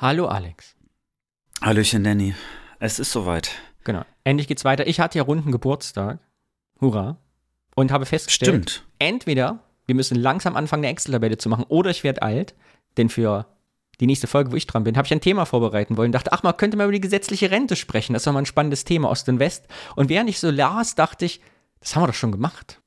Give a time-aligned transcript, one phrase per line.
[0.00, 0.76] Hallo Alex.
[1.60, 2.34] Hallöchen Danny.
[2.78, 3.50] Es ist soweit.
[3.84, 4.04] Genau.
[4.24, 4.86] Endlich geht's weiter.
[4.86, 6.20] Ich hatte ja runden Geburtstag.
[6.80, 7.18] Hurra.
[7.74, 8.86] Und habe festgestellt, Stimmt.
[8.98, 12.54] entweder wir müssen langsam anfangen, eine Excel-Tabelle zu machen, oder ich werde alt.
[12.96, 13.46] Denn für
[14.00, 16.12] die nächste Folge, wo ich dran bin, habe ich ein Thema vorbereiten wollen.
[16.12, 18.12] Dachte, ach, man könnte mal über die gesetzliche Rente sprechen.
[18.12, 19.66] Das ist doch mal ein spannendes Thema, Ost und West.
[19.96, 21.40] Und während ich so las, dachte ich,
[21.80, 22.80] das haben wir doch schon gemacht.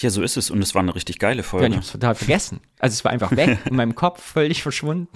[0.00, 0.50] Ja, so ist es.
[0.50, 1.66] Und es war eine richtig geile Ja, Folge.
[1.66, 2.60] und ich habe es total vergessen.
[2.78, 5.08] Also es war einfach weg, in meinem Kopf völlig verschwunden.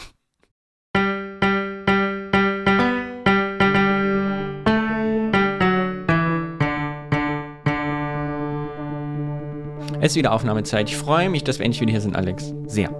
[10.02, 10.88] Es ist wieder Aufnahmezeit.
[10.88, 12.54] Ich freue mich, dass wir endlich wieder hier sind, Alex.
[12.66, 12.91] Sehr.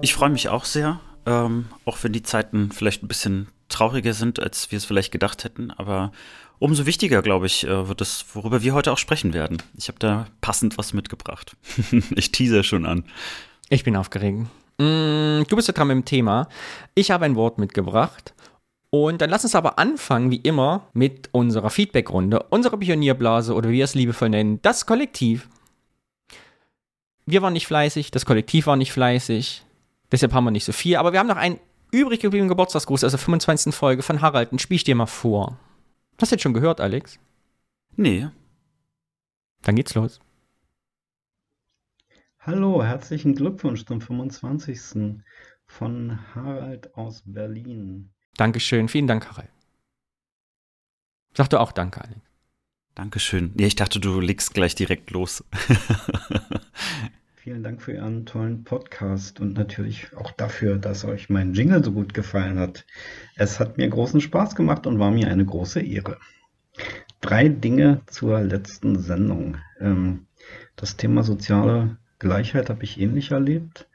[0.00, 4.40] Ich freue mich auch sehr, ähm, auch wenn die Zeiten vielleicht ein bisschen trauriger sind,
[4.40, 5.70] als wir es vielleicht gedacht hätten.
[5.70, 6.12] Aber
[6.58, 9.58] umso wichtiger, glaube ich, äh, wird es, worüber wir heute auch sprechen werden.
[9.76, 11.58] Ich habe da passend was mitgebracht.
[12.16, 13.04] ich tease schon an.
[13.68, 14.46] Ich bin aufgeregt.
[14.78, 16.48] Mm, du bist ja dran mit dem Thema.
[16.94, 18.32] Ich habe ein Wort mitgebracht.
[18.88, 23.74] Und dann lass uns aber anfangen, wie immer, mit unserer Feedbackrunde, unserer Pionierblase oder wie
[23.74, 25.48] wir es liebevoll nennen, das Kollektiv.
[27.26, 29.64] Wir waren nicht fleißig, das Kollektiv war nicht fleißig,
[30.12, 31.58] deshalb haben wir nicht so viel, aber wir haben noch einen
[31.90, 33.74] übrig gebliebenen Geburtstagsgruß aus der 25.
[33.74, 35.58] Folge von Harald, den spiel ich dir mal vor.
[36.20, 37.18] Hast du jetzt schon gehört, Alex?
[37.96, 38.28] Nee.
[39.62, 40.20] Dann geht's los.
[42.40, 45.22] Hallo, herzlichen Glückwunsch zum 25.
[45.66, 48.10] von Harald aus Berlin.
[48.36, 49.48] Dankeschön, vielen Dank, Harald.
[51.34, 52.20] Sag du auch Danke, Alex.
[52.94, 53.52] Dankeschön.
[53.58, 55.42] Ja, ich dachte, du legst gleich direkt los.
[57.44, 61.92] Vielen Dank für Ihren tollen Podcast und natürlich auch dafür, dass euch mein Jingle so
[61.92, 62.86] gut gefallen hat.
[63.36, 66.16] Es hat mir großen Spaß gemacht und war mir eine große Ehre.
[67.20, 69.58] Drei Dinge zur letzten Sendung.
[69.78, 70.24] Ähm,
[70.74, 73.90] das Thema soziale Gleichheit habe ich ähnlich erlebt.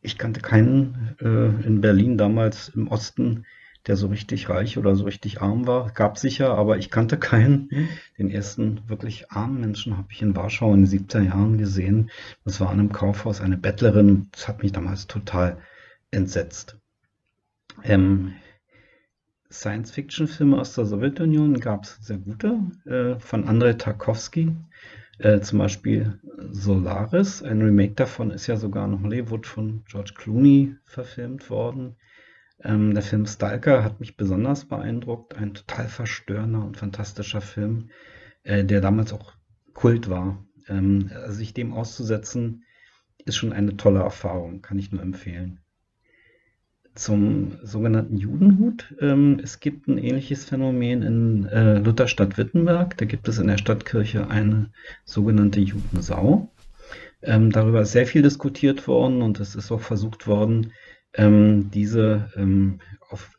[0.00, 3.44] Ich kannte keinen äh, in Berlin damals im Osten,
[3.86, 5.90] der so richtig reich oder so richtig arm war.
[5.92, 7.70] Gab sicher, aber ich kannte keinen.
[8.18, 12.10] Den ersten wirklich armen Menschen habe ich in Warschau in den 70er Jahren gesehen.
[12.44, 14.28] Das war an einem Kaufhaus eine Bettlerin.
[14.32, 15.58] Das hat mich damals total
[16.10, 16.76] entsetzt.
[17.82, 18.34] Ähm,
[19.50, 24.54] Science-Fiction-Filme aus der Sowjetunion gab es sehr gute, äh, von Andrei Tarkovsky,
[25.18, 26.20] äh, zum Beispiel
[26.50, 27.42] Solaris.
[27.42, 31.96] Ein Remake davon ist ja sogar noch Hollywood von George Clooney verfilmt worden.
[32.62, 35.36] Ähm, der Film Stalker hat mich besonders beeindruckt.
[35.36, 37.90] Ein total verstörender und fantastischer Film,
[38.42, 39.32] äh, der damals auch
[39.72, 40.44] Kult war.
[40.68, 42.64] Ähm, also sich dem auszusetzen,
[43.24, 45.60] ist schon eine tolle Erfahrung, kann ich nur empfehlen.
[46.94, 48.94] Zum sogenannten Judenhut.
[49.00, 52.96] Ähm, es gibt ein ähnliches Phänomen in äh, Lutherstadt-Wittenberg.
[52.98, 54.70] Da gibt es in der Stadtkirche eine
[55.04, 56.50] sogenannte Judensau.
[57.22, 60.72] Ähm, darüber ist sehr viel diskutiert worden und es ist auch versucht worden,
[61.14, 63.30] ähm, diese ähm, auf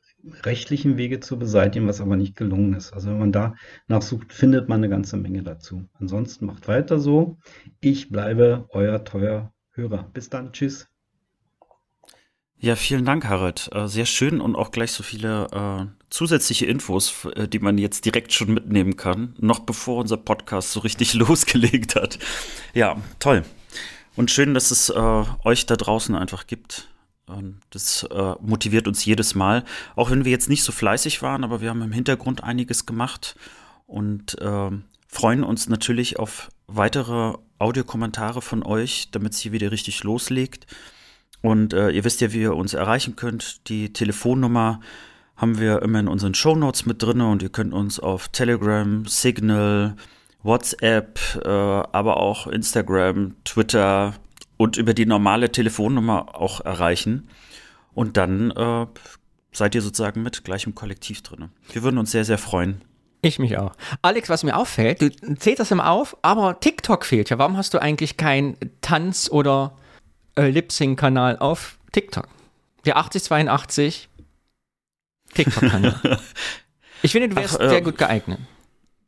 [0.43, 2.93] rechtlichen Wege zu beseitigen, was aber nicht gelungen ist.
[2.93, 3.55] Also wenn man da
[3.87, 5.87] nachsucht, findet man eine ganze Menge dazu.
[5.99, 7.37] Ansonsten macht weiter so.
[7.79, 10.09] Ich bleibe euer teuer Hörer.
[10.13, 10.51] Bis dann.
[10.51, 10.87] Tschüss.
[12.59, 13.69] Ja, vielen Dank, Harald.
[13.73, 18.05] Äh, sehr schön und auch gleich so viele äh, zusätzliche Infos, äh, die man jetzt
[18.05, 22.19] direkt schon mitnehmen kann, noch bevor unser Podcast so richtig losgelegt hat.
[22.75, 23.43] Ja, toll.
[24.15, 26.90] Und schön, dass es äh, euch da draußen einfach gibt.
[27.37, 29.63] Und das äh, motiviert uns jedes Mal,
[29.95, 33.35] auch wenn wir jetzt nicht so fleißig waren, aber wir haben im Hintergrund einiges gemacht
[33.87, 34.69] und äh,
[35.07, 40.67] freuen uns natürlich auf weitere Audiokommentare von euch, damit es hier wieder richtig loslegt.
[41.41, 43.67] Und äh, ihr wisst ja, wie ihr uns erreichen könnt.
[43.69, 44.79] Die Telefonnummer
[45.35, 49.95] haben wir immer in unseren Shownotes mit drin und ihr könnt uns auf Telegram, Signal,
[50.43, 54.13] WhatsApp, äh, aber auch Instagram, Twitter
[54.61, 57.27] und über die normale Telefonnummer auch erreichen.
[57.95, 58.85] Und dann äh,
[59.51, 61.49] seid ihr sozusagen mit gleich im Kollektiv drin.
[61.71, 62.81] Wir würden uns sehr, sehr freuen.
[63.23, 63.73] Ich mich auch.
[64.03, 67.39] Alex, was mir auffällt, du zählst das immer auf, aber TikTok fehlt ja.
[67.39, 69.75] Warum hast du eigentlich keinen Tanz- oder
[70.35, 72.27] äh, Lip-Sync-Kanal auf TikTok?
[72.85, 74.09] Der 8082
[75.33, 75.99] TikTok-Kanal.
[77.01, 78.39] ich finde, du wärst Ach, äh, sehr gut geeignet.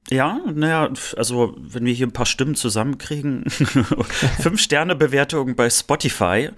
[0.10, 6.50] Ja, naja, also wenn wir hier ein paar Stimmen zusammenkriegen, fünf Sterne Bewertung bei Spotify,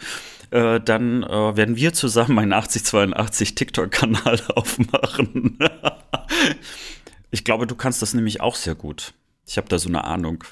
[0.51, 5.59] äh, dann äh, werden wir zusammen einen 8082 TikTok-Kanal aufmachen.
[7.31, 9.13] ich glaube, du kannst das nämlich auch sehr gut.
[9.45, 10.43] Ich habe da so eine Ahnung.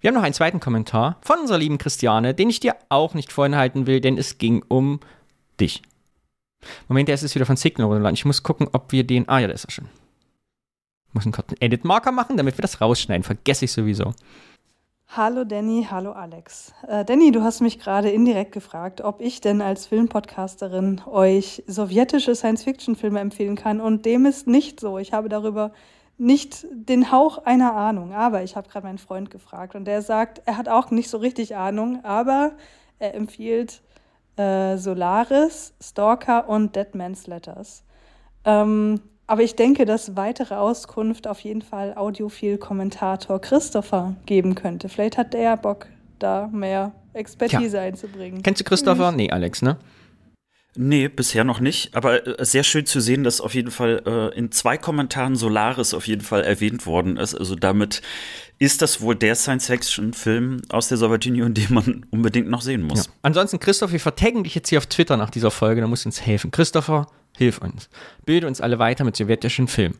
[0.00, 3.32] Wir haben noch einen zweiten Kommentar von unserer lieben Christiane, den ich dir auch nicht
[3.32, 4.98] vorenthalten will, denn es ging um
[5.60, 5.82] dich.
[6.88, 8.12] Moment, der ist wieder von Signal.
[8.12, 9.28] Ich muss gucken, ob wir den.
[9.28, 9.88] Ah ja, da ist er schon.
[11.12, 13.22] Muss einen kurzen Edit-Marker machen, damit wir das rausschneiden.
[13.22, 14.14] Vergesse ich sowieso.
[15.14, 16.72] Hallo Danny, hallo Alex.
[16.88, 22.34] Äh, Danny, du hast mich gerade indirekt gefragt, ob ich denn als Filmpodcasterin euch sowjetische
[22.34, 23.82] Science-Fiction-Filme empfehlen kann.
[23.82, 24.96] Und dem ist nicht so.
[24.96, 25.72] Ich habe darüber
[26.16, 28.14] nicht den Hauch einer Ahnung.
[28.14, 31.18] Aber ich habe gerade meinen Freund gefragt und der sagt, er hat auch nicht so
[31.18, 32.52] richtig Ahnung, aber
[32.98, 33.82] er empfiehlt
[34.36, 37.84] äh, Solaris, Stalker und Dead Man's Letters.
[38.46, 39.00] Ähm,
[39.32, 44.90] aber ich denke, dass weitere Auskunft auf jeden Fall Audiophil-Kommentator Christopher geben könnte.
[44.90, 45.86] Vielleicht hat der Bock,
[46.18, 47.80] da mehr Expertise Tja.
[47.80, 48.42] einzubringen.
[48.42, 49.08] Kennst du Christopher?
[49.08, 49.16] Hm.
[49.16, 49.78] Nee, Alex, ne?
[50.76, 51.94] Nee, bisher noch nicht.
[51.94, 55.94] Aber äh, sehr schön zu sehen, dass auf jeden Fall äh, in zwei Kommentaren Solaris
[55.94, 57.34] auf jeden Fall erwähnt worden ist.
[57.34, 58.02] Also damit
[58.58, 63.06] ist das wohl der Science-Fiction-Film aus der Sowjetunion, den man unbedingt noch sehen muss.
[63.06, 63.12] Ja.
[63.22, 66.08] Ansonsten, Christoph, wir vertaggen dich jetzt hier auf Twitter nach dieser Folge, da musst du
[66.08, 66.50] uns helfen.
[66.50, 67.06] Christopher,
[67.36, 67.88] Hilf uns.
[68.24, 69.98] Bilde uns alle weiter mit sowjetischen Filmen.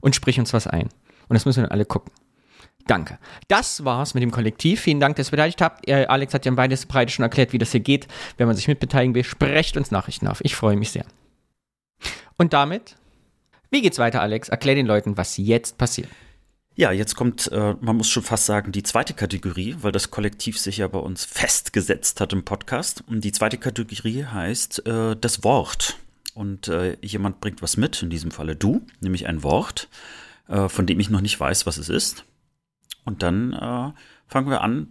[0.00, 0.88] Und sprich uns was ein.
[1.28, 2.12] Und das müssen wir dann alle gucken.
[2.86, 3.18] Danke.
[3.48, 4.80] Das war's mit dem Kollektiv.
[4.80, 5.88] Vielen Dank, dass ihr beteiligt habt.
[5.88, 8.08] Äh, Alex hat ja beides Breite schon erklärt, wie das hier geht.
[8.36, 10.40] Wenn man sich mitbeteiligen will, sprecht uns Nachrichten auf.
[10.44, 11.06] Ich freue mich sehr.
[12.36, 12.96] Und damit,
[13.70, 14.48] wie geht's weiter, Alex?
[14.48, 16.08] Erklär den Leuten, was jetzt passiert.
[16.74, 20.58] Ja, jetzt kommt, äh, man muss schon fast sagen, die zweite Kategorie, weil das Kollektiv
[20.58, 23.04] sich ja bei uns festgesetzt hat im Podcast.
[23.06, 25.98] Und die zweite Kategorie heißt äh, das Wort
[26.34, 29.88] und äh, jemand bringt was mit, in diesem Falle du, nämlich ein Wort,
[30.48, 32.24] äh, von dem ich noch nicht weiß, was es ist.
[33.04, 33.92] Und dann äh,
[34.26, 34.88] fangen wir an,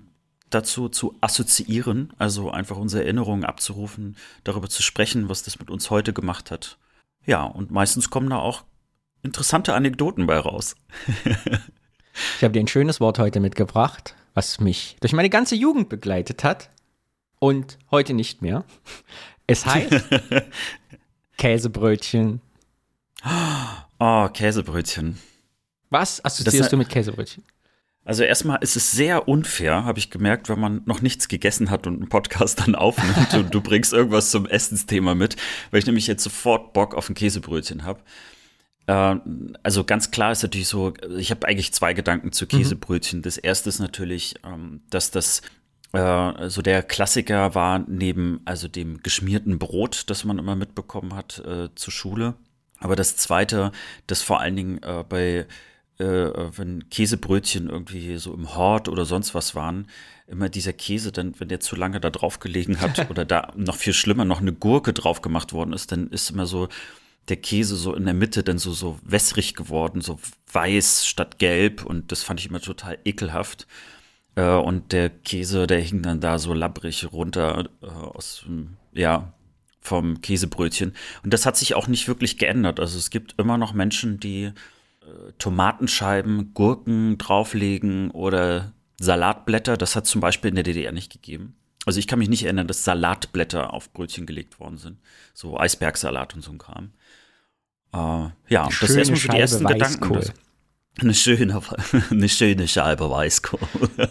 [0.50, 5.90] dazu zu assoziieren, also einfach unsere Erinnerungen abzurufen, darüber zu sprechen, was das mit uns
[5.90, 6.78] heute gemacht hat.
[7.26, 8.64] Ja, und meistens kommen da auch
[9.24, 10.76] interessante Anekdoten bei raus.
[12.38, 16.44] ich habe dir ein schönes Wort heute mitgebracht, was mich durch meine ganze Jugend begleitet
[16.44, 16.70] hat
[17.40, 18.66] und heute nicht mehr.
[19.48, 20.06] Es heißt
[21.42, 22.40] Käsebrötchen.
[24.00, 25.18] Oh, Käsebrötchen.
[25.90, 27.44] Was assoziierst das, du mit Käsebrötchen?
[28.06, 31.88] Also erstmal ist es sehr unfair, habe ich gemerkt, wenn man noch nichts gegessen hat
[31.88, 35.36] und einen Podcast dann aufnimmt und du bringst irgendwas zum Essensthema mit,
[35.72, 38.02] weil ich nämlich jetzt sofort Bock auf ein Käsebrötchen habe.
[38.86, 39.16] Äh,
[39.64, 42.50] also ganz klar ist natürlich so, ich habe eigentlich zwei Gedanken zu mhm.
[42.50, 43.20] Käsebrötchen.
[43.20, 43.24] Mhm.
[43.24, 45.42] Das erste ist natürlich, ähm, dass das
[45.94, 51.40] äh, so der Klassiker war neben also dem geschmierten Brot, das man immer mitbekommen hat
[51.40, 52.36] äh, zur Schule.
[52.80, 53.72] Aber das zweite,
[54.08, 55.46] das vor allen Dingen äh, bei
[56.02, 59.88] äh, wenn Käsebrötchen irgendwie so im Hort oder sonst was waren,
[60.28, 63.76] immer dieser Käse, dann, wenn der zu lange da drauf gelegen hat oder da noch
[63.76, 66.70] viel schlimmer noch eine Gurke drauf gemacht worden ist, dann ist immer so
[67.30, 70.20] der Käse so in der Mitte dann so, so wässrig geworden, so
[70.52, 73.68] weiß statt gelb und das fand ich immer total ekelhaft.
[74.36, 78.45] Äh, und der Käse, der hing dann da so labbrig runter äh, aus,
[78.94, 79.33] ja,
[79.80, 80.94] vom Käsebrötchen.
[81.24, 82.80] Und das hat sich auch nicht wirklich geändert.
[82.80, 84.54] Also es gibt immer noch Menschen, die äh,
[85.39, 89.78] Tomatenscheiben, Gurken drauflegen oder Salatblätter.
[89.78, 91.56] Das hat zum Beispiel in der DDR nicht gegeben.
[91.86, 95.00] Also ich kann mich nicht erinnern, dass Salatblätter auf Brötchen gelegt worden sind.
[95.33, 96.92] So Eisbergsalat und so ein Kram.
[97.92, 100.19] Äh, ja, das ist erstmal so die ersten Weißkohl.
[100.19, 100.50] Gedanken.
[101.00, 101.62] Eine schöne,
[102.10, 103.60] eine schöne Scheibe Weißkohl.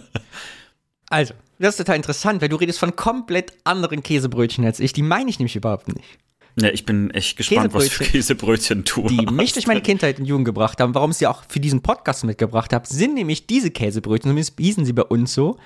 [1.13, 4.93] Also, das ist total interessant, weil du redest von komplett anderen Käsebrötchen als ich.
[4.93, 6.19] Die meine ich nämlich überhaupt nicht.
[6.55, 9.33] Ja, ich bin echt gespannt, was für Käsebrötchen du Die hast.
[9.33, 12.23] mich durch meine Kindheit und Jugend gebracht haben, warum ich sie auch für diesen Podcast
[12.25, 15.59] mitgebracht habe, sind nämlich diese Käsebrötchen, zumindest hießen sie bei uns so,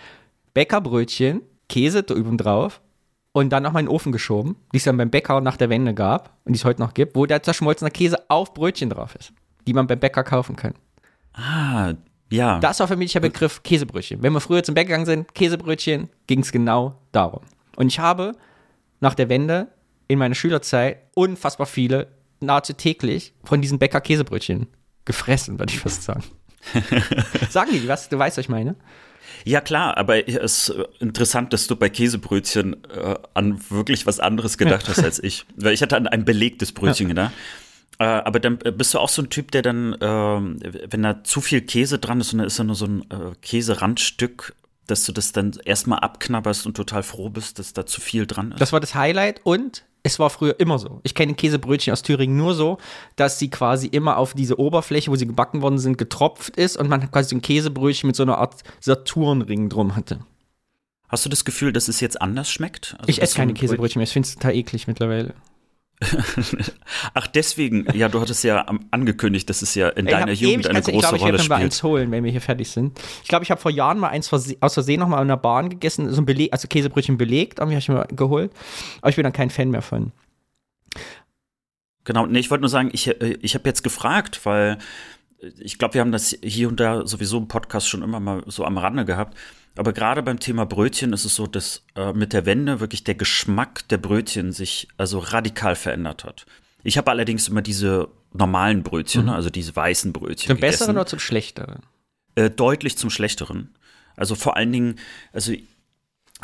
[0.55, 2.81] Bäckerbrötchen, Käse da üben drauf
[3.33, 5.95] und dann nochmal in den Ofen geschoben, die es dann beim Bäcker nach der Wende
[5.95, 9.33] gab und die es heute noch gibt, wo der zerschmolzene Käse auf Brötchen drauf ist,
[9.67, 10.75] die man beim Bäcker kaufen kann.
[11.35, 11.95] Ah,
[12.31, 12.59] ja.
[12.61, 14.23] Das war für mich der Begriff Käsebrötchen.
[14.23, 17.43] Wenn wir früher zum Bäcker gegangen sind, Käsebrötchen, ging es genau darum.
[17.77, 18.33] Und ich habe
[19.01, 19.69] nach der Wende
[20.09, 22.09] in meiner Schülerzeit unfassbar viele,
[22.41, 24.67] nahezu täglich, von diesen Bäcker Käsebrötchen
[25.05, 26.25] gefressen, würde ich fast sagen.
[27.51, 28.09] Sagen die was?
[28.09, 28.75] Du weißt, was ich meine?
[29.45, 34.57] Ja, klar, aber es ist interessant, dass du bei Käsebrötchen äh, an wirklich was anderes
[34.57, 35.45] gedacht hast als ich.
[35.57, 37.33] Weil ich hatte an ein belegtes Brötchen gedacht.
[37.99, 41.23] Äh, aber dann äh, bist du auch so ein Typ, der dann, äh, wenn da
[41.23, 44.55] zu viel Käse dran ist und da ist da nur so ein äh, Käserandstück,
[44.87, 48.53] dass du das dann erstmal abknabberst und total froh bist, dass da zu viel dran
[48.53, 48.61] ist.
[48.61, 51.01] Das war das Highlight und es war früher immer so.
[51.03, 52.79] Ich kenne Käsebrötchen aus Thüringen nur so,
[53.17, 56.89] dass sie quasi immer auf diese Oberfläche, wo sie gebacken worden sind, getropft ist und
[56.89, 60.21] man quasi ein Käsebrötchen mit so einer Art Saturnring drum hatte.
[61.09, 62.97] Hast du das Gefühl, dass es jetzt anders schmeckt?
[62.99, 64.05] Also, ich esse keine Käsebrötchen mehr.
[64.05, 65.35] Ich finde es total eklig mittlerweile.
[67.15, 70.93] Ach, deswegen, ja, du hattest ja angekündigt, dass es ja in deiner Jugend eine große
[70.93, 71.59] ich glaub, ich Rolle spielt.
[71.59, 72.99] Ich eins holen, wenn wir hier fertig sind.
[73.23, 75.69] Ich glaube, ich habe vor Jahren mal eins aus Versehen noch mal in der Bahn
[75.71, 78.53] gegessen, so ein Beleg, also Käsebrötchen belegt, habe ich mir geholt.
[79.01, 80.13] Aber ich bin dann kein Fan mehr von.
[82.05, 84.79] Genau, nee, ich wollte nur sagen, ich, äh, ich habe jetzt gefragt, weil
[85.59, 88.65] ich glaube, wir haben das hier und da sowieso im Podcast schon immer mal so
[88.65, 89.37] am Rande gehabt.
[89.77, 93.17] Aber gerade beim Thema Brötchen ist es so, dass äh, mit der Wende wirklich der
[93.17, 96.47] Geschmack der Brötchen sich also radikal verändert hat.
[96.85, 99.31] Ich habe allerdings immer diese normalen Brötchen, mhm.
[99.31, 100.49] also diese weißen Brötchen.
[100.49, 100.79] Zum gegessen.
[100.79, 101.81] besseren oder zum schlechteren?
[102.37, 103.75] Äh, deutlich zum schlechteren.
[104.17, 104.97] Also vor allen Dingen,
[105.33, 105.53] also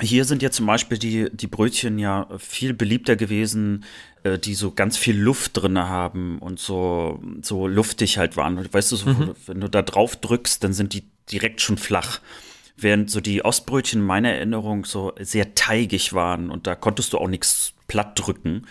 [0.01, 3.85] hier sind ja zum Beispiel die, die Brötchen ja viel beliebter gewesen,
[4.25, 8.73] die so ganz viel Luft drin haben und so, so luftig halt waren.
[8.73, 9.35] Weißt du, so, mhm.
[9.47, 12.21] wenn du da drauf drückst, dann sind die direkt schon flach.
[12.77, 17.19] Während so die Ostbrötchen in meiner Erinnerung so sehr teigig waren und da konntest du
[17.19, 18.67] auch nichts platt drücken.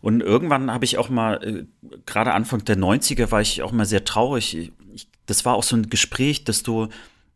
[0.00, 1.64] Und irgendwann habe ich auch mal, äh,
[2.06, 4.72] gerade Anfang der 90er war ich auch mal sehr traurig.
[4.94, 6.88] Ich, das war auch so ein Gespräch, dass du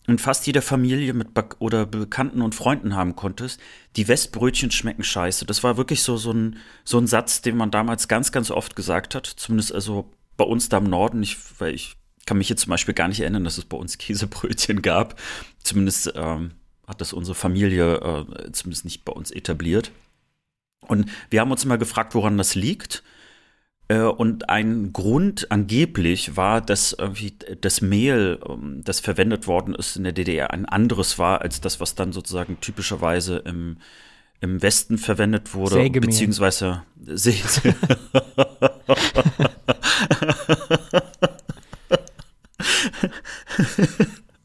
[0.06, 3.60] in fast jeder Familie mit Be oder Bekannten und Freunden haben konntest,
[3.96, 5.46] die Westbrötchen schmecken scheiße.
[5.46, 8.76] Das war wirklich so, so, ein, so ein Satz, den man damals ganz, ganz oft
[8.76, 9.26] gesagt hat.
[9.26, 11.22] Zumindest also bei uns da im Norden.
[11.22, 11.96] Ich, weil ich
[12.26, 15.18] kann mich jetzt zum Beispiel gar nicht erinnern, dass es bei uns Käsebrötchen gab.
[15.62, 16.52] Zumindest ähm,
[16.86, 19.90] hat das unsere Familie äh, zumindest nicht bei uns etabliert.
[20.86, 23.02] Und wir haben uns immer gefragt, woran das liegt.
[23.88, 29.96] Äh, und ein Grund angeblich war, dass irgendwie das Mehl, ähm, das verwendet worden ist
[29.96, 33.76] in der DDR, ein anderes war als das, was dann sozusagen typischerweise im,
[34.40, 36.08] im Westen verwendet wurde, Sägemehl.
[36.08, 36.82] beziehungsweise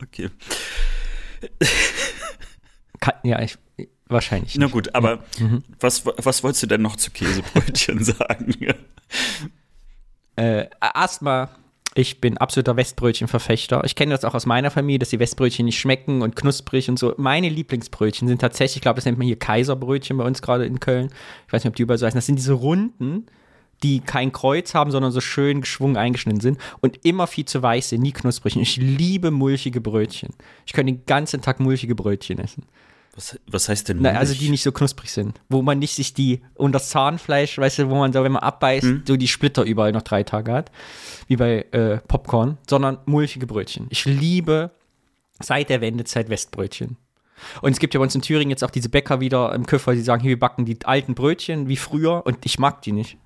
[0.03, 0.29] okay.
[3.23, 3.57] Ja, ich,
[4.07, 4.55] wahrscheinlich.
[4.55, 4.59] Nicht.
[4.59, 5.63] Na gut, aber mhm.
[5.79, 8.53] was, was wolltest du denn noch zu Käsebrötchen sagen?
[10.35, 11.49] Äh, erstmal,
[11.95, 13.83] ich bin absoluter Westbrötchen-Verfechter.
[13.83, 16.99] Ich kenne das auch aus meiner Familie, dass die Westbrötchen nicht schmecken und knusprig und
[16.99, 17.13] so.
[17.17, 20.79] Meine Lieblingsbrötchen sind tatsächlich, ich glaube, das nennt man hier Kaiserbrötchen bei uns gerade in
[20.79, 21.09] Köln.
[21.47, 22.17] Ich weiß nicht, ob die überall so heißen.
[22.17, 23.25] Das sind diese runden,
[23.83, 27.89] die kein Kreuz haben, sondern so schön geschwungen eingeschnitten sind und immer viel zu weiß
[27.89, 28.55] sind, nie knusprig.
[28.57, 30.33] Ich liebe mulchige Brötchen.
[30.65, 32.63] Ich könnte den ganzen Tag mulchige Brötchen essen.
[33.19, 33.97] Was, was heißt denn?
[33.99, 35.41] Na, also die nicht so knusprig sind.
[35.49, 38.43] Wo man nicht sich die, und das Zahnfleisch, weißt du, wo man so, wenn man
[38.43, 39.03] abbeißt, hm?
[39.05, 40.71] so die Splitter überall noch drei Tage hat.
[41.27, 42.57] Wie bei äh, Popcorn.
[42.69, 43.87] Sondern mulchige Brötchen.
[43.89, 44.71] Ich liebe
[45.41, 46.95] seit der Wendezeit Westbrötchen.
[47.61, 49.93] Und es gibt ja bei uns in Thüringen jetzt auch diese Bäcker wieder im Köffer,
[49.95, 53.17] die sagen, hier, wir backen die alten Brötchen wie früher und ich mag die nicht.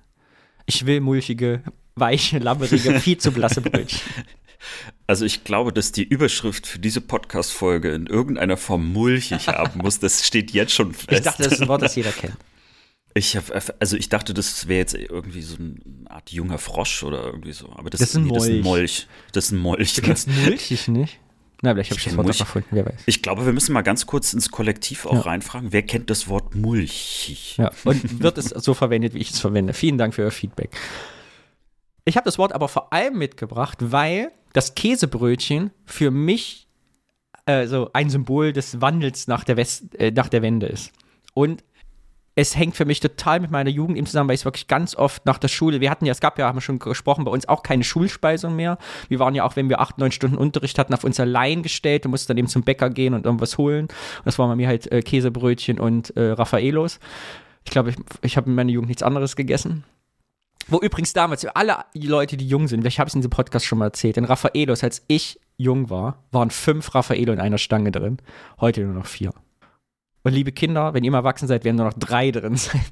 [0.66, 1.62] Ich will mulchige,
[1.94, 4.00] weiche, labberige, viel zu blasse Brötchen.
[5.06, 9.98] Also ich glaube, dass die Überschrift für diese Podcast-Folge in irgendeiner Form mulchig haben muss.
[9.98, 11.10] Das steht jetzt schon fest.
[11.10, 12.36] Ich dachte, das ist ein Wort, das jeder kennt.
[13.16, 13.44] Ich hab,
[13.78, 15.76] also ich dachte, das wäre jetzt irgendwie so eine
[16.10, 17.70] Art junger Frosch oder irgendwie so.
[17.72, 19.06] Aber das, das ist ein nee, Molch.
[19.32, 19.94] Das ist ein Molch.
[19.94, 21.20] Du kennst mulchig nicht?
[21.62, 22.40] Na, vielleicht habe ich, ich das Wort Mulch.
[22.40, 23.02] erfunden, wer weiß.
[23.06, 25.20] Ich glaube, wir müssen mal ganz kurz ins Kollektiv auch ja.
[25.20, 25.72] reinfragen.
[25.72, 27.56] Wer kennt das Wort mulchig?
[27.56, 29.74] Ja, und wird es so verwendet, wie ich es verwende?
[29.74, 30.76] Vielen Dank für Ihr Feedback.
[32.04, 36.66] Ich habe das Wort aber vor allem mitgebracht, weil das Käsebrötchen für mich
[37.44, 40.92] äh, ein Symbol des Wandels nach der, West, äh, nach der Wende ist.
[41.34, 41.62] Und
[42.36, 45.24] es hängt für mich total mit meiner Jugend eben zusammen, weil ich wirklich ganz oft
[45.26, 47.48] nach der Schule, wir hatten ja, es gab ja, haben wir schon gesprochen, bei uns
[47.48, 48.78] auch keine Schulspeisung mehr.
[49.08, 52.04] Wir waren ja auch, wenn wir acht, neun Stunden Unterricht hatten, auf uns allein gestellt
[52.04, 53.84] und mussten dann eben zum Bäcker gehen und irgendwas holen.
[53.84, 56.98] Und das waren bei mir halt äh, Käsebrötchen und äh, Raffaelos.
[57.64, 59.84] Ich glaube, ich, ich habe in meiner Jugend nichts anderes gegessen.
[60.68, 63.78] Wo übrigens damals, alle Leute, die jung sind, ich habe es in diesem Podcast schon
[63.78, 68.18] mal erzählt, in Raffaelos, als ich jung war, waren fünf Raffaelo in einer Stange drin.
[68.60, 69.32] Heute nur noch vier.
[70.22, 72.84] Und liebe Kinder, wenn ihr mal erwachsen seid, werden nur noch drei drin sein.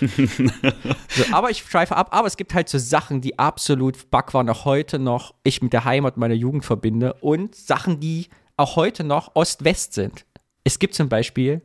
[0.00, 4.64] so, aber ich schweife ab, aber es gibt halt so Sachen, die absolut Backwaren auch
[4.64, 9.34] heute noch ich mit der Heimat meiner Jugend verbinde und Sachen, die auch heute noch
[9.34, 10.26] Ost-West sind.
[10.64, 11.62] Es gibt zum Beispiel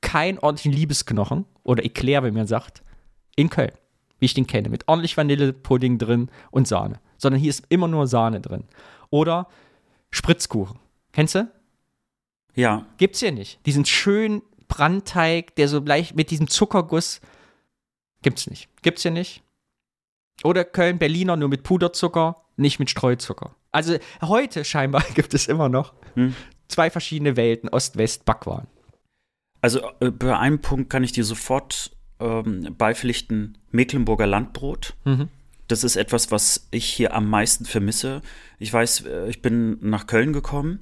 [0.00, 2.82] keinen ordentlichen Liebesknochen oder Eclair, wenn man sagt,
[3.36, 3.72] in Köln
[4.18, 7.00] wie ich den kenne, mit ordentlich Vanillepudding drin und Sahne.
[7.18, 8.64] Sondern hier ist immer nur Sahne drin.
[9.10, 9.48] Oder
[10.10, 10.78] Spritzkuchen.
[11.12, 11.50] Kennst du?
[12.54, 12.86] Ja.
[12.98, 13.64] Gibt's hier nicht.
[13.66, 17.20] Diesen schönen Brandteig, der so gleich mit diesem Zuckerguss.
[18.22, 18.68] Gibt's nicht.
[18.82, 19.42] Gibt's hier nicht.
[20.42, 23.54] Oder Köln-Berliner nur mit Puderzucker, nicht mit Streuzucker.
[23.70, 26.34] Also heute scheinbar gibt es immer noch hm.
[26.68, 28.66] zwei verschiedene Welten, Ost-West-Backwaren.
[29.60, 31.90] Also äh, bei einem Punkt kann ich dir sofort
[32.20, 34.94] ähm, beipflichten Mecklenburger Landbrot.
[35.04, 35.28] Mhm.
[35.68, 38.22] Das ist etwas, was ich hier am meisten vermisse.
[38.58, 40.80] Ich weiß, äh, ich bin nach Köln gekommen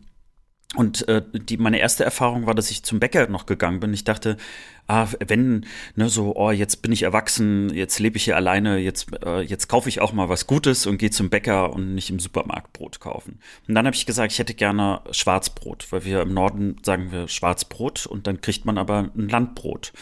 [0.74, 3.92] und äh, die, meine erste Erfahrung war, dass ich zum Bäcker noch gegangen bin.
[3.92, 4.38] Ich dachte,
[4.86, 9.08] ah, wenn, ne, so, oh, jetzt bin ich erwachsen, jetzt lebe ich hier alleine, jetzt,
[9.24, 12.18] äh, jetzt kaufe ich auch mal was Gutes und gehe zum Bäcker und nicht im
[12.18, 13.38] Supermarkt Brot kaufen.
[13.68, 17.28] Und dann habe ich gesagt, ich hätte gerne Schwarzbrot, weil wir im Norden sagen wir
[17.28, 19.92] Schwarzbrot und dann kriegt man aber ein Landbrot.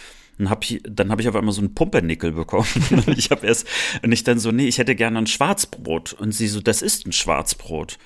[0.40, 2.66] Und hab ich, dann habe ich aber immer so einen Pumpernickel bekommen.
[2.90, 3.66] und ich habe erst,
[4.02, 6.14] und ich dann so, nee, ich hätte gerne ein Schwarzbrot.
[6.14, 7.98] Und sie so, das ist ein Schwarzbrot.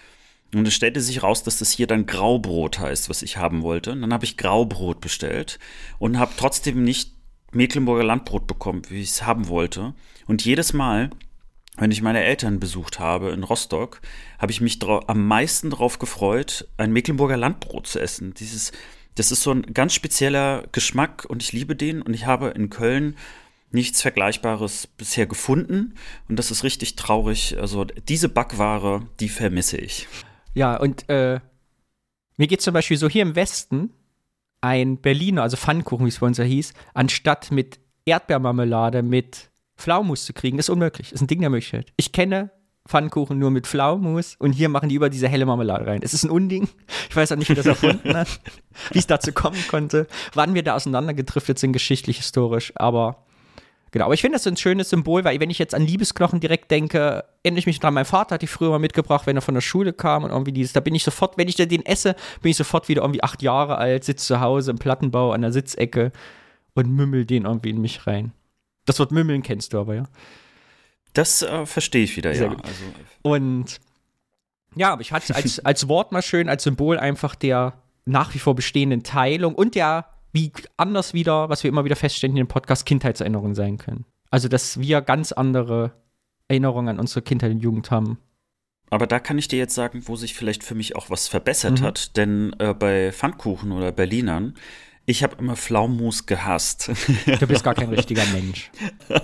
[0.53, 3.93] Und es stellte sich raus, dass das hier dann Graubrot heißt, was ich haben wollte.
[3.93, 5.61] Und dann habe ich Graubrot bestellt
[6.01, 7.13] und habe trotzdem nicht
[7.53, 9.95] Mecklenburger Landbrot bekommen, wie ich es haben wollte.
[10.27, 11.11] Und jedes Mal,
[11.77, 14.01] wenn ich meine Eltern besucht habe in Rostock,
[14.41, 18.35] habe ich mich am meisten darauf gefreut, ein Mecklenburger Landbrot zu essen.
[18.35, 18.73] Dieses,
[19.15, 22.03] das ist so ein ganz spezieller Geschmack und ich liebe den.
[22.03, 23.17] Und ich habe in Köln
[23.71, 25.95] nichts Vergleichbares bisher gefunden.
[26.29, 27.57] Und das ist richtig traurig.
[27.61, 30.09] Also diese Backware, die vermisse ich.
[30.55, 31.41] Ja, und äh,
[32.37, 33.91] mir geht zum Beispiel so hier im Westen
[34.61, 40.25] ein Berliner, also Pfannkuchen, wie es bei uns ja hieß, anstatt mit Erdbeermarmelade mit Pflaumus
[40.25, 41.13] zu kriegen, ist unmöglich.
[41.13, 41.93] Ist ein Ding der Möglichkeit.
[41.97, 42.51] Ich kenne
[42.87, 46.01] Pfannkuchen nur mit Pflaumus und hier machen die über diese helle Marmelade rein.
[46.03, 46.69] Es ist ein Unding.
[47.09, 48.41] Ich weiß auch nicht, wie das erfunden hat,
[48.93, 53.25] wie es dazu kommen konnte, wann wir da auseinandergedriftet sind, geschichtlich, historisch, aber
[53.95, 56.69] Genau, aber ich finde das ein schönes Symbol, weil wenn ich jetzt an Liebesknochen direkt
[56.73, 59.55] denke, erinnere ich mich dran, mein Vater hat die früher mal mitgebracht, wenn er von
[59.55, 62.51] der Schule kam und irgendwie dieses, da bin ich sofort, wenn ich den esse, bin
[62.51, 66.11] ich sofort wieder irgendwie acht Jahre alt, sitze zu Hause im Plattenbau an der Sitzecke
[66.75, 68.33] und mümmel den irgendwie in mich rein.
[68.85, 70.05] Das Wort Mümmeln kennst du aber, ja.
[71.15, 72.57] Das äh, verstehe ich wieder, Sehr ja.
[72.57, 72.85] Also,
[73.23, 73.81] und
[74.77, 78.35] ja, aber ich hatte es als, als Wort mal schön, als Symbol einfach der nach
[78.35, 82.45] wie vor bestehenden Teilung und der wie anders wieder, was wir immer wieder feststellen in
[82.45, 84.05] dem Podcast, Kindheitserinnerungen sein können.
[84.31, 85.93] Also, dass wir ganz andere
[86.49, 88.19] Erinnerungen an unsere Kindheit und Jugend haben.
[88.91, 91.81] Aber da kann ich dir jetzt sagen, wo sich vielleicht für mich auch was verbessert
[91.81, 91.85] mhm.
[91.85, 92.17] hat.
[92.17, 94.55] Denn äh, bei Pfannkuchen oder Berlinern
[95.07, 96.91] ich habe immer Pflaumenmus gehasst.
[97.41, 98.71] Du bist gar kein richtiger Mensch.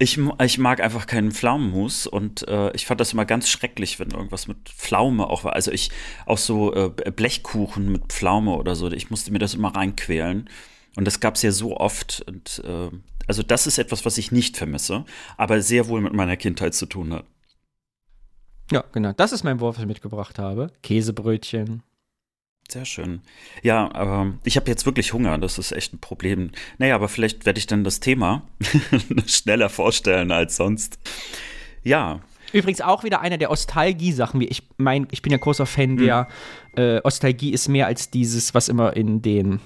[0.00, 4.10] Ich, ich mag einfach keinen Pflaumenmus und äh, ich fand das immer ganz schrecklich, wenn
[4.10, 5.54] irgendwas mit Pflaume auch war.
[5.54, 5.90] Also ich
[6.24, 10.48] auch so äh, Blechkuchen mit Pflaume oder so, ich musste mir das immer reinquälen.
[10.96, 12.22] Und das gab es ja so oft.
[12.28, 12.90] Und, äh,
[13.26, 15.04] also das ist etwas, was ich nicht vermisse,
[15.36, 17.24] aber sehr wohl mit meiner Kindheit zu tun hat.
[18.70, 19.12] Ja, genau.
[19.12, 20.70] Das ist mein Wurf, was ich mitgebracht habe.
[20.82, 21.82] Käsebrötchen.
[22.70, 23.22] Sehr schön.
[23.62, 26.50] Ja, aber ich habe jetzt wirklich Hunger, das ist echt ein Problem.
[26.76, 28.42] Naja, aber vielleicht werde ich dann das Thema
[29.26, 30.98] schneller vorstellen als sonst.
[31.82, 32.20] Ja.
[32.52, 34.42] Übrigens auch wieder einer der Ostalgie-Sachen.
[34.42, 35.96] Ich mein, ich bin ja großer Fan hm.
[35.96, 36.28] der
[36.76, 39.60] äh, Ostalgie ist mehr als dieses, was immer in den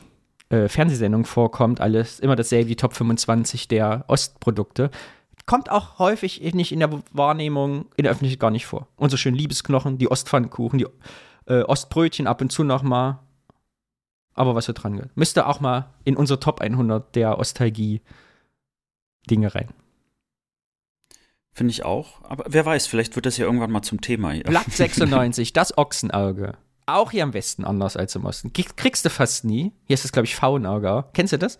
[0.50, 4.92] äh, Fernsehsendungen vorkommt, alles immer dasselbe, die Top 25 der Ostprodukte.
[5.44, 8.86] Kommt auch häufig nicht in der Wahrnehmung in der Öffentlichkeit gar nicht vor.
[8.96, 10.86] Unser schönen Liebesknochen, die Ostpfannkuchen, die
[11.46, 13.20] äh, Ostbrötchen ab und zu noch mal.
[14.34, 15.14] Aber was so dran geht.
[15.16, 19.68] Müsste auch mal in unsere Top 100 der Ostalgie-Dinge rein.
[21.52, 22.22] Finde ich auch.
[22.22, 24.30] Aber wer weiß, vielleicht wird das ja irgendwann mal zum Thema.
[24.30, 24.44] Hier.
[24.44, 26.54] Blatt 96, das Ochsenauge.
[26.86, 28.52] Auch hier am Westen anders als im Osten.
[28.52, 29.72] Kriegst du fast nie.
[29.84, 31.04] Hier ist es, glaube ich, Faunauge.
[31.12, 31.58] Kennst du das?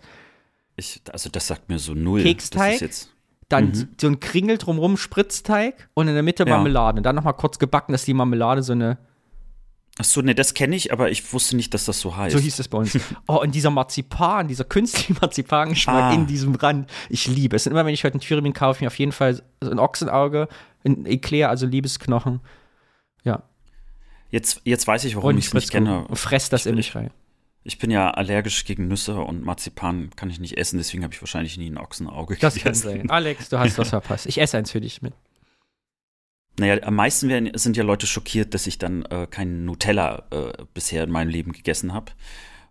[0.75, 2.23] Ich, also das sagt mir so null.
[2.23, 2.89] Keksteig,
[3.47, 3.89] dann mhm.
[4.01, 6.95] so ein Kringel drumrum, Spritzteig und in der Mitte Marmelade.
[6.95, 6.99] Ja.
[6.99, 8.97] Und dann noch mal kurz gebacken, dass die Marmelade so eine
[9.99, 12.35] Ach so, ne, das kenne ich, aber ich wusste nicht, dass das so heißt.
[12.35, 12.97] So hieß es bei uns.
[13.27, 16.13] Oh, und dieser Marzipan, dieser künstliche Marzipangeschmack ah.
[16.13, 17.67] in diesem Rand, ich liebe es.
[17.67, 20.47] Und immer wenn ich heute einen Thüringen kaufe, ich mir auf jeden Fall ein Ochsenauge,
[20.83, 22.41] ein Eclair, also Liebesknochen.
[23.23, 23.43] Ja.
[24.31, 26.07] Jetzt, jetzt weiß ich, warum ich es nicht kenne.
[26.07, 27.11] Und fress das in mich rein.
[27.63, 31.21] Ich bin ja allergisch gegen Nüsse und Marzipan kann ich nicht essen, deswegen habe ich
[31.21, 32.87] wahrscheinlich nie ein Ochsenauge das gegessen.
[32.87, 33.09] Das kann sein.
[33.11, 34.25] Alex, du hast was verpasst.
[34.25, 35.13] Ich esse eins für dich mit.
[36.59, 40.63] Naja, am meisten werden, sind ja Leute schockiert, dass ich dann äh, keinen Nutella äh,
[40.73, 42.11] bisher in meinem Leben gegessen habe.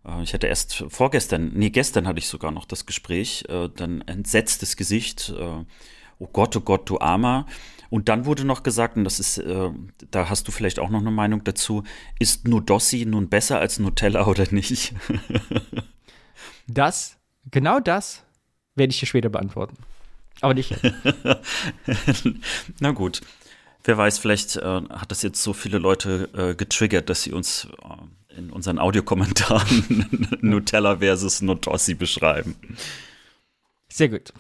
[0.07, 4.03] Äh, ich hatte erst vorgestern, nee, gestern hatte ich sogar noch das Gespräch, äh, dann
[4.03, 5.64] entsetztes Gesicht, äh,
[6.18, 7.47] oh Gott, oh Gott, du Armer.
[7.90, 9.42] Und dann wurde noch gesagt, und das ist,
[10.11, 11.83] da hast du vielleicht auch noch eine Meinung dazu,
[12.18, 14.95] ist Nudossi nun besser als Nutella oder nicht?
[16.66, 17.18] das,
[17.51, 18.25] genau das
[18.77, 19.77] werde ich dir später beantworten.
[20.40, 20.85] Aber nicht jetzt.
[22.81, 23.21] Na gut.
[23.85, 27.66] Wer weiß, vielleicht äh, hat das jetzt so viele Leute äh, getriggert, dass sie uns
[27.83, 32.57] äh, in unseren Audiokommentaren Nutella versus Nutossi beschreiben.
[33.88, 34.33] Sehr gut.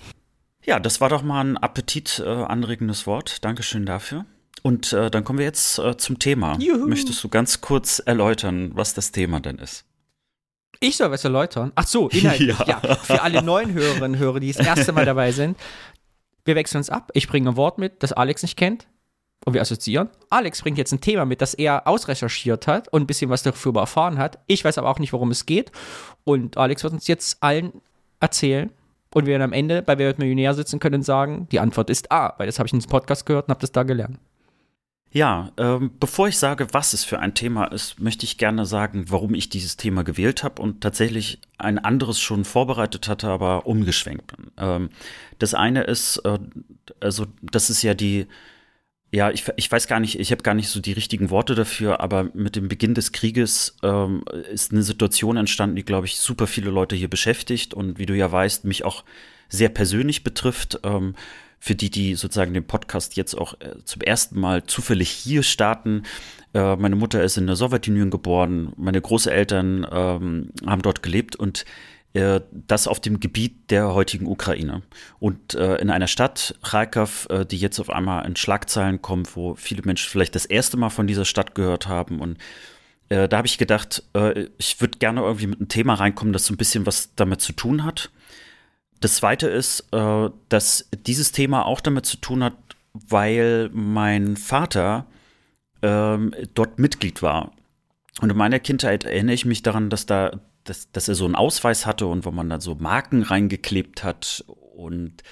[0.64, 3.44] Ja, das war doch mal ein appetitanregendes Wort.
[3.44, 4.24] Dankeschön dafür.
[4.62, 6.56] Und äh, dann kommen wir jetzt äh, zum Thema.
[6.60, 6.86] Juhu.
[6.86, 9.84] Möchtest du ganz kurz erläutern, was das Thema denn ist?
[10.78, 11.72] Ich soll was erläutern.
[11.74, 12.56] Ach so, inhaltlich.
[12.66, 12.80] ja.
[12.82, 12.94] ja.
[12.94, 15.58] Für alle neuen Hörerinnen und Hörer, die das erste Mal dabei sind.
[16.44, 17.10] Wir wechseln uns ab.
[17.14, 18.86] Ich bringe ein Wort mit, das Alex nicht kennt
[19.44, 20.08] und wir assoziieren.
[20.30, 23.80] Alex bringt jetzt ein Thema mit, das er ausrecherchiert hat und ein bisschen was darüber
[23.80, 24.38] erfahren hat.
[24.46, 25.72] Ich weiß aber auch nicht, worum es geht.
[26.24, 27.72] Und Alex wird uns jetzt allen
[28.20, 28.70] erzählen.
[29.14, 31.90] Und wir werden am Ende bei Wer wird Millionär sitzen können und sagen, die Antwort
[31.90, 34.18] ist A, weil das habe ich in diesem Podcast gehört und habe das da gelernt.
[35.14, 39.04] Ja, ähm, bevor ich sage, was es für ein Thema ist, möchte ich gerne sagen,
[39.08, 44.34] warum ich dieses Thema gewählt habe und tatsächlich ein anderes schon vorbereitet hatte, aber umgeschwenkt
[44.34, 44.50] bin.
[44.56, 44.88] Ähm,
[45.38, 46.38] das eine ist, äh,
[47.00, 48.26] also das ist ja die,
[49.12, 52.00] ja, ich, ich weiß gar nicht, ich habe gar nicht so die richtigen Worte dafür,
[52.00, 56.46] aber mit dem Beginn des Krieges ähm, ist eine Situation entstanden, die, glaube ich, super
[56.46, 59.04] viele Leute hier beschäftigt und wie du ja weißt, mich auch
[59.50, 60.80] sehr persönlich betrifft.
[60.82, 61.14] Ähm,
[61.58, 66.02] für die, die sozusagen den Podcast jetzt auch äh, zum ersten Mal zufällig hier starten.
[66.54, 71.64] Äh, meine Mutter ist in der Sowjetunion geboren, meine Großeltern ähm, haben dort gelebt und
[72.14, 74.82] das auf dem Gebiet der heutigen Ukraine.
[75.18, 79.54] Und äh, in einer Stadt, Kharkov, äh, die jetzt auf einmal in Schlagzeilen kommt, wo
[79.54, 82.36] viele Menschen vielleicht das erste Mal von dieser Stadt gehört haben und
[83.08, 84.04] äh, da habe ich gedacht,
[84.58, 87.52] ich würde gerne irgendwie mit einem Thema reinkommen, das so ein bisschen was damit zu
[87.52, 88.10] tun hat.
[89.02, 92.54] Das zweite ist, äh, dass dieses Thema auch damit zu tun hat,
[92.94, 95.06] weil mein Vater
[95.82, 97.50] ähm, dort Mitglied war.
[98.20, 101.34] Und in meiner Kindheit erinnere ich mich daran, dass da, dass, dass er so einen
[101.34, 104.44] Ausweis hatte und wo man dann so Marken reingeklebt hat.
[104.46, 105.22] Und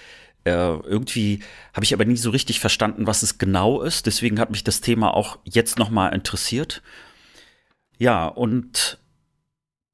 [0.44, 1.42] äh, irgendwie
[1.74, 4.06] habe ich aber nie so richtig verstanden, was es genau ist.
[4.06, 6.82] Deswegen hat mich das Thema auch jetzt nochmal interessiert.
[7.98, 8.98] Ja, und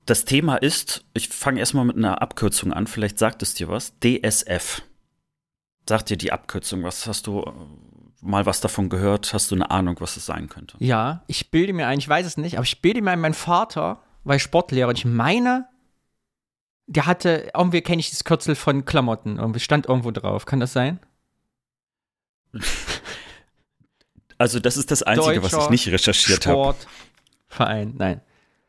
[0.04, 3.94] das Thema ist, ich fange erstmal mit einer Abkürzung an, vielleicht sagt es dir was,
[3.98, 4.82] DSF.
[5.88, 7.06] Sagt dir die Abkürzung was?
[7.06, 7.52] Hast du äh,
[8.20, 9.34] mal was davon gehört?
[9.34, 10.76] Hast du eine Ahnung, was es sein könnte?
[10.78, 13.34] Ja, ich bilde mir ein, ich weiß es nicht, aber ich bilde mir ein, mein
[13.34, 15.68] Vater war Sportlehrer und ich meine,
[16.86, 20.46] der hatte, irgendwie kenne ich das Kürzel von Klamotten, irgendwie stand irgendwo drauf.
[20.46, 21.00] Kann das sein?
[24.38, 26.74] Also, das ist das Einzige, Deutscher was ich nicht recherchiert habe.
[27.48, 28.20] Sportverein, nein.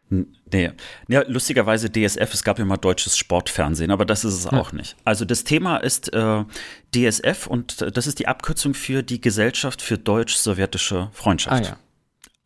[0.09, 0.71] Nee.
[1.09, 4.53] Ja, lustigerweise DSF, es gab ja mal deutsches Sportfernsehen, aber das ist es ja.
[4.53, 4.95] auch nicht.
[5.03, 6.45] Also das Thema ist äh,
[6.95, 11.65] DSF und das ist die Abkürzung für die Gesellschaft für deutsch-sowjetische Freundschaft.
[11.65, 11.77] Ah, ja.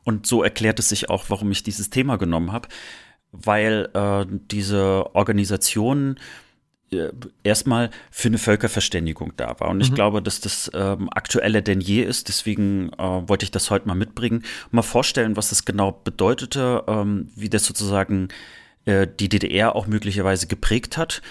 [0.04, 2.68] Und so erklärt es sich auch, warum ich dieses Thema genommen habe,
[3.32, 6.18] weil äh, diese Organisation
[6.92, 7.10] äh,
[7.44, 9.70] erstmal für eine Völkerverständigung da war.
[9.70, 9.96] Und ich mhm.
[9.96, 12.28] glaube, dass das ähm, aktueller denn je ist.
[12.28, 14.44] Deswegen äh, wollte ich das heute mal mitbringen.
[14.72, 18.28] Mal vorstellen, was das genau bedeutete, ähm, wie das sozusagen
[18.86, 21.22] äh, die DDR auch möglicherweise geprägt hat.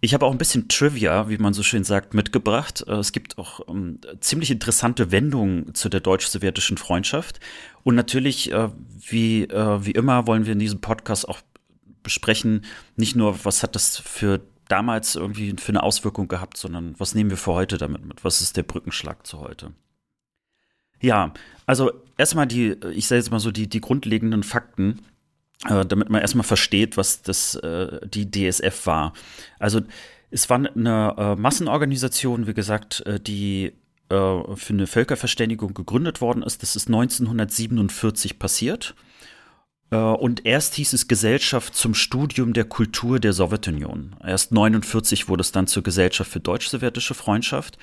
[0.00, 2.84] Ich habe auch ein bisschen Trivia, wie man so schön sagt, mitgebracht.
[2.86, 7.40] Äh, es gibt auch ähm, ziemlich interessante Wendungen zu der deutsch-sowjetischen Freundschaft.
[7.84, 8.70] Und natürlich, äh,
[9.08, 11.40] wie, äh, wie immer, wollen wir in diesem Podcast auch
[12.02, 12.64] besprechen,
[12.96, 17.30] nicht nur, was hat das für damals irgendwie für eine Auswirkung gehabt, sondern was nehmen
[17.30, 18.24] wir für heute damit mit?
[18.24, 19.72] Was ist der Brückenschlag zu heute?
[21.00, 21.34] Ja,
[21.66, 25.00] also erstmal die, ich sage jetzt mal so, die, die grundlegenden Fakten,
[25.68, 29.12] äh, damit man erstmal versteht, was das, äh, die DSF war.
[29.58, 29.82] Also
[30.30, 33.74] es war eine äh, Massenorganisation, wie gesagt, äh, die
[34.08, 36.62] für eine Völkerverständigung gegründet worden ist.
[36.62, 38.94] Das ist 1947 passiert.
[39.90, 44.16] Äh, und erst hieß es Gesellschaft zum Studium der Kultur der Sowjetunion.
[44.24, 47.78] Erst 49 wurde es dann zur Gesellschaft für deutsch-sowjetische Freundschaft.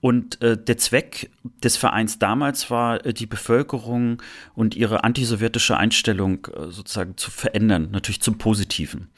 [0.00, 1.30] Und äh, der Zweck
[1.64, 4.22] des Vereins damals war, äh, die Bevölkerung
[4.54, 9.08] und ihre antisowjetische Einstellung äh, sozusagen zu verändern, natürlich zum Positiven.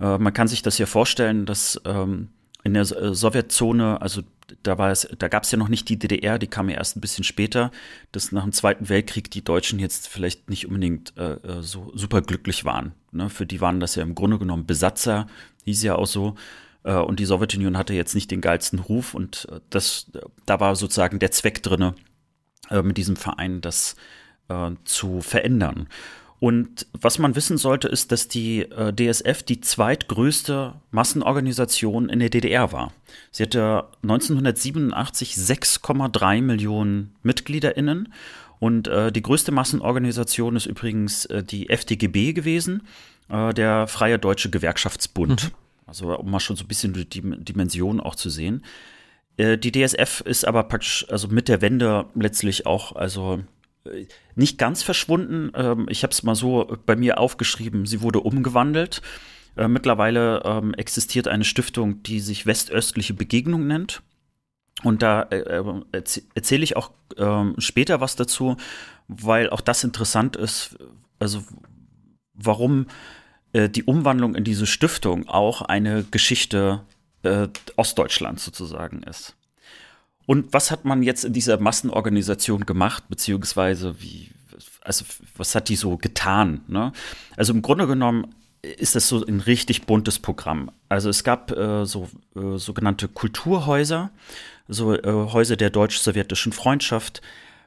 [0.00, 2.28] Äh, man kann sich das ja vorstellen, dass ähm,
[2.64, 4.22] in der äh, Sowjetzone, also
[4.62, 6.96] da war es, da gab es ja noch nicht die DDR, die kam ja erst
[6.96, 7.70] ein bisschen später,
[8.12, 12.22] dass nach dem Zweiten Weltkrieg die Deutschen jetzt vielleicht nicht unbedingt äh, äh, so super
[12.22, 12.92] glücklich waren.
[13.12, 13.30] Ne?
[13.30, 15.26] Für die waren das ja im Grunde genommen Besatzer,
[15.64, 16.34] hieß ja auch so.
[16.82, 20.10] Äh, und die Sowjetunion hatte jetzt nicht den geilsten Ruf und äh, das,
[20.46, 21.94] da war sozusagen der Zweck drinne,
[22.70, 23.96] äh, mit diesem Verein das
[24.84, 25.88] zu verändern.
[26.44, 32.28] Und was man wissen sollte, ist, dass die äh, DSF die zweitgrößte Massenorganisation in der
[32.28, 32.92] DDR war.
[33.30, 38.12] Sie hatte 1987 6,3 Millionen MitgliederInnen.
[38.58, 42.82] Und äh, die größte Massenorganisation ist übrigens äh, die FDGB gewesen,
[43.30, 45.44] äh, der Freie Deutsche Gewerkschaftsbund.
[45.44, 45.50] Mhm.
[45.86, 48.62] Also um mal schon so ein bisschen die Dimension auch zu sehen.
[49.38, 53.42] Äh, die DSF ist aber praktisch, also mit der Wende letztlich auch, also
[54.34, 55.50] nicht ganz verschwunden.
[55.54, 57.86] Ähm, ich habe es mal so bei mir aufgeschrieben.
[57.86, 59.02] Sie wurde umgewandelt.
[59.56, 64.02] Äh, mittlerweile ähm, existiert eine Stiftung, die sich Westöstliche Begegnung nennt.
[64.82, 65.82] Und da äh, äh
[66.34, 68.56] erzähle ich auch äh, später was dazu,
[69.08, 70.76] weil auch das interessant ist.
[71.18, 71.44] Also
[72.34, 72.86] warum
[73.52, 76.82] äh, die Umwandlung in diese Stiftung auch eine Geschichte
[77.22, 79.36] äh, Ostdeutschlands sozusagen ist.
[80.26, 84.30] Und was hat man jetzt in dieser Massenorganisation gemacht, beziehungsweise wie,
[84.80, 85.04] also
[85.36, 86.62] was hat die so getan?
[86.66, 86.92] Ne?
[87.36, 90.70] Also im Grunde genommen ist das so ein richtig buntes Programm.
[90.88, 94.10] Also es gab äh, so äh, sogenannte Kulturhäuser,
[94.68, 97.20] so äh, Häuser der deutsch-sowjetischen Freundschaft,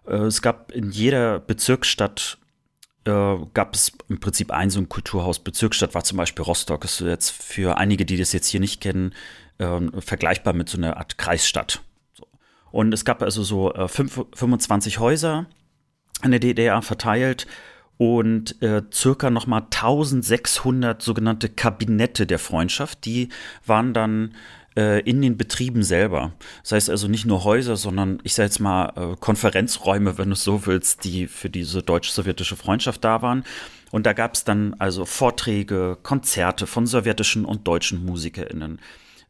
[0.08, 2.38] Äh, es gab in jeder Bezirksstadt
[3.06, 5.40] äh, gab es im Prinzip ein so ein Kulturhaus.
[5.40, 6.84] Bezirksstadt war zum Beispiel Rostock.
[6.86, 9.14] Ist jetzt für einige, die das jetzt hier nicht kennen,
[9.60, 11.82] äh, vergleichbar mit so einer Art Kreisstadt.
[12.72, 15.46] Und es gab also so äh, 5, 25 Häuser
[16.24, 17.48] in der DDR verteilt
[17.98, 23.06] und äh, circa nochmal 1600 sogenannte Kabinette der Freundschaft.
[23.06, 23.30] Die
[23.66, 24.36] waren dann
[24.78, 26.34] äh, in den Betrieben selber.
[26.62, 30.34] Das heißt also nicht nur Häuser, sondern ich sage jetzt mal äh, Konferenzräume, wenn du
[30.34, 33.44] es so willst, die für diese deutsch-sowjetische Freundschaft da waren.
[33.92, 38.80] Und da gab es dann also Vorträge, Konzerte von sowjetischen und deutschen MusikerInnen,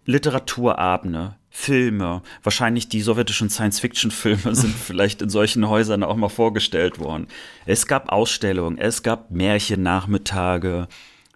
[0.05, 7.27] Literaturabende, Filme, wahrscheinlich die sowjetischen Science-Fiction-Filme sind vielleicht in solchen Häusern auch mal vorgestellt worden.
[7.65, 10.87] Es gab Ausstellungen, es gab Märchennachmittage,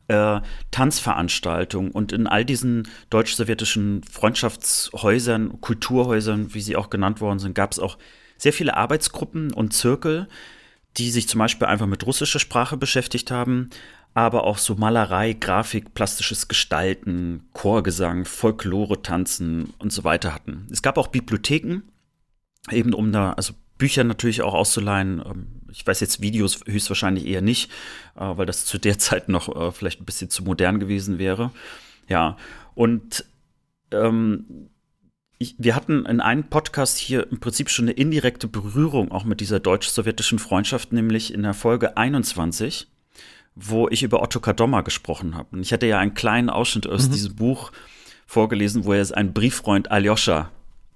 [0.09, 7.55] äh, Tanzveranstaltungen und in all diesen deutsch-sowjetischen Freundschaftshäusern, Kulturhäusern, wie sie auch genannt worden sind,
[7.55, 7.97] gab es auch
[8.37, 10.27] sehr viele Arbeitsgruppen und Zirkel,
[10.97, 13.71] die sich zum Beispiel einfach mit russischer Sprache beschäftigt haben,
[14.13, 20.67] aber auch so Malerei, Grafik, plastisches Gestalten, Chorgesang, Folklore, Tanzen und so weiter hatten.
[20.71, 21.81] Es gab auch Bibliotheken,
[22.69, 25.23] eben um da, also Bücher natürlich auch auszuleihen.
[25.25, 27.71] Ähm, ich weiß jetzt Videos höchstwahrscheinlich eher nicht,
[28.15, 31.51] äh, weil das zu der Zeit noch äh, vielleicht ein bisschen zu modern gewesen wäre.
[32.07, 32.37] Ja,
[32.75, 33.25] und
[33.91, 34.69] ähm,
[35.37, 39.39] ich, wir hatten in einem Podcast hier im Prinzip schon eine indirekte Berührung auch mit
[39.39, 42.87] dieser deutsch-sowjetischen Freundschaft, nämlich in der Folge 21,
[43.55, 45.49] wo ich über Otto Kadoma gesprochen habe.
[45.51, 47.11] Und ich hatte ja einen kleinen Ausschnitt aus mhm.
[47.11, 47.71] diesem Buch
[48.25, 50.51] vorgelesen, wo er einen Brieffreund Aljoscha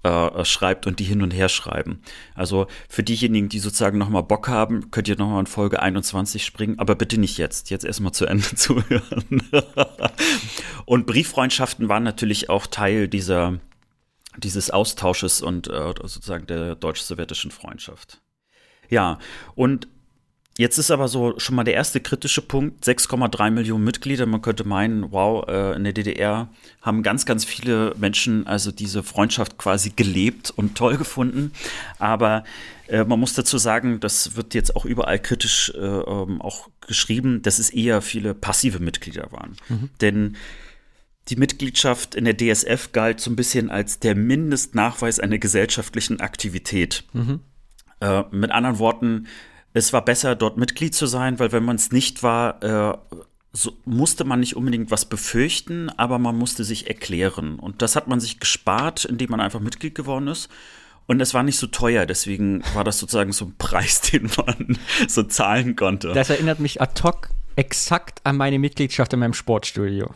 [0.06, 2.00] äh, schreibt und die hin und her schreiben.
[2.34, 6.78] Also für diejenigen, die sozusagen nochmal Bock haben, könnt ihr nochmal in Folge 21 springen,
[6.78, 7.70] aber bitte nicht jetzt.
[7.70, 9.42] Jetzt erstmal zu Ende zuhören.
[10.84, 13.58] und Brieffreundschaften waren natürlich auch Teil dieser,
[14.36, 18.22] dieses Austausches und äh, sozusagen der deutsch-sowjetischen Freundschaft.
[18.88, 19.18] Ja,
[19.56, 19.88] und
[20.58, 24.24] Jetzt ist aber so schon mal der erste kritische Punkt, 6,3 Millionen Mitglieder.
[24.24, 26.48] Man könnte meinen, wow, äh, in der DDR
[26.80, 31.52] haben ganz, ganz viele Menschen also diese Freundschaft quasi gelebt und toll gefunden.
[31.98, 32.44] Aber
[32.88, 37.42] äh, man muss dazu sagen, das wird jetzt auch überall kritisch äh, ähm, auch geschrieben,
[37.42, 39.56] dass es eher viele passive Mitglieder waren.
[39.68, 39.90] Mhm.
[40.00, 40.36] Denn
[41.28, 47.04] die Mitgliedschaft in der DSF galt so ein bisschen als der Mindestnachweis einer gesellschaftlichen Aktivität.
[47.12, 47.40] Mhm.
[48.00, 49.26] Äh, mit anderen Worten,
[49.76, 52.96] es war besser, dort Mitglied zu sein, weil wenn man es nicht war, äh,
[53.52, 57.58] so musste man nicht unbedingt was befürchten, aber man musste sich erklären.
[57.58, 60.48] Und das hat man sich gespart, indem man einfach Mitglied geworden ist.
[61.06, 64.78] Und es war nicht so teuer, deswegen war das sozusagen so ein Preis, den man
[65.08, 66.12] so zahlen konnte.
[66.14, 70.14] Das erinnert mich ad hoc exakt an meine Mitgliedschaft in meinem Sportstudio.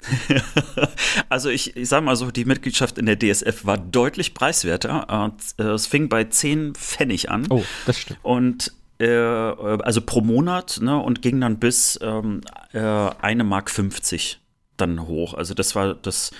[1.28, 5.32] also ich, ich sage mal so, die Mitgliedschaft in der DSF war deutlich preiswerter.
[5.58, 7.46] Äh, es fing bei 10 Pfennig an.
[7.50, 8.20] Oh, das stimmt.
[8.22, 8.72] Und
[9.06, 14.40] also pro Monat, ne, und ging dann bis ähm, äh, Mark 50
[14.76, 15.34] dann hoch.
[15.34, 16.30] Also das war das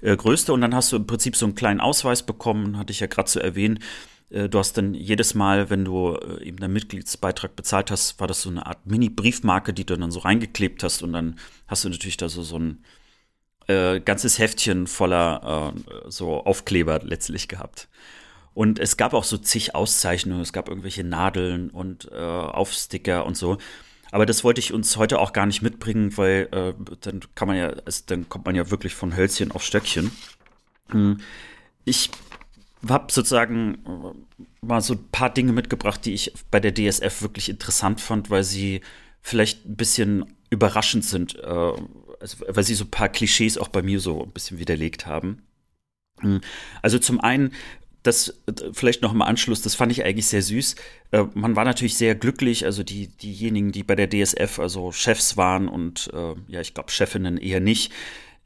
[0.00, 0.52] äh, Größte.
[0.52, 3.26] Und dann hast du im Prinzip so einen kleinen Ausweis bekommen, hatte ich ja gerade
[3.26, 3.80] zu so erwähnen.
[4.30, 8.26] Äh, du hast dann jedes Mal, wenn du äh, eben deinen Mitgliedsbeitrag bezahlt hast, war
[8.26, 11.02] das so eine Art Mini-Briefmarke, die du dann so reingeklebt hast.
[11.02, 12.84] Und dann hast du natürlich da so, so ein
[13.66, 17.88] äh, ganzes Heftchen voller äh, so Aufkleber letztlich gehabt.
[18.54, 23.36] Und es gab auch so zig Auszeichnungen, es gab irgendwelche Nadeln und äh, Aufsticker und
[23.36, 23.58] so.
[24.12, 27.56] Aber das wollte ich uns heute auch gar nicht mitbringen, weil äh, dann kann man
[27.56, 30.12] ja, also dann kommt man ja wirklich von Hölzchen auf Stöckchen.
[30.90, 31.18] Hm.
[31.84, 32.10] Ich
[32.88, 37.48] habe sozusagen äh, mal so ein paar Dinge mitgebracht, die ich bei der DSF wirklich
[37.48, 38.82] interessant fand, weil sie
[39.20, 41.72] vielleicht ein bisschen überraschend sind, äh,
[42.20, 45.42] also, weil sie so ein paar Klischees auch bei mir so ein bisschen widerlegt haben.
[46.20, 46.40] Hm.
[46.82, 47.52] Also zum einen
[48.04, 48.38] das
[48.72, 50.76] vielleicht noch im Anschluss, das fand ich eigentlich sehr süß.
[51.10, 55.36] Äh, man war natürlich sehr glücklich, also die, diejenigen, die bei der DSF also Chefs
[55.36, 57.92] waren und äh, ja, ich glaube Chefinnen eher nicht,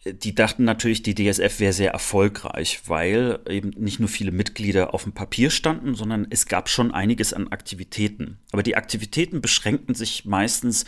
[0.05, 4.95] äh, die dachten natürlich, die DSF wäre sehr erfolgreich, weil eben nicht nur viele Mitglieder
[4.95, 8.39] auf dem Papier standen, sondern es gab schon einiges an Aktivitäten.
[8.53, 10.85] Aber die Aktivitäten beschränkten sich meistens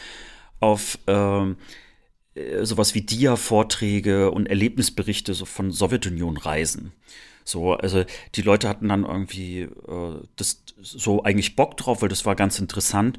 [0.60, 1.56] auf ähm,
[2.34, 6.92] äh, sowas wie Dia-Vorträge und Erlebnisberichte so von Sowjetunion-Reisen.
[7.50, 12.24] So, also die Leute hatten dann irgendwie äh, das so eigentlich Bock drauf, weil das
[12.24, 13.18] war ganz interessant.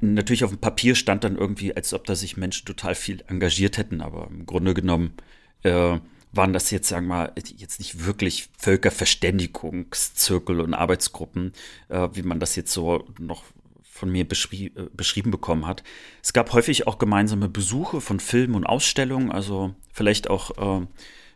[0.00, 3.78] Natürlich auf dem Papier stand dann irgendwie, als ob da sich Menschen total viel engagiert
[3.78, 5.14] hätten, aber im Grunde genommen
[5.62, 5.98] äh,
[6.32, 11.52] waren das jetzt, sagen wir mal, jetzt nicht wirklich Völkerverständigungszirkel und Arbeitsgruppen,
[11.88, 13.44] äh, wie man das jetzt so noch
[13.82, 15.84] von mir beschrie äh, beschrieben bekommen hat.
[16.22, 20.86] Es gab häufig auch gemeinsame Besuche von Filmen und Ausstellungen, also vielleicht auch äh,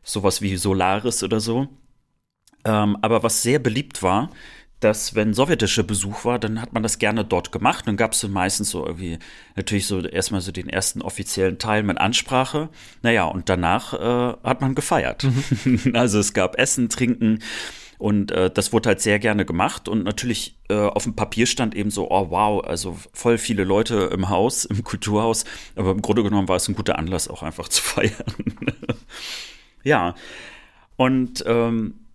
[0.03, 1.69] sowas wie Solaris oder so.
[2.67, 4.31] Ähm, aber was sehr beliebt war,
[4.81, 7.87] dass wenn sowjetischer Besuch war, dann hat man das gerne dort gemacht.
[7.87, 9.19] Dann gab es meistens so irgendwie
[9.55, 12.69] natürlich so erstmal so den ersten offiziellen Teil mit Ansprache.
[13.03, 15.25] Naja, und danach äh, hat man gefeiert.
[15.25, 15.93] Mhm.
[15.95, 17.39] also es gab Essen, Trinken.
[17.99, 21.75] Und äh, das wurde halt sehr gerne gemacht und natürlich äh, auf dem Papier stand
[21.75, 26.23] eben so, oh wow, also voll viele Leute im Haus, im Kulturhaus, aber im Grunde
[26.23, 28.13] genommen war es ein guter Anlass, auch einfach zu feiern.
[29.83, 30.15] ja,
[30.97, 32.06] und ähm,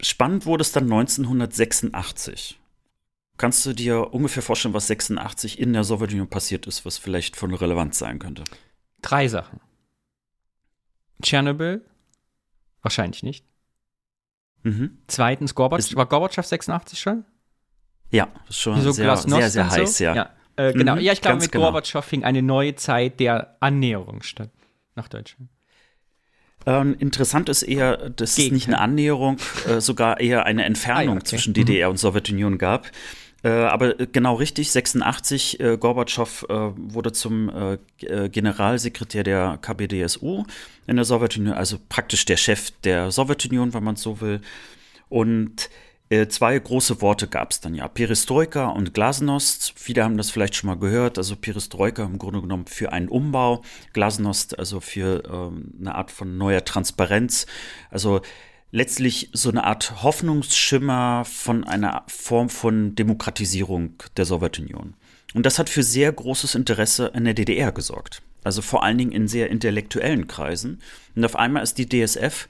[0.00, 2.58] spannend wurde es dann 1986.
[3.38, 7.52] Kannst du dir ungefähr vorstellen, was 86 in der Sowjetunion passiert ist, was vielleicht von
[7.52, 8.44] Relevanz sein könnte?
[9.02, 9.60] Drei Sachen.
[11.22, 11.84] Tschernobyl?
[12.82, 13.44] Wahrscheinlich nicht.
[14.62, 14.98] Mhm.
[15.06, 15.96] Zweitens, Gorbatschow.
[15.96, 17.24] War Gorbatschow 86 schon?
[18.10, 20.04] Ja, schon so sehr, sehr, sehr heiß, so?
[20.04, 20.14] ja.
[20.14, 20.30] ja.
[20.56, 21.66] Äh, genau, mhm, ja, ich glaube, mit genau.
[21.66, 24.50] Gorbatschow fing eine neue Zeit der Annäherung statt
[24.94, 25.50] nach Deutschland.
[26.66, 28.46] Ähm, interessant ist eher, dass Gegenteil.
[28.46, 29.36] es nicht eine Annäherung,
[29.68, 31.24] äh, sogar eher eine Entfernung ah, ja, okay.
[31.24, 31.92] zwischen DDR mhm.
[31.92, 32.90] und Sowjetunion gab.
[33.44, 40.44] Äh, aber genau richtig, 86, äh, Gorbatschow äh, wurde zum äh, äh, Generalsekretär der KBDSU
[40.88, 44.40] in der Sowjetunion, also praktisch der Chef der Sowjetunion, wenn man so will.
[45.08, 45.85] Und äh,
[46.28, 49.72] zwei große Worte gab es dann ja, Perestroika und Glasnost.
[49.76, 51.18] Viele haben das vielleicht schon mal gehört.
[51.18, 56.38] Also Perestroika im Grunde genommen für einen Umbau, Glasnost also für ähm, eine Art von
[56.38, 57.46] neuer Transparenz.
[57.90, 58.20] Also
[58.70, 64.94] letztlich so eine Art Hoffnungsschimmer von einer Form von Demokratisierung der Sowjetunion.
[65.34, 68.22] Und das hat für sehr großes Interesse in der DDR gesorgt.
[68.44, 70.80] Also vor allen Dingen in sehr intellektuellen Kreisen.
[71.16, 72.48] Und auf einmal ist die DSF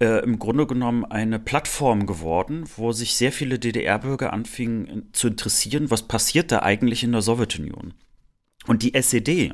[0.00, 5.90] äh, im Grunde genommen eine Plattform geworden, wo sich sehr viele DDR-Bürger anfingen zu interessieren,
[5.90, 7.94] was passiert da eigentlich in der Sowjetunion.
[8.66, 9.52] Und die SED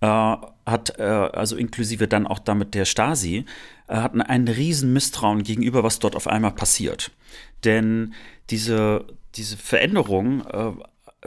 [0.00, 3.44] äh, hat, äh, also inklusive dann auch damit der Stasi,
[3.88, 7.10] äh, hatten einen riesen Misstrauen gegenüber, was dort auf einmal passiert.
[7.64, 8.14] Denn
[8.50, 10.68] diese, diese Veränderungen äh,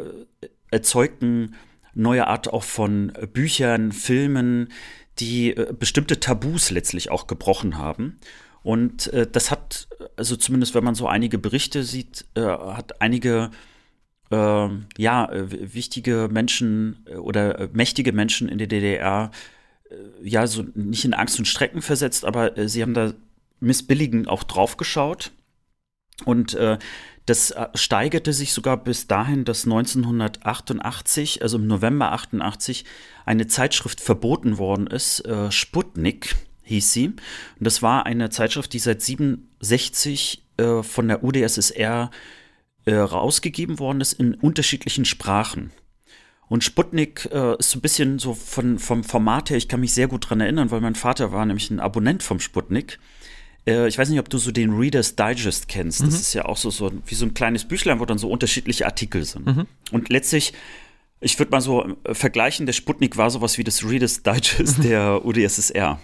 [0.01, 1.55] äh, erzeugten
[1.93, 4.69] neue Art auch von Büchern, Filmen,
[5.19, 8.19] die äh, bestimmte Tabus letztlich auch gebrochen haben.
[8.63, 13.51] Und äh, das hat, also zumindest wenn man so einige Berichte sieht, äh, hat einige
[14.31, 19.31] äh, ja, äh, wichtige Menschen äh, oder mächtige Menschen in der DDR
[20.23, 23.13] ja so nicht in Angst und Strecken versetzt, aber sie haben da
[23.59, 25.31] missbilligend auch draufgeschaut.
[26.23, 26.57] Und
[27.31, 32.83] das steigerte sich sogar bis dahin, dass 1988, also im November 88,
[33.25, 35.25] eine Zeitschrift verboten worden ist.
[35.25, 37.07] Äh, Sputnik hieß sie.
[37.07, 37.17] Und
[37.59, 42.11] das war eine Zeitschrift, die seit 67 äh, von der UdSSR
[42.83, 45.71] äh, rausgegeben worden ist in unterschiedlichen Sprachen.
[46.49, 49.93] Und Sputnik äh, ist so ein bisschen so von, vom Format her, ich kann mich
[49.93, 52.99] sehr gut dran erinnern, weil mein Vater war nämlich ein Abonnent vom Sputnik.
[53.65, 56.01] Äh, ich weiß nicht, ob du so den Reader's Digest kennst.
[56.01, 56.05] Mhm.
[56.05, 58.85] Das ist ja auch so, so wie so ein kleines Büchlein, wo dann so unterschiedliche
[58.85, 59.45] Artikel sind.
[59.45, 59.67] Mhm.
[59.91, 60.53] Und letztlich,
[61.19, 64.83] ich würde mal so äh, vergleichen, der Sputnik war sowas wie das Reader's Digest mhm.
[64.83, 65.99] der UdSSR.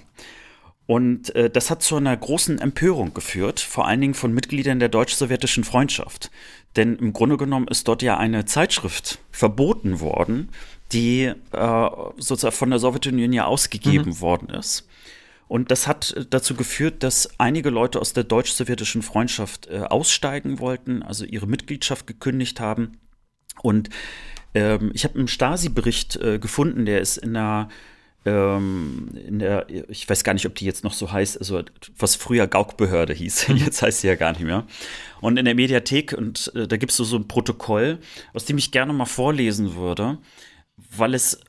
[0.88, 4.88] Und äh, das hat zu einer großen Empörung geführt, vor allen Dingen von Mitgliedern der
[4.88, 6.32] deutsch-sowjetischen Freundschaft.
[6.78, 10.50] Denn im Grunde genommen ist dort ja eine Zeitschrift verboten worden,
[10.94, 14.22] die äh, sozusagen von der Sowjetunion ja ausgegeben mhm.
[14.22, 14.88] worden ist.
[15.48, 20.60] Und das hat äh, dazu geführt, dass einige Leute aus der deutsch-sowjetischen Freundschaft äh, aussteigen
[20.60, 23.00] wollten, also ihre Mitgliedschaft gekündigt haben.
[23.62, 23.90] Und
[24.54, 27.70] ähm, ich habe einen Stasi-Bericht äh, gefunden, der ist in der,
[28.26, 31.64] ähm, in der, ich weiß gar nicht, ob die jetzt noch so heißt, also
[31.98, 33.58] was früher Gaukbehörde hieß, mhm.
[33.58, 34.66] jetzt heißt sie ja gar nicht mehr.
[35.22, 38.00] Und in der Mediathek, und äh, da gibt es so, so ein Protokoll,
[38.34, 40.18] aus dem ich gerne mal vorlesen würde,
[40.96, 41.40] weil es,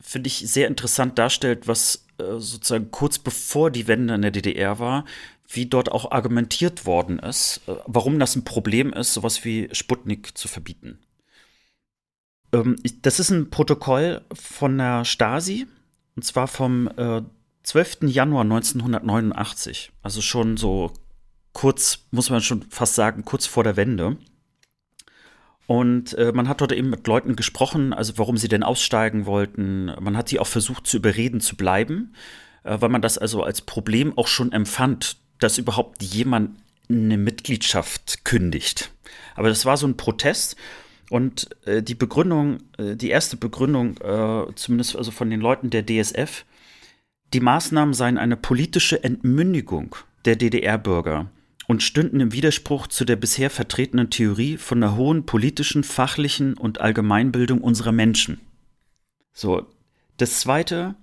[0.00, 5.04] finde ich, sehr interessant darstellt, was sozusagen kurz bevor die Wende in der DDR war,
[5.48, 10.36] wie dort auch argumentiert worden ist, äh, warum das ein Problem ist, sowas wie Sputnik
[10.36, 10.98] zu verbieten.
[12.52, 15.66] Ähm, das ist ein Protokoll von der Stasi,
[16.16, 16.88] und zwar vom
[17.64, 18.02] 12.
[18.02, 20.92] Äh, Januar 1989, also schon so
[21.52, 24.16] kurz, muss man schon fast sagen, kurz vor der Wende.
[25.66, 29.86] Und äh, man hat dort eben mit Leuten gesprochen, also warum sie denn aussteigen wollten.
[30.00, 32.14] Man hat sie auch versucht zu überreden zu bleiben,
[32.64, 36.56] äh, weil man das also als Problem auch schon empfand, dass überhaupt jemand
[36.90, 38.90] eine Mitgliedschaft kündigt.
[39.36, 40.56] Aber das war so ein Protest.
[41.10, 45.84] Und äh, die Begründung, äh, die erste Begründung, äh, zumindest also von den Leuten der
[45.84, 46.44] DSF,
[47.32, 51.30] die Maßnahmen seien eine politische Entmündigung der DDR-Bürger
[51.66, 56.80] und stünden im Widerspruch zu der bisher vertretenen Theorie von der hohen politischen, fachlichen und
[56.80, 58.40] Allgemeinbildung unserer Menschen.
[59.32, 59.66] So,
[60.16, 60.94] das zweite,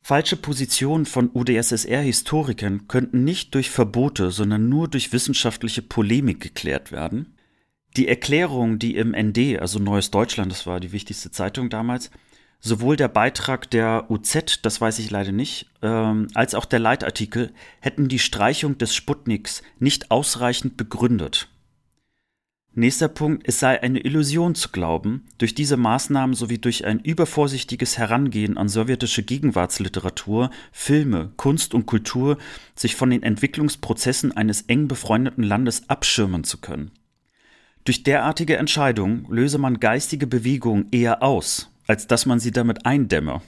[0.00, 7.34] Falsche Positionen von UdSSR-Historikern könnten nicht durch Verbote, sondern nur durch wissenschaftliche Polemik geklärt werden.
[7.96, 12.10] Die Erklärung, die im ND, also Neues Deutschland, das war die wichtigste Zeitung damals,
[12.60, 17.52] sowohl der Beitrag der UZ, das weiß ich leider nicht, ähm, als auch der Leitartikel
[17.80, 21.48] hätten die Streichung des Sputniks nicht ausreichend begründet.
[22.74, 27.98] Nächster Punkt, es sei eine Illusion zu glauben, durch diese Maßnahmen sowie durch ein übervorsichtiges
[27.98, 32.38] Herangehen an sowjetische Gegenwartsliteratur, Filme, Kunst und Kultur
[32.76, 36.92] sich von den Entwicklungsprozessen eines eng befreundeten Landes abschirmen zu können.
[37.82, 43.42] Durch derartige Entscheidungen löse man geistige Bewegungen eher aus, als dass man sie damit eindämme.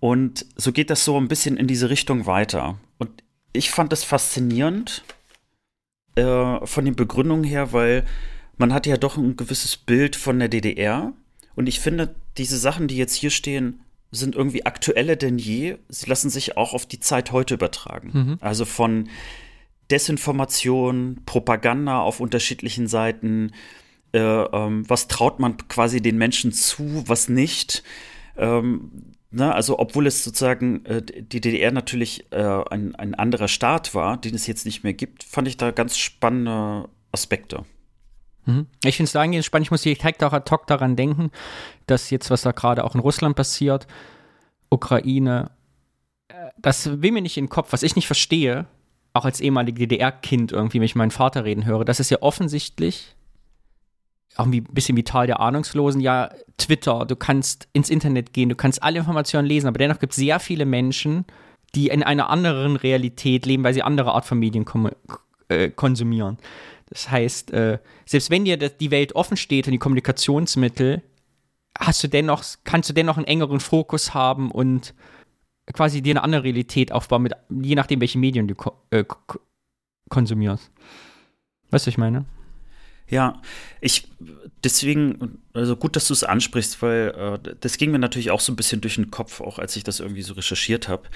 [0.00, 2.78] Und so geht das so ein bisschen in diese Richtung weiter.
[2.98, 3.22] Und
[3.52, 5.02] ich fand es faszinierend,
[6.16, 8.04] äh, von den Begründungen her, weil
[8.56, 11.12] man hat ja doch ein gewisses Bild von der DDR.
[11.54, 13.80] Und ich finde, diese Sachen, die jetzt hier stehen,
[14.10, 15.76] sind irgendwie aktueller denn je.
[15.88, 18.10] Sie lassen sich auch auf die Zeit heute übertragen.
[18.12, 18.38] Mhm.
[18.40, 19.08] Also von
[19.90, 23.52] Desinformation, Propaganda auf unterschiedlichen Seiten.
[24.12, 27.82] Äh, ähm, was traut man quasi den Menschen zu, was nicht?
[28.36, 33.94] Ähm, Ne, also obwohl es sozusagen äh, die DDR natürlich äh, ein, ein anderer Staat
[33.94, 37.66] war, den es jetzt nicht mehr gibt, fand ich da ganz spannende Aspekte.
[38.46, 38.66] Mhm.
[38.84, 41.30] Ich finde es dahingehend spannend, ich muss direkt auch ad hoc daran denken,
[41.86, 43.86] dass jetzt, was da gerade auch in Russland passiert,
[44.70, 45.50] Ukraine,
[46.28, 48.66] äh, das will mir nicht in den Kopf, was ich nicht verstehe,
[49.12, 53.14] auch als ehemalige DDR-Kind irgendwie, wenn ich meinen Vater reden höre, das ist ja offensichtlich
[54.38, 58.54] auch ein bisschen wie Tal der Ahnungslosen, ja, Twitter, du kannst ins Internet gehen, du
[58.54, 61.24] kannst alle Informationen lesen, aber dennoch gibt es sehr viele Menschen,
[61.74, 64.64] die in einer anderen Realität leben, weil sie andere Art von Medien
[65.48, 66.38] äh, konsumieren.
[66.88, 71.02] Das heißt, äh, selbst wenn dir die Welt offen steht und die Kommunikationsmittel,
[71.78, 74.94] hast du dennoch, kannst du dennoch einen engeren Fokus haben und
[75.72, 79.04] quasi dir eine andere Realität aufbauen, mit, je nachdem, welche Medien du ko äh,
[80.08, 80.70] konsumierst.
[81.70, 82.24] Weißt du, was ich meine?
[83.08, 83.40] Ja,
[83.80, 84.08] ich
[84.64, 88.52] deswegen, also gut, dass du es ansprichst, weil äh, das ging mir natürlich auch so
[88.52, 91.08] ein bisschen durch den Kopf, auch als ich das irgendwie so recherchiert habe.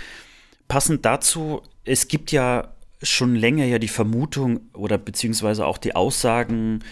[0.68, 2.72] Passend dazu, es gibt ja
[3.02, 6.84] schon länger ja die Vermutung oder beziehungsweise auch die Aussagen,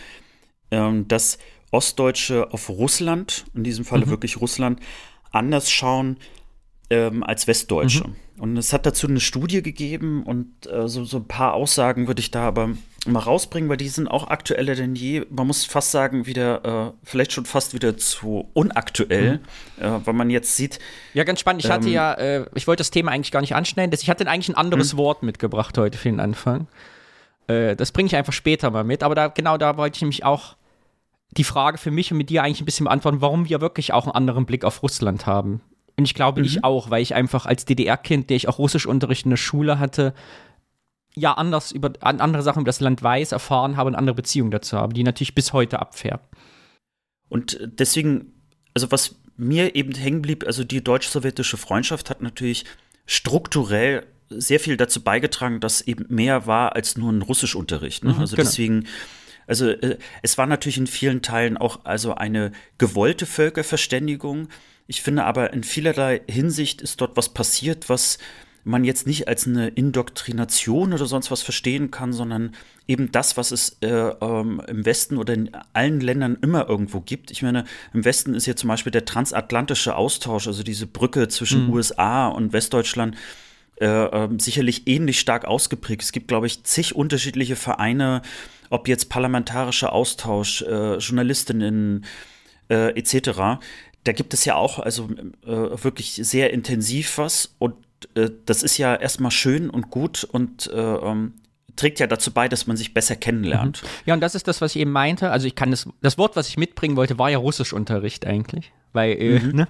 [0.71, 1.39] ähm, dass
[1.71, 4.11] Ostdeutsche auf Russland, in diesem Falle mhm.
[4.11, 4.81] wirklich Russland,
[5.31, 6.17] anders schauen
[6.91, 8.09] ähm, als Westdeutsche.
[8.09, 8.17] Mhm.
[8.39, 12.21] Und es hat dazu eine Studie gegeben und äh, so, so ein paar Aussagen würde
[12.21, 12.71] ich da aber
[13.07, 15.25] mal rausbringen, weil die sind auch aktueller denn je.
[15.31, 19.41] Man muss fast sagen, wieder, äh, vielleicht schon fast wieder zu unaktuell,
[19.79, 19.85] mhm.
[19.85, 20.79] äh, weil man jetzt sieht.
[21.15, 21.65] Ja, ganz spannend.
[21.65, 23.97] Ich hatte ähm, ja, äh, ich wollte das Thema eigentlich gar nicht anschneiden.
[24.01, 24.99] Ich hatte eigentlich ein anderes mhm.
[24.99, 26.67] Wort mitgebracht heute für den Anfang.
[27.47, 29.03] Äh, das bringe ich einfach später mal mit.
[29.03, 30.57] Aber da, genau da wollte ich nämlich auch
[31.33, 34.05] die Frage für mich und mit dir eigentlich ein bisschen beantworten, warum wir wirklich auch
[34.05, 35.61] einen anderen Blick auf Russland haben.
[36.01, 36.47] Und ich glaube, mhm.
[36.47, 40.15] ich auch, weil ich einfach als DDR-Kind, der ich auch Russischunterricht in der Schule hatte,
[41.15, 44.79] ja anders über andere Sachen über das Land weiß, erfahren habe und andere Beziehungen dazu
[44.79, 46.35] habe, die natürlich bis heute abfärbt.
[47.29, 48.33] Und deswegen,
[48.73, 52.65] also was mir eben hängen blieb, also die deutsch-sowjetische Freundschaft hat natürlich
[53.05, 58.05] strukturell sehr viel dazu beigetragen, dass eben mehr war als nur ein Russischunterricht.
[58.05, 58.15] Ne?
[58.15, 58.49] Mhm, also genau.
[58.49, 58.87] deswegen,
[59.47, 64.49] also äh, es war natürlich in vielen Teilen auch also eine gewollte Völkerverständigung.
[64.91, 68.19] Ich finde aber in vielerlei Hinsicht ist dort was passiert, was
[68.65, 72.57] man jetzt nicht als eine Indoktrination oder sonst was verstehen kann, sondern
[72.89, 77.31] eben das, was es äh, ähm, im Westen oder in allen Ländern immer irgendwo gibt.
[77.31, 81.69] Ich meine, im Westen ist ja zum Beispiel der transatlantische Austausch, also diese Brücke zwischen
[81.69, 81.73] mhm.
[81.73, 83.17] USA und Westdeutschland,
[83.81, 86.03] äh, äh, sicherlich ähnlich stark ausgeprägt.
[86.03, 88.23] Es gibt, glaube ich, zig unterschiedliche Vereine,
[88.71, 92.05] ob jetzt parlamentarischer Austausch, äh, Journalistinnen
[92.71, 93.61] äh, etc.
[94.05, 95.09] Da gibt es ja auch also
[95.45, 97.75] äh, wirklich sehr intensiv was und
[98.15, 101.35] äh, das ist ja erstmal schön und gut und äh, ähm,
[101.77, 103.83] trägt ja dazu bei, dass man sich besser kennenlernt.
[103.83, 103.89] Mhm.
[104.07, 105.31] Ja, und das ist das, was ich eben meinte.
[105.31, 108.73] Also ich kann das, das Wort, was ich mitbringen wollte, war ja Russischunterricht eigentlich.
[108.93, 109.57] Weil, äh, mhm.
[109.57, 109.69] ne?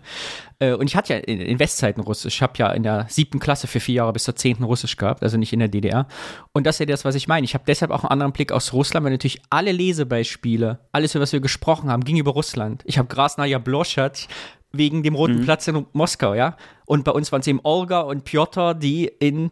[0.59, 2.37] Äh, und ich hatte ja in, in Westzeiten Russisch.
[2.37, 5.23] Ich habe ja in der siebten Klasse für vier Jahre bis zur zehnten Russisch gehabt,
[5.23, 6.07] also nicht in der DDR.
[6.53, 7.45] Und das ist ja das, was ich meine.
[7.45, 11.23] Ich habe deshalb auch einen anderen Blick aus Russland, weil natürlich alle Lesebeispiele, alles, über
[11.23, 12.83] was wir gesprochen haben, ging über Russland.
[12.85, 14.29] Ich habe Grasnaya Bloschat
[14.73, 15.45] wegen dem Roten mhm.
[15.45, 16.57] Platz in Moskau, ja.
[16.87, 19.51] Und bei uns waren es eben Olga und Piotr, die in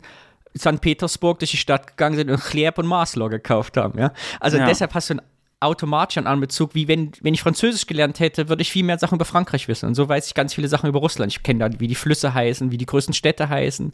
[0.56, 0.80] St.
[0.80, 4.12] Petersburg durch die Stadt gegangen sind und Chleeb und Maslow gekauft haben, ja.
[4.40, 4.66] Also ja.
[4.66, 5.22] deshalb hast du einen
[5.60, 9.24] automatischen Anbezug, wie wenn, wenn ich Französisch gelernt hätte, würde ich viel mehr Sachen über
[9.24, 9.86] Frankreich wissen.
[9.86, 11.32] Und so weiß ich ganz viele Sachen über Russland.
[11.32, 13.92] Ich kenne da, wie die Flüsse heißen, wie die größten Städte heißen.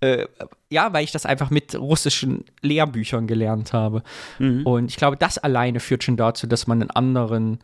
[0.00, 0.26] Äh,
[0.70, 4.02] ja, weil ich das einfach mit russischen Lehrbüchern gelernt habe.
[4.40, 4.66] Mhm.
[4.66, 7.58] Und ich glaube, das alleine führt schon dazu, dass man einen anderen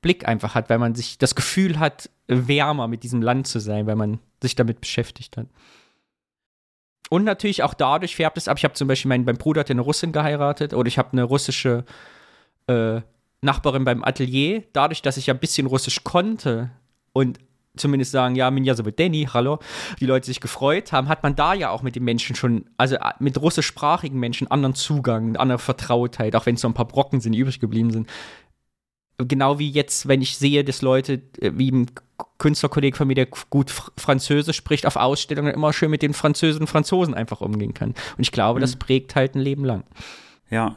[0.00, 3.86] Blick einfach hat, weil man sich das Gefühl hat, wärmer mit diesem Land zu sein,
[3.86, 5.46] weil man sich damit beschäftigt hat.
[7.10, 8.56] Und natürlich auch dadurch färbt es ab.
[8.56, 11.24] Ich habe zum Beispiel, mein, mein Bruder hat eine Russin geheiratet oder ich habe eine
[11.24, 11.84] russische
[12.70, 13.02] äh,
[13.42, 14.62] Nachbarin beim Atelier.
[14.72, 16.70] Dadurch, dass ich ja ein bisschen Russisch konnte
[17.12, 17.38] und
[17.76, 19.58] zumindest sagen, ja, Minja so Danny, hallo,
[20.00, 22.96] die Leute sich gefreut haben, hat man da ja auch mit den Menschen schon, also
[22.96, 27.20] äh, mit russischsprachigen Menschen anderen Zugang, andere Vertrautheit, auch wenn es so ein paar Brocken
[27.20, 28.08] sind, die übrig geblieben sind.
[29.18, 31.86] Genau wie jetzt, wenn ich sehe, dass Leute, äh, wie ein
[32.38, 36.66] Künstlerkollege von mir, der gut Französisch spricht, auf Ausstellungen immer schön mit den Französen und
[36.66, 37.90] Franzosen einfach umgehen kann.
[37.90, 38.62] Und ich glaube, mhm.
[38.62, 39.84] das prägt halt ein Leben lang.
[40.50, 40.76] Ja,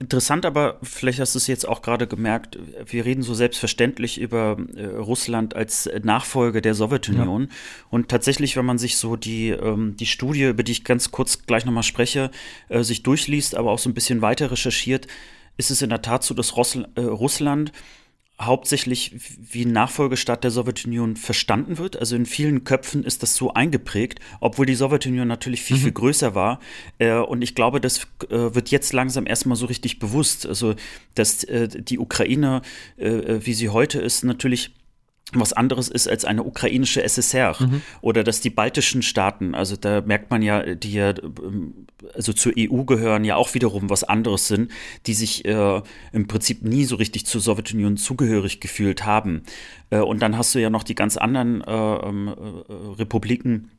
[0.00, 4.56] Interessant aber, vielleicht hast du es jetzt auch gerade gemerkt, wir reden so selbstverständlich über
[4.74, 7.42] äh, Russland als Nachfolge der Sowjetunion.
[7.42, 7.48] Ja.
[7.90, 11.44] Und tatsächlich, wenn man sich so die, ähm, die Studie, über die ich ganz kurz
[11.44, 12.30] gleich nochmal spreche,
[12.70, 15.06] äh, sich durchliest, aber auch so ein bisschen weiter recherchiert,
[15.58, 17.70] ist es in der Tat so, dass Russl äh, Russland
[18.40, 21.98] hauptsächlich wie Nachfolgestaat der Sowjetunion verstanden wird.
[21.98, 25.80] Also in vielen Köpfen ist das so eingeprägt, obwohl die Sowjetunion natürlich viel, mhm.
[25.82, 26.58] viel größer war.
[26.98, 30.46] Äh, und ich glaube, das äh, wird jetzt langsam erstmal so richtig bewusst.
[30.46, 30.74] Also,
[31.14, 32.62] dass äh, die Ukraine,
[32.96, 34.72] wie sie heute ist, natürlich
[35.32, 37.82] was anderes ist als eine ukrainische SSR mhm.
[38.00, 41.14] oder dass die baltischen Staaten, also da merkt man ja, die ja
[42.14, 44.70] also zur EU gehören, ja auch wiederum was anderes sind,
[45.06, 49.42] die sich äh, im Prinzip nie so richtig zur Sowjetunion zugehörig gefühlt haben.
[49.90, 53.70] Äh, und dann hast du ja noch die ganz anderen äh, ähm, äh Republiken,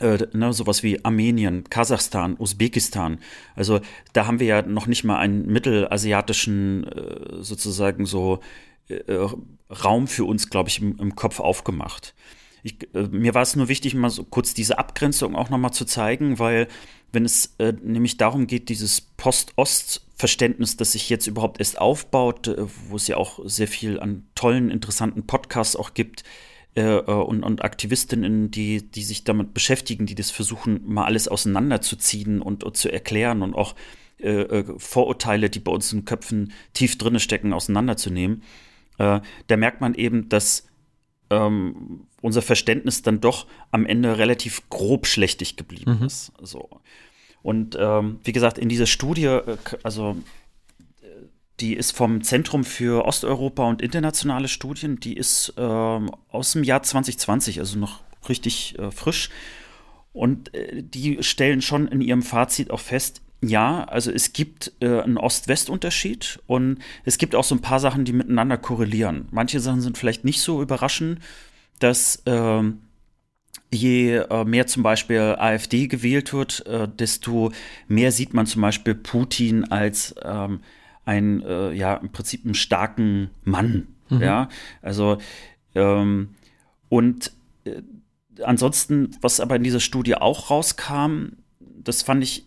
[0.00, 3.18] äh, ne, sowas wie Armenien, Kasachstan, Usbekistan.
[3.54, 3.80] Also
[4.12, 8.40] da haben wir ja noch nicht mal einen mittelasiatischen äh, sozusagen so
[8.88, 9.28] äh,
[9.70, 12.14] Raum für uns, glaube ich, im, im, Kopf aufgemacht.
[12.62, 15.84] Ich, äh, mir war es nur wichtig, mal so kurz diese Abgrenzung auch nochmal zu
[15.84, 16.68] zeigen, weil
[17.12, 22.66] wenn es äh, nämlich darum geht, dieses Post-Ost-Verständnis, das sich jetzt überhaupt erst aufbaut, äh,
[22.88, 26.24] wo es ja auch sehr viel an tollen, interessanten Podcasts auch gibt,
[26.76, 31.26] äh, äh, und, und Aktivistinnen, die, die sich damit beschäftigen, die das versuchen, mal alles
[31.26, 33.74] auseinanderzuziehen und, und zu erklären und auch
[34.18, 38.42] äh, Vorurteile, die bei uns in Köpfen tief drinne stecken, auseinanderzunehmen
[38.98, 40.66] äh, da merkt man eben, dass
[41.30, 46.06] ähm, unser Verständnis dann doch am Ende relativ grob schlechtig geblieben mhm.
[46.06, 46.32] ist.
[46.42, 46.68] So.
[47.42, 50.16] Und ähm, wie gesagt, in dieser Studie, äh, also
[51.02, 51.06] äh,
[51.60, 56.82] die ist vom Zentrum für Osteuropa und internationale Studien, die ist äh, aus dem Jahr
[56.82, 59.30] 2020, also noch richtig äh, frisch.
[60.12, 65.00] Und äh, die stellen schon in ihrem Fazit auch fest, ja, also es gibt äh,
[65.00, 69.28] einen Ost-West-Unterschied und es gibt auch so ein paar Sachen, die miteinander korrelieren.
[69.30, 71.20] Manche Sachen sind vielleicht nicht so überraschend,
[71.78, 72.62] dass äh,
[73.70, 77.52] je äh, mehr zum Beispiel AfD gewählt wird, äh, desto
[77.88, 80.60] mehr sieht man zum Beispiel Putin als ähm,
[81.04, 83.88] ein, äh, ja, im Prinzip einen starken Mann.
[84.08, 84.22] Mhm.
[84.22, 84.48] Ja,
[84.82, 85.18] also
[85.74, 86.30] ähm,
[86.88, 87.32] und
[87.64, 87.82] äh,
[88.42, 92.46] ansonsten, was aber in dieser Studie auch rauskam, das fand ich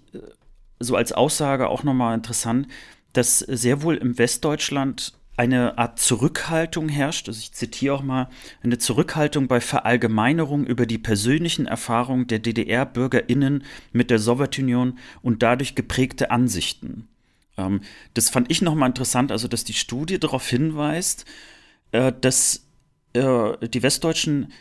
[0.80, 2.68] so als Aussage auch nochmal interessant,
[3.14, 8.30] dass sehr wohl im Westdeutschland eine Art Zurückhaltung herrscht, also ich zitiere auch mal,
[8.62, 13.64] eine Zurückhaltung bei Verallgemeinerung über die persönlichen Erfahrungen der DDR-BürgerInnen
[13.94, 17.08] mit der Sowjetunion und dadurch geprägte Ansichten.
[17.56, 17.80] Ähm,
[18.16, 21.24] das fand ich nochmal interessant, also dass die Studie darauf hinweist,
[21.94, 22.66] äh, dass
[23.14, 24.52] äh, die Westdeutschen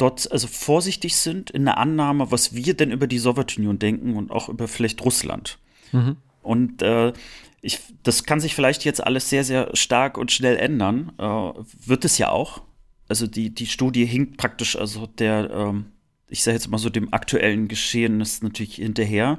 [0.00, 4.30] dort also vorsichtig sind in der Annahme, was wir denn über die Sowjetunion denken und
[4.30, 5.58] auch über vielleicht Russland.
[5.92, 6.16] Mhm.
[6.42, 7.12] Und äh,
[7.60, 11.12] ich, das kann sich vielleicht jetzt alles sehr, sehr stark und schnell ändern.
[11.18, 11.52] Äh,
[11.86, 12.62] wird es ja auch.
[13.08, 15.86] Also die, die Studie hinkt praktisch also der, ähm,
[16.28, 19.38] ich sage jetzt mal so dem aktuellen Geschehen ist natürlich hinterher,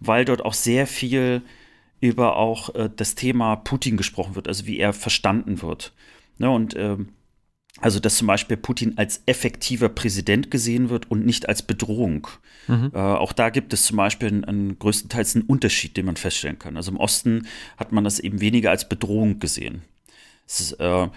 [0.00, 1.42] weil dort auch sehr viel
[2.00, 5.94] über auch äh, das Thema Putin gesprochen wird, also wie er verstanden wird.
[6.38, 7.10] Ne, und ähm,
[7.82, 12.28] also, dass zum Beispiel Putin als effektiver Präsident gesehen wird und nicht als Bedrohung.
[12.68, 12.92] Mhm.
[12.94, 16.60] Äh, auch da gibt es zum Beispiel einen, einen, größtenteils einen Unterschied, den man feststellen
[16.60, 16.76] kann.
[16.76, 19.82] Also im Osten hat man das eben weniger als Bedrohung gesehen.
[20.46, 21.08] Ist, äh,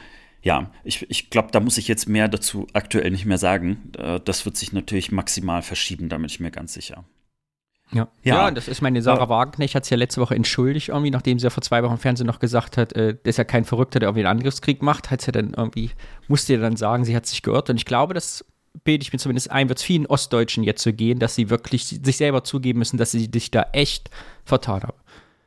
[0.42, 3.92] ja, ich, ich glaube, da muss ich jetzt mehr dazu aktuell nicht mehr sagen.
[3.98, 7.06] Äh, das wird sich natürlich maximal verschieben, da bin ich mir ganz sicher.
[7.92, 8.08] Ja.
[8.24, 8.36] ja.
[8.36, 9.30] ja, das ist meine Sarah.
[9.30, 12.00] Wagenknecht, hat sich ja letzte Woche entschuldigt, irgendwie, nachdem sie ja vor zwei Wochen im
[12.00, 15.12] Fernsehen noch gesagt hat, äh, das ist ja kein Verrückter, der irgendwie einen Angriffskrieg macht,
[15.12, 15.92] hat sie dann irgendwie,
[16.28, 17.70] musste ja dann sagen, sie hat sich geirrt.
[17.70, 18.44] Und ich glaube, das
[18.84, 21.86] bilde ich mir zumindest ein, wird es vielen Ostdeutschen jetzt so gehen, dass sie wirklich
[21.86, 24.10] sich selber zugeben müssen, dass sie sich da echt
[24.44, 24.98] vertan haben.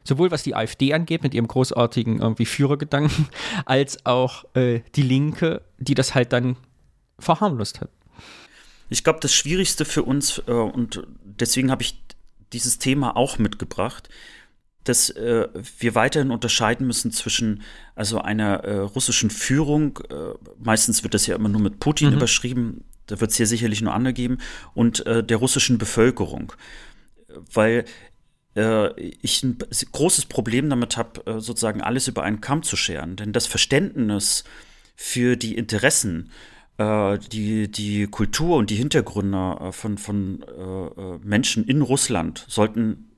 [0.04, 3.28] Sowohl was die AfD angeht, mit ihrem großartigen irgendwie Führergedanken,
[3.66, 6.56] als auch äh, die Linke, die das halt dann
[7.18, 7.90] verharmlost hat.
[8.88, 12.00] Ich glaube, das Schwierigste für uns, äh, und deswegen habe ich
[12.52, 14.08] dieses Thema auch mitgebracht,
[14.84, 17.62] dass äh, wir weiterhin unterscheiden müssen zwischen
[17.94, 22.16] also einer äh, russischen Führung, äh, meistens wird das ja immer nur mit Putin mhm.
[22.16, 24.38] überschrieben, da wird es hier sicherlich nur andere geben,
[24.74, 26.52] und äh, der russischen Bevölkerung.
[27.52, 27.84] Weil
[28.56, 29.58] äh, ich ein
[29.92, 33.16] großes Problem damit habe, äh, sozusagen alles über einen Kamm zu scheren.
[33.16, 34.44] Denn das Verständnis
[34.96, 41.64] für die Interessen, äh, die, die Kultur und die Hintergründe äh, von, von äh, Menschen
[41.64, 43.10] in Russland sollten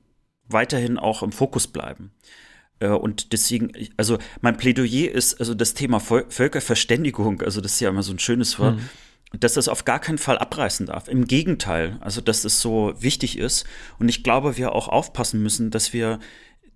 [0.47, 2.11] weiterhin auch im Fokus bleiben.
[2.79, 8.01] Und deswegen, also mein Plädoyer ist, also das Thema Völkerverständigung, also das ist ja immer
[8.01, 8.89] so ein schönes Wort, mhm
[9.39, 11.07] dass das auf gar keinen Fall abreißen darf.
[11.07, 13.65] Im Gegenteil, also dass es so wichtig ist.
[13.97, 16.19] Und ich glaube, wir auch aufpassen müssen, dass wir,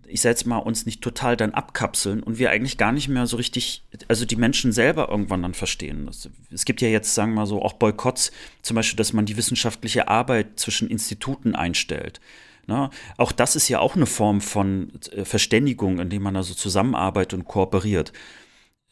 [0.07, 3.27] ich sag jetzt mal, uns nicht total dann abkapseln und wir eigentlich gar nicht mehr
[3.27, 6.09] so richtig, also die Menschen selber irgendwann dann verstehen.
[6.51, 8.31] Es gibt ja jetzt, sagen wir mal so, auch Boykotts,
[8.61, 12.19] zum Beispiel, dass man die wissenschaftliche Arbeit zwischen Instituten einstellt.
[12.67, 17.35] Na, auch das ist ja auch eine Form von äh, Verständigung, indem man also zusammenarbeitet
[17.35, 18.11] und kooperiert.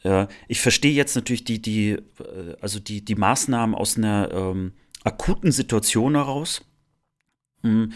[0.03, 2.01] Äh, ich verstehe jetzt natürlich die, die, äh,
[2.61, 6.63] also die, die Maßnahmen aus einer ähm, akuten Situation heraus,
[7.61, 7.93] hm,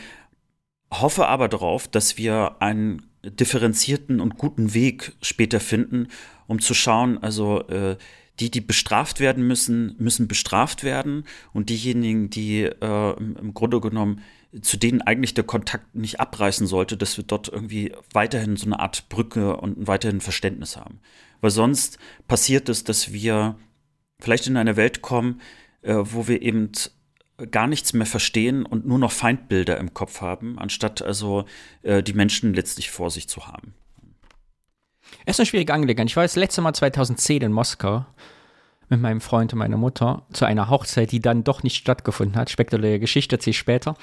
[0.92, 6.08] hoffe aber darauf, dass wir einen differenzierten und guten Weg später finden,
[6.48, 7.98] um zu schauen, also äh,
[8.40, 14.22] die, die bestraft werden müssen, müssen bestraft werden und diejenigen, die äh, im Grunde genommen
[14.62, 18.80] zu denen eigentlich der Kontakt nicht abreißen sollte, dass wir dort irgendwie weiterhin so eine
[18.80, 21.00] Art Brücke und weiterhin Verständnis haben.
[21.42, 23.58] Weil sonst passiert es, dass wir
[24.20, 25.42] vielleicht in eine Welt kommen,
[25.82, 26.72] äh, wo wir eben
[27.52, 31.46] gar nichts mehr verstehen und nur noch Feindbilder im Kopf haben, anstatt also
[31.84, 33.74] äh, die Menschen letztlich vor sich zu haben.
[35.26, 36.10] Es ist eine schwierige Angelegenheit.
[36.10, 38.06] Ich war das letzte Mal 2010 in Moskau
[38.90, 42.50] mit meinem Freund und meiner Mutter zu einer Hochzeit, die dann doch nicht stattgefunden hat.
[42.50, 43.96] Spektakuläre Geschichte, erzähle ich später.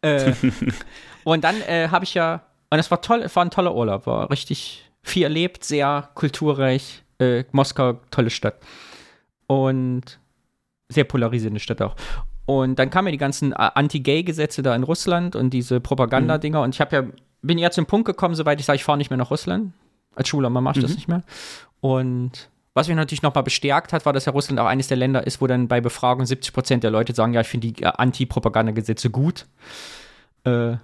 [0.00, 0.32] Äh,
[1.24, 4.06] und dann äh, habe ich ja, und es war toll, es war ein toller Urlaub,
[4.06, 7.02] war richtig viel erlebt, sehr kulturreich.
[7.18, 8.60] Äh, Moskau, tolle Stadt.
[9.46, 10.20] Und
[10.88, 11.96] sehr polarisierende Stadt auch.
[12.48, 16.60] Und dann kamen ja die ganzen äh, Anti-Gay-Gesetze da in Russland und diese Propagandadinger.
[16.60, 16.64] Mhm.
[16.64, 17.02] Und ich habe ja,
[17.42, 19.74] bin ja zum Punkt gekommen, soweit ich sage, ich fahre nicht mehr nach Russland.
[20.14, 20.80] Als Schüler, man macht mhm.
[20.80, 21.24] das nicht mehr.
[21.82, 25.26] Und was mich natürlich nochmal bestärkt hat, war, dass ja Russland auch eines der Länder
[25.26, 27.88] ist, wo dann bei Befragung 70 Prozent der Leute sagen, ja, ich finde die äh,
[27.88, 29.44] Anti-Propaganda-Gesetze gut.
[30.44, 30.76] Äh,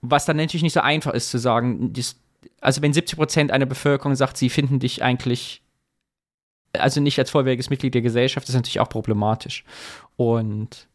[0.00, 2.20] was dann natürlich nicht so einfach ist zu sagen, dies,
[2.60, 5.62] also wenn 70 Prozent einer Bevölkerung sagt, sie finden dich eigentlich,
[6.72, 9.64] also nicht als vollwertiges Mitglied der Gesellschaft, ist natürlich auch problematisch.
[10.16, 10.88] Und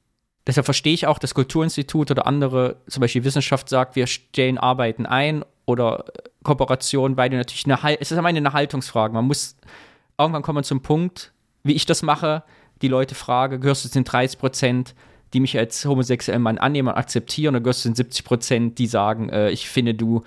[0.46, 5.06] deshalb verstehe ich auch, dass Kulturinstitut oder andere, zum Beispiel Wissenschaft sagt, wir stellen Arbeiten
[5.06, 6.06] ein oder
[6.44, 9.14] Kooperation, weil du natürlich eine, es ist am Ende eine Haltungsfrage.
[9.14, 9.56] Man muss,
[10.18, 11.32] irgendwann kommen zum Punkt,
[11.64, 12.44] wie ich das mache,
[12.82, 14.96] die Leute frage, gehörst du zu den 30 Prozent,
[15.34, 18.80] die mich als homosexuellen Mann annehmen und akzeptieren, oder gehörst du zu den 70 Prozent,
[18.80, 20.24] die sagen, äh, ich finde, du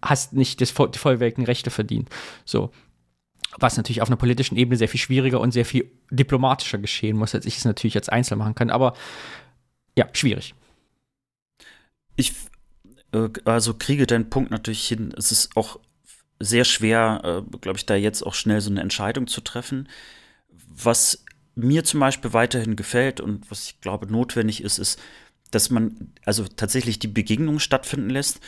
[0.00, 2.08] hast nicht das, die vollwertigen Rechte verdient.
[2.44, 2.70] So.
[3.58, 7.34] Was natürlich auf einer politischen Ebene sehr viel schwieriger und sehr viel diplomatischer geschehen muss,
[7.34, 8.70] als ich es natürlich als Einzel machen kann.
[8.70, 8.94] Aber
[9.96, 10.54] ja, schwierig.
[12.16, 12.32] Ich
[13.12, 15.14] äh, also kriege deinen Punkt natürlich hin.
[15.16, 15.78] Es ist auch
[16.40, 19.88] sehr schwer, äh, glaube ich, da jetzt auch schnell so eine Entscheidung zu treffen.
[20.68, 21.24] Was
[21.54, 25.00] mir zum Beispiel weiterhin gefällt und was ich glaube notwendig ist, ist,
[25.52, 28.40] dass man also tatsächlich die Begegnung stattfinden lässt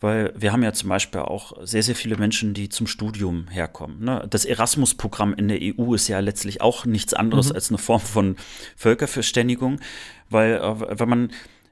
[0.00, 4.04] weil wir haben ja zum Beispiel auch sehr, sehr viele Menschen, die zum Studium herkommen.
[4.04, 4.26] Ne?
[4.28, 7.54] Das Erasmus-Programm in der EU ist ja letztlich auch nichts anderes mhm.
[7.54, 8.36] als eine Form von
[8.76, 9.80] Völkerverständigung,
[10.28, 11.30] weil äh, wenn man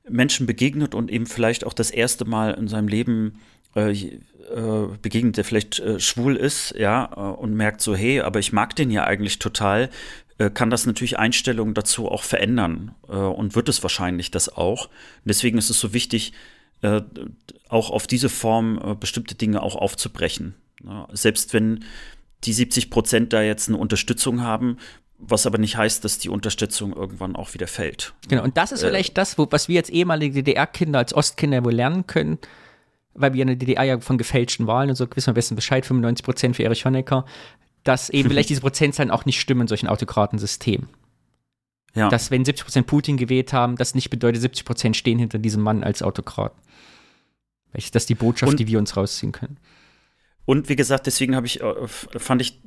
[0.09, 3.39] Menschen begegnet und eben vielleicht auch das erste Mal in seinem Leben
[3.75, 8.39] äh, äh, begegnet, der vielleicht äh, schwul ist, ja, äh, und merkt so, hey, aber
[8.39, 9.89] ich mag den ja eigentlich total,
[10.39, 14.89] äh, kann das natürlich Einstellungen dazu auch verändern und wird es wahrscheinlich das auch.
[15.25, 16.33] deswegen ist es so wichtig,
[16.83, 17.01] äh,
[17.69, 20.55] auch auf diese Form äh, bestimmte Dinge auch aufzubrechen.
[20.85, 21.85] Ja, selbst wenn
[22.45, 24.79] die 70 Prozent da jetzt eine Unterstützung haben,
[25.19, 28.13] was aber nicht heißt, dass die Unterstützung irgendwann auch wieder fällt.
[28.29, 31.65] Genau, und das ist äh, vielleicht das, wo, was wir jetzt ehemalige DDR-Kinder als Ostkinder
[31.65, 32.39] wohl lernen können,
[33.15, 35.87] weil wir in der DDR ja von gefälschten Wahlen und so wissen wir besten Bescheid,
[35.87, 37.25] 95 Prozent für Erich Honecker,
[37.85, 40.89] dass eben vielleicht diese Prozentzahlen auch nicht stimmen in solchen Autokratensystemen.
[41.95, 42.09] Ja.
[42.09, 45.63] Dass, wenn 70 Prozent Putin gewählt haben, das nicht bedeutet, 70 Prozent stehen hinter diesem
[45.63, 46.53] Mann als Autokrat.
[47.75, 49.59] Ist das die Botschaft, und, die wir uns rausziehen können.
[50.45, 52.61] Und wie gesagt, deswegen habe ich, äh, fand ich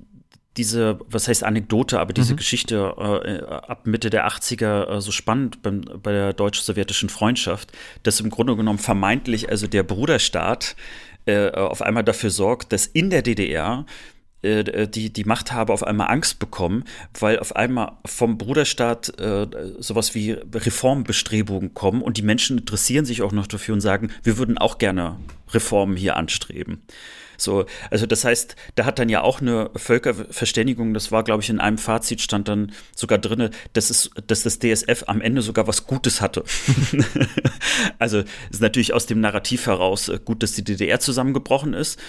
[0.58, 2.38] diese, was heißt Anekdote, aber diese mhm.
[2.38, 7.72] Geschichte äh, ab Mitte der 80er äh, so spannend beim, bei der deutsch-sowjetischen Freundschaft,
[8.04, 10.76] dass im Grunde genommen vermeintlich also der Bruderstaat
[11.26, 13.86] äh, auf einmal dafür sorgt, dass in der DDR
[14.46, 16.86] äh, die, die Machthaber auf einmal Angst bekommen,
[17.20, 19.48] weil auf einmal vom Bruderstaat äh,
[19.80, 24.38] sowas wie Reformbestrebungen kommen und die Menschen interessieren sich auch noch dafür und sagen, wir
[24.38, 25.18] würden auch gerne
[25.54, 26.84] Reformen hier anstreben.
[27.38, 31.50] So, also das heißt, da hat dann ja auch eine Völkerverständigung, das war, glaube ich,
[31.50, 35.68] in einem Fazit stand dann sogar drin, dass, es, dass das DSF am Ende sogar
[35.68, 36.44] was Gutes hatte.
[38.00, 42.00] also ist natürlich aus dem Narrativ heraus äh, gut, dass die DDR zusammengebrochen ist.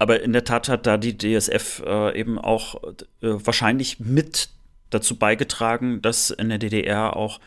[0.00, 4.48] Aber in der Tat hat da die DSF äh, eben auch äh, wahrscheinlich mit
[4.88, 7.38] dazu beigetragen, dass in der DDR auch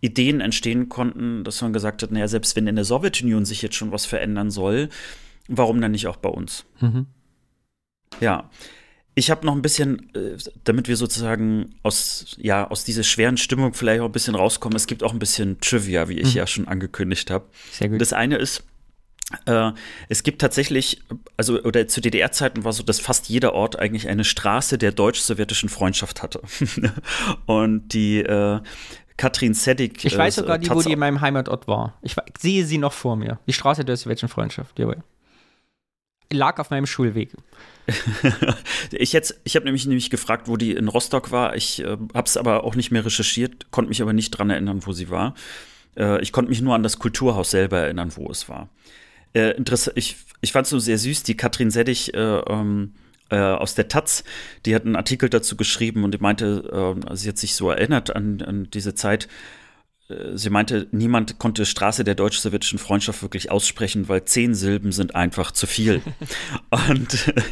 [0.00, 3.76] Ideen entstehen konnten, dass man gesagt hat, naja, selbst wenn in der Sowjetunion sich jetzt
[3.76, 4.88] schon was verändern soll,
[5.48, 6.64] warum dann nicht auch bei uns?
[6.80, 7.06] Mhm.
[8.20, 8.48] Ja.
[9.14, 13.74] Ich habe noch ein bisschen, äh, damit wir sozusagen aus, ja, aus dieser schweren Stimmung
[13.74, 16.38] vielleicht auch ein bisschen rauskommen, es gibt auch ein bisschen Trivia, wie ich mhm.
[16.38, 17.44] ja schon angekündigt habe.
[17.70, 18.00] Sehr gut.
[18.00, 18.64] Das eine ist,
[20.08, 21.02] es gibt tatsächlich,
[21.36, 25.68] also oder zu DDR-Zeiten war so, dass fast jeder Ort eigentlich eine Straße der deutsch-sowjetischen
[25.68, 26.40] Freundschaft hatte.
[27.46, 28.60] Und die äh,
[29.18, 30.02] Katrin Sedig.
[30.02, 31.98] Ich weiß äh, sogar, die, wo die in meinem Heimatort war.
[32.00, 33.38] Ich sehe sie noch vor mir.
[33.46, 35.02] Die Straße der sowjetischen Freundschaft, jawohl
[36.30, 37.32] lag auf meinem Schulweg.
[38.92, 41.56] ich ich habe nämlich, nämlich gefragt, wo die in Rostock war.
[41.56, 44.84] Ich äh, habe es aber auch nicht mehr recherchiert, konnte mich aber nicht dran erinnern,
[44.84, 45.34] wo sie war.
[45.96, 48.68] Äh, ich konnte mich nur an das Kulturhaus selber erinnern, wo es war.
[49.34, 52.94] Äh, interessant, ich, ich fand es so sehr süß, die Katrin Seddig äh, ähm,
[53.30, 54.24] äh, aus der Taz,
[54.64, 58.14] die hat einen Artikel dazu geschrieben und die meinte, äh, sie hat sich so erinnert
[58.14, 59.28] an, an diese Zeit,
[60.08, 65.52] sie meinte, niemand konnte Straße der deutsch-sowjetischen Freundschaft wirklich aussprechen, weil zehn Silben sind einfach
[65.52, 66.00] zu viel.
[66.70, 67.42] und äh,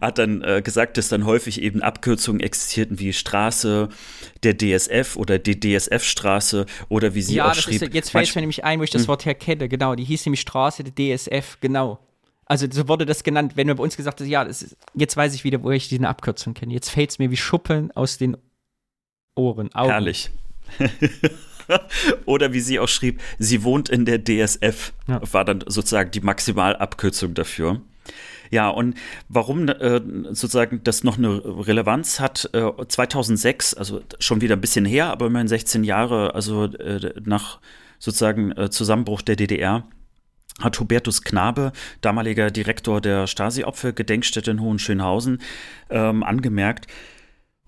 [0.00, 3.90] hat dann äh, gesagt, dass dann häufig eben Abkürzungen existierten wie Straße
[4.42, 7.82] der DSF oder die DSF-Straße oder wie sie ja, auch schrieb.
[7.82, 9.08] Ist, jetzt fällt es mir nämlich ein, wo ich das hm.
[9.08, 11.98] Wort herkenne, genau, die hieß nämlich Straße der DSF, genau.
[12.46, 15.34] Also so wurde das genannt, wenn wir bei uns gesagt haben, ja, ist, jetzt weiß
[15.34, 16.72] ich wieder, wo ich diese Abkürzung kenne.
[16.72, 18.36] Jetzt fällt es mir wie Schuppeln aus den
[19.34, 19.74] Ohren.
[19.74, 19.90] Augen.
[19.90, 20.30] Herrlich.
[22.26, 25.20] Oder wie sie auch schrieb, sie wohnt in der DSF, ja.
[25.32, 27.80] war dann sozusagen die Maximalabkürzung dafür.
[28.50, 28.96] Ja, und
[29.28, 30.00] warum äh,
[30.30, 35.26] sozusagen das noch eine Relevanz hat, äh, 2006, also schon wieder ein bisschen her, aber
[35.26, 37.58] immerhin 16 Jahre, also äh, nach
[37.98, 39.84] sozusagen äh, Zusammenbruch der DDR,
[40.60, 45.42] hat Hubertus Knabe, damaliger Direktor der Stasi-Opfer-Gedenkstätte in Hohenschönhausen,
[45.90, 46.86] ähm, angemerkt,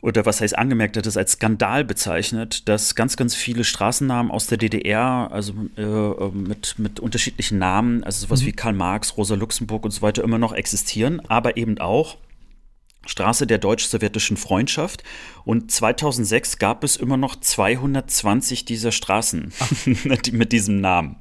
[0.01, 4.46] oder was heißt angemerkt, hat es als Skandal bezeichnet, dass ganz, ganz viele Straßennamen aus
[4.46, 8.46] der DDR, also äh, mit, mit unterschiedlichen Namen, also sowas mhm.
[8.46, 12.16] wie Karl Marx, Rosa Luxemburg und so weiter, immer noch existieren, aber eben auch
[13.07, 15.03] Straße der deutsch-sowjetischen Freundschaft.
[15.44, 19.53] Und 2006 gab es immer noch 220 dieser Straßen
[20.32, 21.16] mit diesem Namen.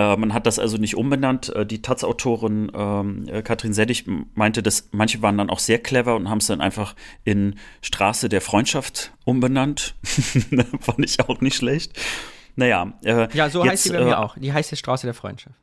[0.00, 1.50] Äh, man hat das also nicht umbenannt.
[1.50, 6.16] Äh, die Taz-Autorin ähm, äh, Katrin Seddig meinte, dass manche waren dann auch sehr clever
[6.16, 6.94] und haben es dann einfach
[7.24, 9.94] in Straße der Freundschaft umbenannt.
[10.02, 11.98] Fand ich auch nicht schlecht.
[12.56, 12.94] Naja.
[13.04, 14.36] Äh, ja, so jetzt, heißt sie bei mir auch.
[14.38, 15.56] Die heißt jetzt Straße der Freundschaft.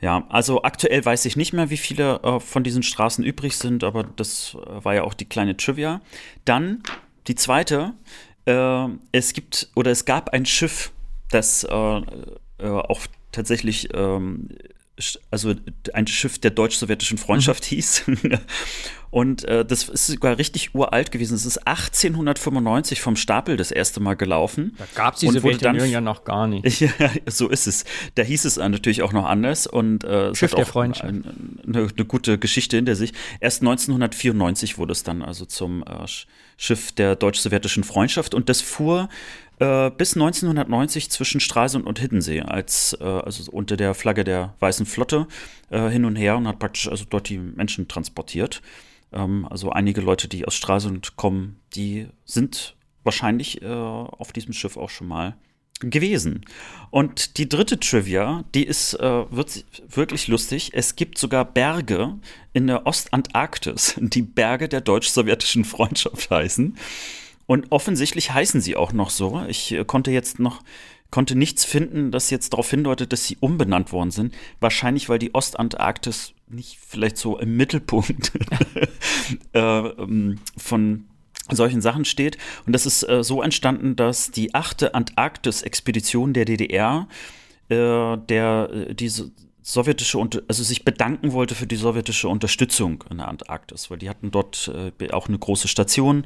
[0.00, 3.84] Ja, also aktuell weiß ich nicht mehr, wie viele äh, von diesen Straßen übrig sind,
[3.84, 6.00] aber das äh, war ja auch die kleine Trivia.
[6.44, 6.82] Dann
[7.28, 7.92] die zweite,
[8.46, 10.90] äh, es gibt oder es gab ein Schiff,
[11.30, 13.00] das äh, auch
[13.32, 14.48] tatsächlich ähm,
[15.30, 15.54] also
[15.92, 17.74] ein Schiff der deutsch-sowjetischen Freundschaft mhm.
[17.74, 18.04] hieß.
[19.10, 21.34] Und äh, das ist sogar richtig uralt gewesen.
[21.34, 24.76] Es ist 1895 vom Stapel das erste Mal gelaufen.
[24.78, 26.80] Da gab es diese Weltunion ja noch gar nicht.
[26.80, 26.90] ja,
[27.26, 27.84] so ist es.
[28.14, 29.66] Da hieß es natürlich auch noch anders.
[29.66, 31.08] Und äh, Schiff der Freundschaft.
[31.08, 33.12] Ein, eine, eine, gute Geschichte hinter sich.
[33.40, 36.06] Erst 1994 wurde es dann also zum äh,
[36.60, 38.34] Schiff der deutsch-sowjetischen Freundschaft.
[38.34, 39.08] Und das fuhr
[39.60, 44.84] äh, bis 1990 zwischen Stralsund und Hiddensee, als, äh, also unter der Flagge der Weißen
[44.84, 45.26] Flotte
[45.70, 48.60] äh, hin und her und hat praktisch also dort die Menschen transportiert.
[49.10, 54.76] Ähm, also einige Leute, die aus Stralsund kommen, die sind wahrscheinlich äh, auf diesem Schiff
[54.76, 55.36] auch schon mal
[55.80, 56.44] gewesen.
[56.90, 60.70] Und die dritte Trivia, die ist äh, wird wirklich lustig.
[60.74, 62.18] Es gibt sogar Berge
[62.52, 66.76] in der Ostantarktis, die Berge der deutsch-sowjetischen Freundschaft heißen.
[67.46, 69.42] Und offensichtlich heißen sie auch noch so.
[69.48, 70.62] Ich äh, konnte jetzt noch
[71.10, 74.34] konnte nichts finden, das jetzt darauf hindeutet, dass sie umbenannt worden sind.
[74.60, 78.32] Wahrscheinlich, weil die Ostantarktis nicht vielleicht so im Mittelpunkt
[79.52, 81.06] äh, ähm, von
[81.56, 82.38] solchen Sachen steht.
[82.66, 87.08] Und das ist äh, so entstanden, dass die achte Antarktis-Expedition der DDR,
[87.68, 89.32] äh, der äh, diese
[89.62, 94.30] sowjetische, also sich bedanken wollte für die sowjetische Unterstützung in der Antarktis, weil die hatten
[94.30, 96.24] dort äh, auch eine große Station.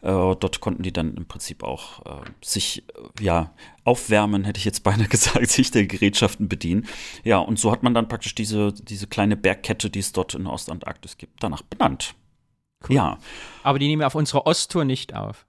[0.00, 3.54] Äh, dort konnten die dann im Prinzip auch äh, sich äh, ja
[3.84, 6.86] aufwärmen, hätte ich jetzt beinahe gesagt, sich der Gerätschaften bedienen.
[7.24, 10.44] Ja, und so hat man dann praktisch diese, diese kleine Bergkette, die es dort in
[10.44, 12.14] der Ostantarktis gibt, danach benannt.
[12.88, 12.96] Cool.
[12.96, 13.18] Ja.
[13.62, 15.44] Aber die nehmen wir auf unserer Osttour nicht auf.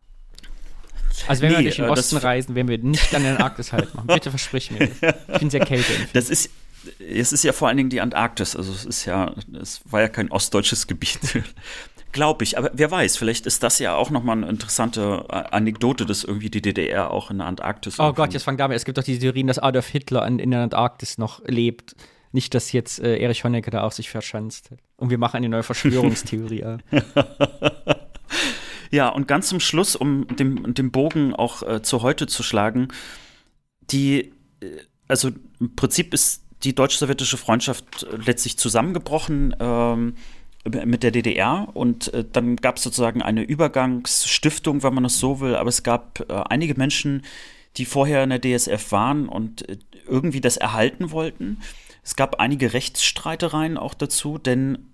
[1.27, 3.93] Also wenn nee, wir durch den Osten reisen, werden wir nicht an den Arktis halt
[3.95, 4.07] machen.
[4.07, 5.15] Bitte versprich mir das.
[5.33, 6.11] Ich bin sehr kälteempfindlich.
[6.13, 6.49] Das ist,
[6.99, 8.55] es ist ja vor allen Dingen die Antarktis.
[8.55, 11.19] Also es ist ja, es war ja kein ostdeutsches Gebiet.
[12.11, 16.05] Glaube ich, aber wer weiß, vielleicht ist das ja auch nochmal eine interessante äh, Anekdote,
[16.05, 17.99] dass irgendwie die DDR auch in der Antarktis.
[17.99, 18.77] Oh Gott, jetzt fang damit.
[18.77, 21.95] Es gibt doch diese Theorien, dass Adolf Hitler in, in der Antarktis noch lebt.
[22.33, 24.71] Nicht, dass jetzt äh, Erich Honecker da auf sich verschanzt.
[24.97, 26.79] Und wir machen eine neue Verschwörungstheorie.
[28.91, 32.89] ja, und ganz zum Schluss, um den, den Bogen auch äh, zu heute zu schlagen,
[33.81, 34.67] die, äh,
[35.07, 35.29] also
[35.59, 39.55] im Prinzip ist die deutsch-sowjetische Freundschaft letztlich zusammengebrochen.
[39.59, 40.15] Ähm,
[40.65, 45.41] mit der DDR und äh, dann gab es sozusagen eine Übergangsstiftung, wenn man es so
[45.41, 47.23] will, aber es gab äh, einige Menschen,
[47.77, 49.77] die vorher in der DSF waren und äh,
[50.07, 51.59] irgendwie das erhalten wollten.
[52.03, 54.89] Es gab einige Rechtsstreitereien auch dazu, denn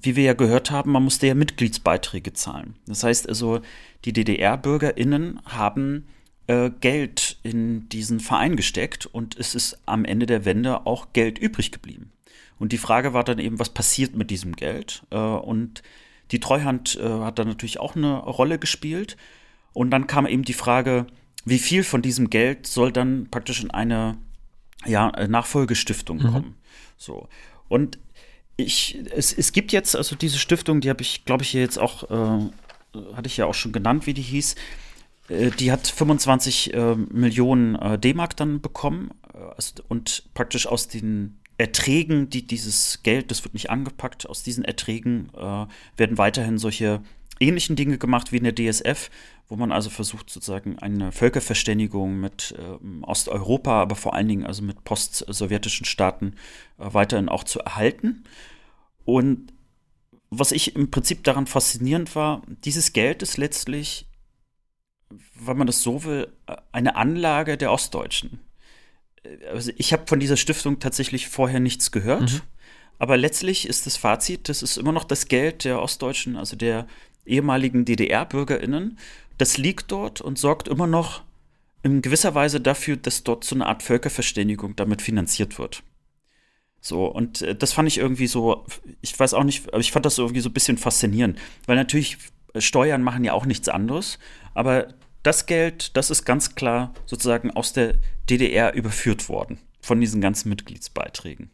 [0.00, 2.76] wie wir ja gehört haben, man musste ja Mitgliedsbeiträge zahlen.
[2.86, 3.60] Das heißt also,
[4.04, 6.06] die DDR-BürgerInnen haben
[6.46, 11.38] äh, Geld in diesen Verein gesteckt und es ist am Ende der Wende auch Geld
[11.38, 12.12] übrig geblieben.
[12.58, 15.04] Und die Frage war dann eben, was passiert mit diesem Geld?
[15.10, 15.82] Äh, und
[16.30, 19.16] die Treuhand äh, hat dann natürlich auch eine Rolle gespielt.
[19.72, 21.06] Und dann kam eben die Frage,
[21.44, 24.16] wie viel von diesem Geld soll dann praktisch in eine
[24.86, 26.32] ja, Nachfolgestiftung mhm.
[26.32, 26.54] kommen?
[26.96, 27.28] So.
[27.68, 27.98] Und
[28.56, 31.78] ich, es, es gibt jetzt also diese Stiftung, die habe ich, glaube ich, hier jetzt
[31.78, 32.50] auch, äh,
[33.14, 34.54] hatte ich ja auch schon genannt, wie die hieß.
[35.28, 39.10] Äh, die hat 25 äh, Millionen äh, D-Mark dann bekommen
[39.56, 44.64] also, und praktisch aus den Erträgen, die dieses Geld, das wird nicht angepackt, aus diesen
[44.64, 45.66] Erträgen äh,
[45.96, 47.00] werden weiterhin solche
[47.40, 49.10] ähnlichen Dinge gemacht wie in der DSF,
[49.48, 54.62] wo man also versucht, sozusagen eine Völkerverständigung mit äh, Osteuropa, aber vor allen Dingen also
[54.62, 56.34] mit post-sowjetischen Staaten
[56.78, 58.24] äh, weiterhin auch zu erhalten.
[59.04, 59.52] Und
[60.30, 64.06] was ich im Prinzip daran faszinierend war, dieses Geld ist letztlich,
[65.34, 66.32] wenn man das so will,
[66.72, 68.40] eine Anlage der Ostdeutschen
[69.50, 72.32] also ich habe von dieser Stiftung tatsächlich vorher nichts gehört.
[72.32, 72.40] Mhm.
[72.98, 76.86] Aber letztlich ist das Fazit, das ist immer noch das Geld der Ostdeutschen, also der
[77.26, 78.98] ehemaligen DDR-BürgerInnen.
[79.38, 81.22] Das liegt dort und sorgt immer noch
[81.82, 85.82] in gewisser Weise dafür, dass dort so eine Art Völkerverständigung damit finanziert wird.
[86.80, 88.66] So, und äh, das fand ich irgendwie so,
[89.00, 92.18] ich weiß auch nicht, aber ich fand das irgendwie so ein bisschen faszinierend, weil natürlich
[92.56, 94.18] Steuern machen ja auch nichts anderes,
[94.52, 94.88] aber
[95.22, 97.94] das Geld, das ist ganz klar sozusagen aus der
[98.28, 101.50] DDR überführt worden, von diesen ganzen Mitgliedsbeiträgen.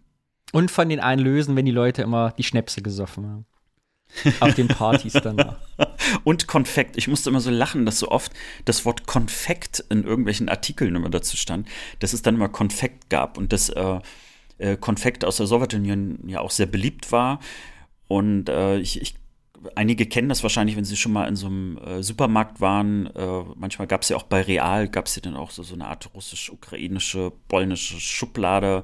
[0.52, 3.46] Und von den Einlösen, wenn die Leute immer die Schnäpse gesoffen haben.
[4.40, 5.56] Auf den Partys danach.
[6.24, 6.96] Und Konfekt.
[6.96, 8.32] Ich musste immer so lachen, dass so oft
[8.64, 11.68] das Wort Konfekt in irgendwelchen Artikeln immer dazu stand,
[12.00, 14.00] dass es dann immer Konfekt gab und dass äh,
[14.58, 17.40] äh, Konfekt aus der Sowjetunion ja auch sehr beliebt war.
[18.08, 19.14] Und äh, ich, ich
[19.74, 23.06] einige kennen das wahrscheinlich, wenn sie schon mal in so einem äh, Supermarkt waren.
[23.14, 25.74] Äh, manchmal gab es ja auch bei Real, gab es ja dann auch so, so
[25.74, 28.82] eine Art russisch-ukrainische, polnische Schublade.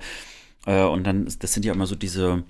[0.64, 2.42] Und dann, das sind ja immer so diese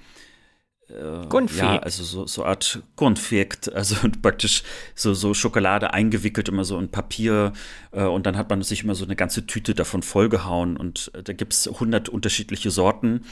[0.88, 4.62] äh, ja, also so, so Art Konfekt, also praktisch
[4.94, 7.52] so, so Schokolade eingewickelt, immer so in Papier
[7.92, 11.22] äh, und dann hat man sich immer so eine ganze Tüte davon vollgehauen und äh,
[11.22, 13.24] da gibt es hundert unterschiedliche Sorten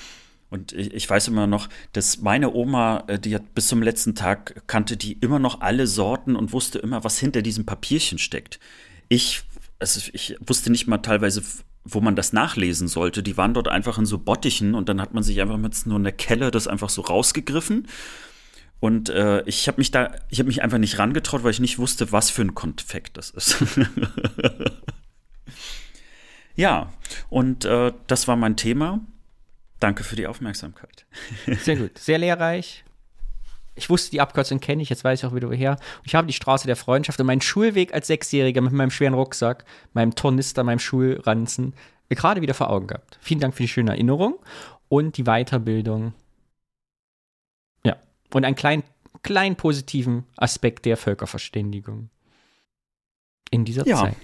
[0.51, 4.15] und ich, ich, weiß immer noch, dass meine Oma, äh, die hat bis zum letzten
[4.15, 8.61] Tag kannte die immer noch alle Sorten und wusste immer, was hinter diesem Papierchen steckt.
[9.09, 9.43] Ich,
[9.79, 11.43] also ich wusste nicht mal teilweise,
[11.85, 13.23] wo man das nachlesen sollte.
[13.23, 15.99] Die waren dort einfach in so Bottichen und dann hat man sich einfach mit nur
[15.99, 17.87] einer Kelle das einfach so rausgegriffen.
[18.81, 21.79] Und äh, ich habe mich da, ich habe mich einfach nicht rangetraut, weil ich nicht
[21.79, 23.57] wusste, was für ein Konfekt das ist.
[26.55, 26.93] ja,
[27.31, 29.01] und äh, das war mein Thema.
[29.81, 31.07] Danke für die Aufmerksamkeit.
[31.61, 32.85] Sehr gut, sehr lehrreich.
[33.77, 35.73] Ich wusste, die Abkürzung kenne ich, jetzt weiß ich auch wieder woher.
[35.73, 39.15] Und ich habe die Straße der Freundschaft und meinen Schulweg als Sechsjähriger mit meinem schweren
[39.15, 41.75] Rucksack, meinem Tornister, meinem Schulranzen
[42.15, 43.19] gerade wieder vor Augen gehabt.
[43.21, 44.39] Vielen Dank für die schöne Erinnerung
[44.89, 46.15] und die Weiterbildung.
[47.85, 47.97] Ja,
[48.33, 48.85] und einen kleinen,
[49.23, 52.11] kleinen positiven Aspekt der Völkerverständigung.
[53.51, 53.97] In dieser ja.
[53.97, 54.17] Zeit.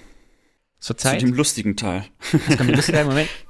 [0.78, 1.20] Zur Zeit.
[1.20, 2.04] Zu dem lustigen Teil.
[2.48, 3.28] Das kommt lustiger Moment.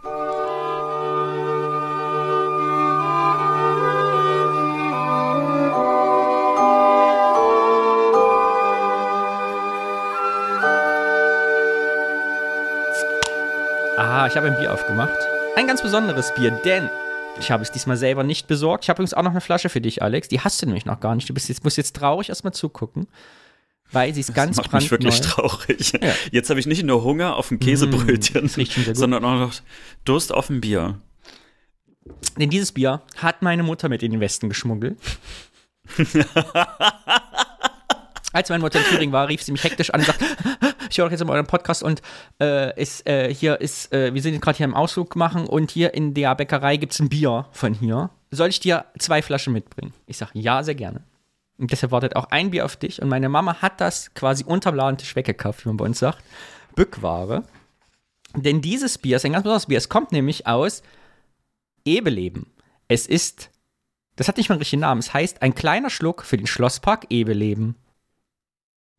[14.27, 15.17] ich habe ein Bier aufgemacht.
[15.57, 16.91] Ein ganz besonderes Bier, denn
[17.39, 18.85] ich habe es diesmal selber nicht besorgt.
[18.85, 20.29] Ich habe übrigens auch noch eine Flasche für dich, Alex.
[20.29, 21.29] Die hast du nämlich noch gar nicht.
[21.29, 23.07] Du bist jetzt, musst jetzt traurig erstmal zugucken.
[23.93, 25.93] Weil sie ist ganz das macht mich wirklich traurig.
[26.01, 26.15] Ja.
[26.31, 29.55] Jetzt habe ich nicht nur Hunger auf ein Käsebrötchen, mm, sondern auch noch
[30.05, 31.01] Durst auf ein Bier.
[32.39, 34.99] Denn dieses Bier hat meine Mutter mit in den Westen geschmuggelt.
[38.33, 40.23] Als meine Mutter in Thüringen war, rief sie mich hektisch an und sagt,
[40.91, 42.01] ich höre doch jetzt immer euren Podcast und
[42.41, 45.95] äh, ist, äh, hier ist, äh, wir sind gerade hier im Ausflug machen und hier
[45.95, 48.11] in der Bäckerei gibt es ein Bier von hier.
[48.31, 49.93] Soll ich dir zwei Flaschen mitbringen?
[50.07, 51.03] Ich sage, ja, sehr gerne.
[51.59, 53.03] Und deshalb wartet auch ein Bier auf dich.
[53.03, 56.23] Und meine Mama hat das quasi unterm Ladentisch weggekauft, wie man bei uns sagt.
[56.75, 57.43] Bückware.
[58.35, 59.79] Denn dieses Bier ist ein ganz besonderes Bier.
[59.79, 60.83] Es kommt nämlich aus
[61.85, 62.47] Ebeleben.
[62.89, 63.51] Es ist,
[64.17, 65.01] das hat nicht mal einen richtigen Namen.
[65.01, 67.75] Es heißt ein kleiner Schluck für den Schlosspark Ebeleben.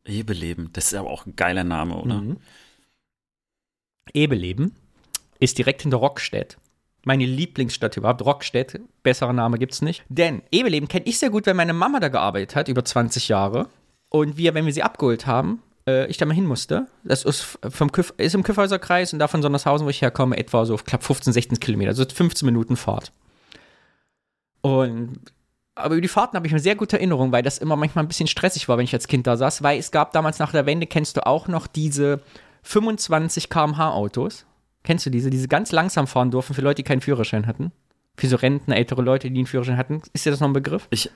[0.04, 2.20] Ebeleben, das ist aber auch ein geiler Name, oder?
[2.20, 2.38] Mhm.
[4.12, 4.74] Ebeleben
[5.38, 6.58] ist direkt hinter Rockstedt.
[7.04, 8.80] Meine Lieblingsstadt überhaupt, Rockstedt.
[9.02, 10.04] Besserer Name gibt's nicht.
[10.08, 13.68] Denn Ebeleben kenne ich sehr gut, weil meine Mama da gearbeitet hat, über 20 Jahre.
[14.08, 16.86] Und wir, wenn wir sie abgeholt haben, äh, ich da mal hin musste.
[17.02, 20.64] Das ist, vom Küff, ist im Küffhäuserkreis und da von Sondershausen, wo ich herkomme, etwa
[20.64, 21.90] so knapp 15, 16 Kilometer.
[21.90, 23.12] Also 15 Minuten Fahrt.
[24.60, 25.18] Und
[25.74, 28.08] aber über die Fahrten habe ich eine sehr gute Erinnerung, weil das immer manchmal ein
[28.08, 30.66] bisschen stressig war, wenn ich als Kind da saß, weil es gab damals nach der
[30.66, 32.20] Wende, kennst du auch noch diese
[32.62, 34.46] 25 km/h Autos?
[34.82, 37.72] Kennst du diese, diese ganz langsam fahren durften für Leute, die keinen Führerschein hatten?
[38.16, 40.02] Für so Rentner, ältere Leute, die einen Führerschein hatten.
[40.12, 40.88] Ist dir das noch ein Begriff?
[40.90, 41.10] Ich,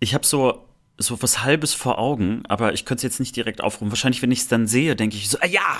[0.00, 0.66] ich habe so,
[0.98, 3.90] so was Halbes vor Augen, aber ich könnte es jetzt nicht direkt aufrufen.
[3.90, 5.78] Wahrscheinlich, wenn ich es dann sehe, denke ich so, ah ja,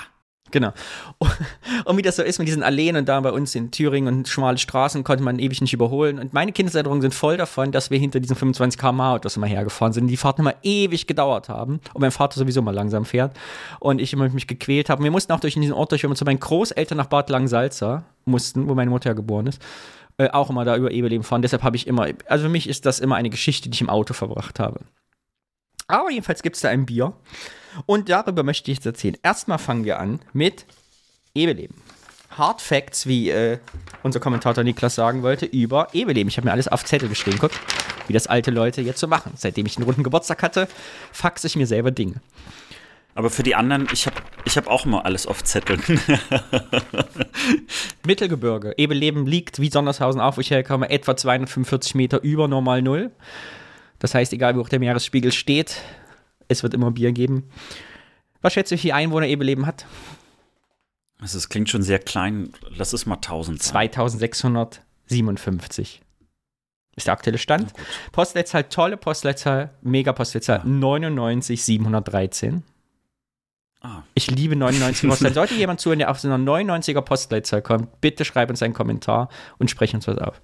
[0.51, 0.71] Genau.
[1.85, 4.27] Und wie das so ist mit diesen Alleen und da bei uns in Thüringen und
[4.27, 6.19] schmale Straßen konnte man ewig nicht überholen.
[6.19, 9.93] Und meine Kindeserinnerungen sind voll davon, dass wir hinter diesen 25 km/h Autos immer hergefahren
[9.93, 13.35] sind, die Fahrten immer ewig gedauert haben und mein Vater sowieso mal langsam fährt
[13.79, 14.99] und ich immer mich gequält habe.
[14.99, 17.29] Und wir mussten auch durch diesen Ort durch, wenn wir zu meinen Großeltern nach Bad
[17.29, 19.61] Langsalza mussten, wo meine Mutter ja geboren ist,
[20.17, 21.41] äh, auch immer da über Ebeleben fahren.
[21.41, 23.89] Deshalb habe ich immer, also für mich ist das immer eine Geschichte, die ich im
[23.89, 24.81] Auto verbracht habe.
[25.89, 27.13] Aber jedenfalls gibt es da ein Bier.
[27.85, 29.17] Und darüber möchte ich jetzt erzählen.
[29.23, 30.65] Erstmal fangen wir an mit
[31.33, 31.81] Ebeleben.
[32.37, 33.57] Hard Facts, wie äh,
[34.03, 36.29] unser Kommentator Niklas sagen wollte, über Ebeleben.
[36.29, 37.37] Ich habe mir alles auf Zettel geschrieben.
[37.39, 37.51] Guck,
[38.07, 39.33] wie das alte Leute jetzt so machen.
[39.35, 40.67] Seitdem ich einen runden Geburtstag hatte,
[41.11, 42.21] faxe ich mir selber Dinge.
[43.15, 44.15] Aber für die anderen, ich habe
[44.45, 45.81] ich hab auch immer alles auf Zetteln.
[48.05, 48.75] Mittelgebirge.
[48.77, 53.11] Ebeleben liegt wie Sondershausen auf, wo ich herkomme, etwa 245 Meter über Normal Null.
[53.99, 55.81] Das heißt, egal wie hoch der Meeresspiegel steht,
[56.47, 57.49] es wird immer Bier geben.
[58.41, 59.85] Was schätzt du, wie viele Einwohner Ebeleben hat?
[61.21, 62.53] Also es klingt schon sehr klein.
[62.69, 63.71] Lass es mal 1000 sein.
[65.09, 66.01] 2657
[66.95, 67.71] ist der aktuelle Stand.
[68.11, 70.65] Postleitzahl, tolle Postleitzahl, mega Postleitzahl, Ja.
[70.65, 72.63] 99713.
[73.81, 75.33] Ah, Ich liebe 99 Postleitzahl.
[75.47, 79.29] Sollte jemand zuhören, der auf so einer 99er Postleitzahl kommt, bitte schreib uns einen Kommentar
[79.59, 80.41] und sprech uns was auf.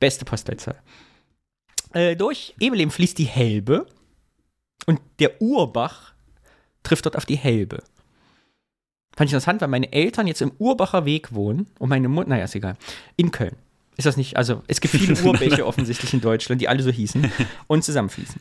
[0.00, 0.78] Beste Postleitzahl.
[1.94, 3.86] Äh, durch Ebeleben fließt die Helbe
[4.86, 6.12] und der Urbach
[6.82, 7.82] trifft dort auf die Helbe.
[9.16, 12.44] Fand ich interessant, weil meine Eltern jetzt im Urbacher Weg wohnen und meine Mutter, naja,
[12.44, 12.76] ist egal,
[13.16, 13.56] in Köln.
[13.96, 17.30] Ist das nicht, also es gibt viele Urbäche offensichtlich in Deutschland, die alle so hießen
[17.68, 18.40] und zusammenfließen.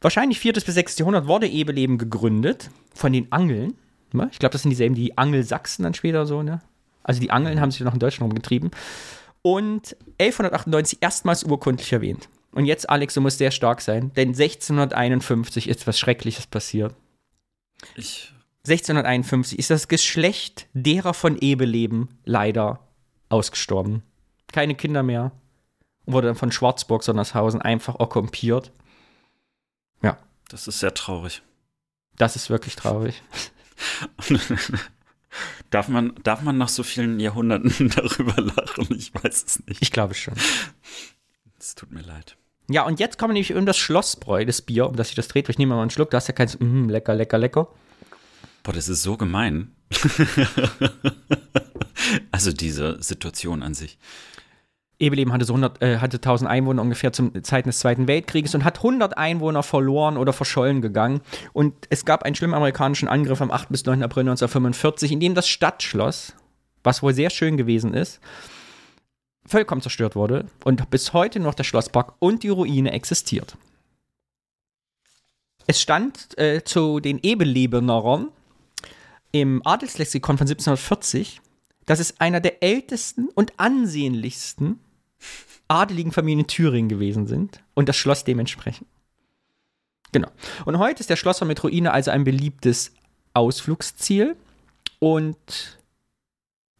[0.00, 0.54] Wahrscheinlich 4.
[0.54, 0.98] bis 6.
[0.98, 3.74] Jahrhundert wurde Ebeleben gegründet von den Angeln.
[4.12, 4.28] Ne?
[4.32, 6.62] Ich glaube, das sind dieselben, die Angelsachsen dann später so, ne?
[7.02, 8.70] Also die Angeln haben sich noch in Deutschland rumgetrieben.
[9.42, 12.28] Und 1198 erstmals urkundlich erwähnt.
[12.52, 16.94] Und jetzt, Alex, du musst sehr stark sein, denn 1651 ist was Schreckliches passiert.
[17.94, 18.32] ich,
[18.66, 22.80] 1651 ist das Geschlecht derer von Ebeleben leider
[23.28, 24.02] ausgestorben.
[24.52, 25.32] Keine Kinder mehr.
[26.04, 28.72] Und wurde dann von Schwarzburg, Sondershausen einfach okkupiert.
[30.02, 30.18] Ja,
[30.48, 31.42] das ist sehr traurig.
[32.16, 33.22] das ist wirklich traurig.
[35.70, 38.86] darf, man, darf man nach so vielen Jahrhunderten darüber lachen?
[38.96, 39.82] Ich weiß es nicht.
[39.82, 40.34] Ich glaube schon.
[41.58, 42.36] Es tut mir leid.
[42.70, 45.48] Ja, und jetzt kommen nämlich um das Schlossbräu, das Bier, um das sich das dreht.
[45.48, 47.68] Ich nehme mal einen Schluck, da hast ja keins, mm, lecker, lecker, lecker.
[48.62, 49.72] Boah, das ist so gemein.
[52.30, 53.98] also diese Situation an sich.
[54.98, 58.64] Ebeleben hatte so 100, äh, hatte 1000 Einwohner ungefähr zum Zeiten des Zweiten Weltkrieges und
[58.64, 61.20] hat 100 Einwohner verloren oder verschollen gegangen.
[61.52, 63.70] Und es gab einen schlimmen amerikanischen Angriff am 8.
[63.70, 64.02] bis 9.
[64.02, 66.34] April 1945, in dem das Stadtschloss,
[66.82, 68.20] was wohl sehr schön gewesen ist,
[69.48, 73.56] vollkommen zerstört wurde und bis heute noch der Schlosspark und die Ruine existiert.
[75.66, 78.28] Es stand äh, zu den Ebelebenern
[79.32, 81.40] im Adelslexikon von 1740,
[81.84, 84.80] dass es einer der ältesten und ansehnlichsten
[85.68, 88.88] adeligen Familien in Thüringen gewesen sind und das Schloss dementsprechend.
[90.12, 90.30] Genau.
[90.64, 92.92] Und heute ist der Schlosser mit Ruine also ein beliebtes
[93.34, 94.36] Ausflugsziel
[94.98, 95.77] und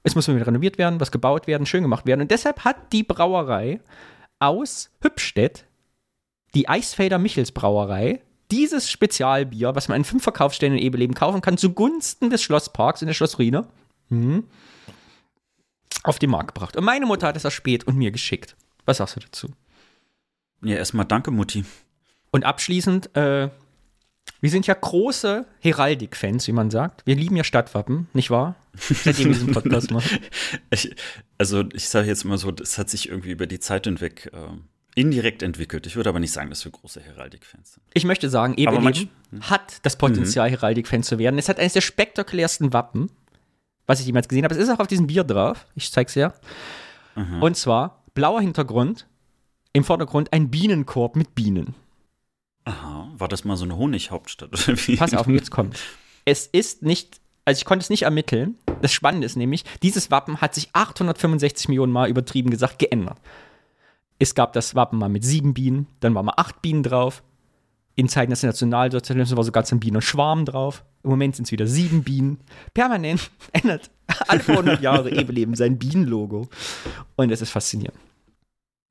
[0.09, 2.23] es muss wieder renoviert werden, was gebaut werden, schön gemacht werden.
[2.23, 3.81] Und deshalb hat die Brauerei
[4.39, 5.65] aus Hübstedt,
[6.55, 11.59] die Eisfelder Michels Brauerei, dieses Spezialbier, was man in fünf Verkaufsstellen in Ebeleben kaufen kann,
[11.59, 13.67] zugunsten des Schlossparks in der Schlossruine,
[14.09, 14.45] mhm,
[16.03, 16.77] auf den Markt gebracht.
[16.77, 18.57] Und meine Mutter hat es erspäht und mir geschickt.
[18.87, 19.49] Was sagst du dazu?
[20.63, 21.65] Ja, erstmal danke, Mutti.
[22.31, 23.51] Und abschließend, äh,
[24.41, 27.05] Wir sind ja große Heraldik-Fans, wie man sagt.
[27.07, 28.55] Wir lieben ja Stadtwappen, nicht wahr?
[28.75, 30.19] Seitdem wir diesen Podcast machen.
[30.71, 30.95] Ich,
[31.39, 34.39] also ich sage jetzt mal so, das hat sich irgendwie über die Zeit hinweg äh,
[35.01, 35.87] indirekt entwickelt.
[35.87, 37.83] Ich würde aber nicht sagen, dass wir große Heraldik-Fans sind.
[37.95, 39.09] Ich möchte sagen, Aber manch-
[39.41, 41.39] hat das Potenzial, Heraldik-Fan zu werden.
[41.39, 43.11] Es hat eines der spektakulärsten Wappen,
[43.87, 44.55] was ich jemals gesehen habe.
[44.55, 45.67] Es ist auch auf diesem Bier drauf.
[45.75, 46.33] Ich zeig's ja.
[47.41, 49.07] Und zwar blauer Hintergrund,
[49.73, 51.75] im Vordergrund ein Bienenkorb mit Bienen.
[52.69, 54.51] Aha, war das mal so eine Honighauptstadt?
[54.99, 55.79] Pass auf, jetzt kommt.
[56.27, 58.57] Es ist nicht, also ich konnte es nicht ermitteln.
[58.83, 63.17] Das Spannende ist nämlich, dieses Wappen hat sich 865 Millionen Mal übertrieben gesagt geändert.
[64.19, 67.23] Es gab das Wappen mal mit sieben Bienen, dann waren mal acht Bienen drauf.
[67.95, 70.85] In Zeiten des Nationalsozialismus war sogar ein Bienenschwarm drauf.
[71.03, 72.39] Im Moment sind es wieder sieben Bienen.
[72.75, 73.91] Permanent ändert
[74.27, 76.49] alle 100 Jahre Ebeleben sein Bienenlogo.
[77.17, 77.99] Und es ist faszinierend.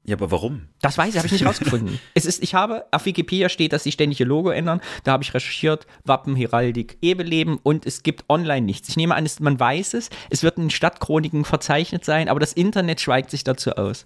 [0.08, 0.70] Ja, aber warum?
[0.82, 1.99] Das weiß ich, habe ich nicht rausgefunden.
[2.14, 4.80] es ist, ich habe, auf Wikipedia steht, dass sie ständig ihr Logo ändern.
[5.03, 8.88] Da habe ich recherchiert, Wappen, Heraldik, Ebeleben und es gibt online nichts.
[8.88, 13.01] Ich nehme an, man weiß es, es wird in Stadtchroniken verzeichnet sein, aber das Internet
[13.01, 14.05] schweigt sich dazu aus.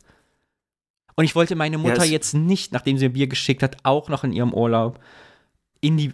[1.15, 4.09] Und ich wollte meine Mutter es- jetzt nicht, nachdem sie mir Bier geschickt hat, auch
[4.09, 4.99] noch in ihrem Urlaub
[5.81, 6.13] in die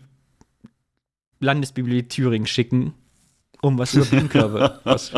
[1.40, 2.94] Landesbibliothek Thüringen schicken,
[3.62, 4.82] um was über Bienenkörbe.
[4.84, 5.14] was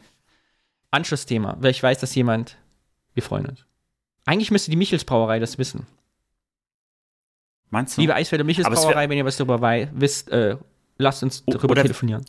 [0.90, 2.56] Anschlussthema, weil ich weiß, dass jemand,
[3.14, 3.64] wir freuen uns.
[4.26, 5.86] Eigentlich müsste die Michels Brauerei das wissen.
[7.70, 8.00] Meinst du?
[8.00, 9.60] Liebe Eisfelder Michels Aber es wär- Brauerei, wenn ihr was darüber
[9.94, 10.56] wisst, äh,
[10.98, 12.24] lasst uns darüber oder- telefonieren.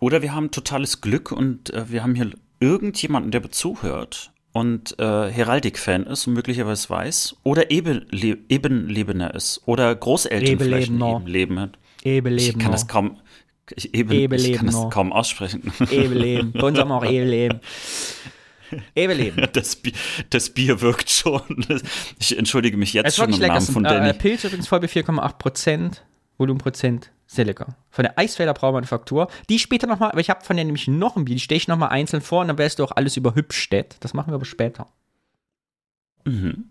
[0.00, 5.30] Oder wir haben totales Glück und äh, wir haben hier irgendjemanden, der zuhört und äh,
[5.30, 7.36] Heraldik-Fan ist und möglicherweise weiß.
[7.44, 9.62] Oder Ebenle Ebenlebener ist.
[9.66, 11.16] Oder Großeltern vielleicht ein Ebelebener.
[11.20, 11.78] Ebenleben hat.
[12.02, 12.58] Ebeleben.
[12.58, 13.18] Ich kann das kaum.
[13.74, 15.72] Ich, eben, ich kann das kaum aussprechen.
[15.90, 16.52] Ebeleben.
[16.52, 17.60] Bei uns haben wir auch Ebeleben.
[18.94, 19.48] Ebeleben.
[19.52, 19.92] Das, Bier,
[20.30, 21.42] das Bier wirkt schon.
[22.18, 23.54] Ich entschuldige mich jetzt Es schon im lecker.
[23.54, 24.12] Namen von äh, Danny.
[24.12, 26.04] Pilz übrigens voll bei 4,8 Prozent.
[26.38, 27.10] Volumenprozent.
[27.26, 27.76] Sehr lecker.
[27.90, 29.28] Von der Eisfelder Braumanufaktur.
[29.48, 31.68] Die später nochmal, aber ich habe von der nämlich noch ein Bier, die stelle ich
[31.68, 33.96] nochmal einzeln vor und dann weißt du auch alles über Hübstedt.
[34.00, 34.86] Das machen wir aber später.
[36.24, 36.70] Mhm.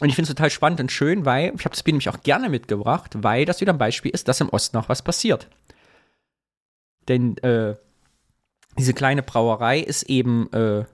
[0.00, 2.22] Und ich finde es total spannend und schön, weil ich habe das Bier nämlich auch
[2.22, 5.48] gerne mitgebracht, weil das wieder ein Beispiel ist, dass im Osten auch was passiert.
[7.08, 7.74] Denn äh,
[8.78, 10.84] diese kleine Brauerei ist eben äh,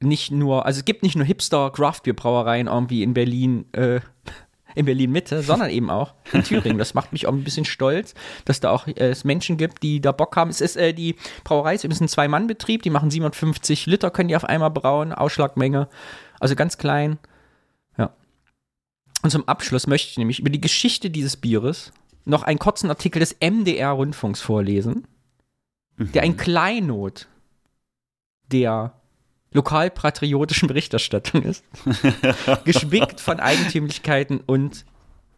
[0.00, 4.00] nicht nur, also es gibt nicht nur hipster Craftbeer-Brauereien irgendwie in Berlin, äh,
[4.74, 6.78] in Berlin Mitte, sondern eben auch in Thüringen.
[6.78, 8.14] Das macht mich auch ein bisschen stolz,
[8.44, 10.50] dass da auch äh, es Menschen gibt, die da Bock haben.
[10.50, 14.36] Es ist äh, die Brauerei ist übrigens ein Zwei-Mann-Betrieb, die machen 750 Liter, können die
[14.36, 15.88] auf einmal brauen, Ausschlagmenge,
[16.40, 17.18] also ganz klein.
[17.96, 18.12] Ja.
[19.22, 21.92] Und zum Abschluss möchte ich nämlich über die Geschichte dieses Bieres
[22.26, 25.06] noch einen kurzen Artikel des MDR-Rundfunks vorlesen,
[25.98, 27.28] der ein Kleinod
[28.52, 28.92] der
[29.52, 31.64] lokalpatriotischen Berichterstattung ist,
[32.64, 34.84] gespickt von Eigentümlichkeiten und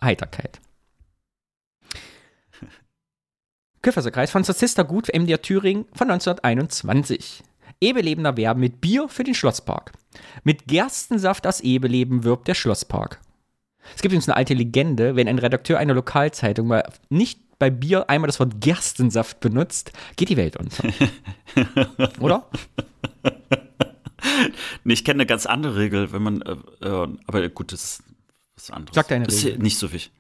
[0.01, 0.61] Heiterkeit.
[3.83, 7.45] Küfferserkreis von Sozister Gut für MDR Thüringen von 1921.
[7.81, 9.93] Ebelebener Werben mit Bier für den Schlosspark.
[10.43, 13.21] Mit Gerstensaft aus Ebeleben wirbt der Schlosspark.
[13.95, 18.09] Es gibt übrigens eine alte Legende, wenn ein Redakteur einer Lokalzeitung mal nicht bei Bier
[18.09, 20.85] einmal das Wort Gerstensaft benutzt, geht die Welt unter.
[22.21, 22.47] Oder?
[24.85, 26.53] Nee, ich kenne eine ganz andere Regel, wenn man, äh,
[26.87, 28.03] äh, aber gut, das ist
[28.57, 28.95] was anderes.
[28.95, 29.59] Sag deine das ist Regel.
[29.61, 30.13] nicht so wichtig.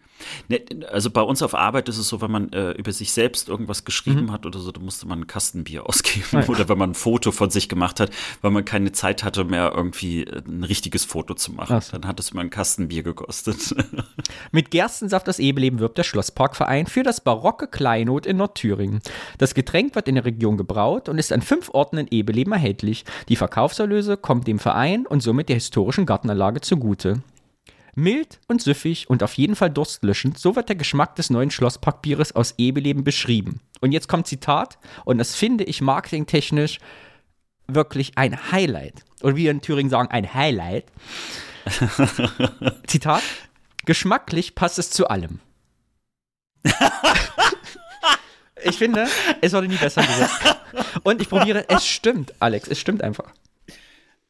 [0.49, 3.49] Nee, also bei uns auf Arbeit ist es so, wenn man äh, über sich selbst
[3.49, 4.33] irgendwas geschrieben Mhm.
[4.33, 6.25] hat oder so, da musste man ein Kastenbier ausgeben.
[6.33, 6.49] Ah, ja.
[6.49, 8.11] Oder wenn man ein Foto von sich gemacht hat,
[8.41, 11.77] weil man keine Zeit hatte mehr, irgendwie äh, ein richtiges Foto zu machen.
[11.77, 11.93] Ach so.
[11.99, 13.75] Dann hat es immer ein Kastenbier gekostet.
[14.53, 19.01] Mit Gerstensaft aus Ebeleben wirbt der Schlossparkverein für das barocke Kleinod in Nordthüringen.
[19.39, 23.05] Das Getränk wird in der Region gebraut und ist an fünf Orten in Ebeleben erhältlich.
[23.29, 27.21] Die Verkaufserlöse kommt dem Verein und somit der historischen Gartenanlage zugute.
[27.95, 32.35] Mild und süffig und auf jeden Fall durstlöschend, so wird der Geschmack des neuen Schlossparkbieres
[32.35, 33.61] aus Ebeleben beschrieben.
[33.81, 36.79] Und jetzt kommt Zitat, und das finde ich marketingtechnisch
[37.67, 39.05] wirklich ein Highlight.
[39.23, 40.87] Oder wie wir in Thüringen sagen, ein Highlight.
[42.87, 43.23] Zitat:
[43.85, 45.41] Geschmacklich passt es zu allem.
[48.65, 49.07] ich finde,
[49.41, 50.59] es wurde nie besser gesagt.
[51.03, 53.33] Und ich probiere, es stimmt, Alex, es stimmt einfach.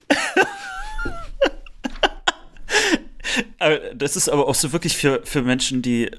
[3.94, 6.10] Das ist aber auch so wirklich für, für Menschen, die,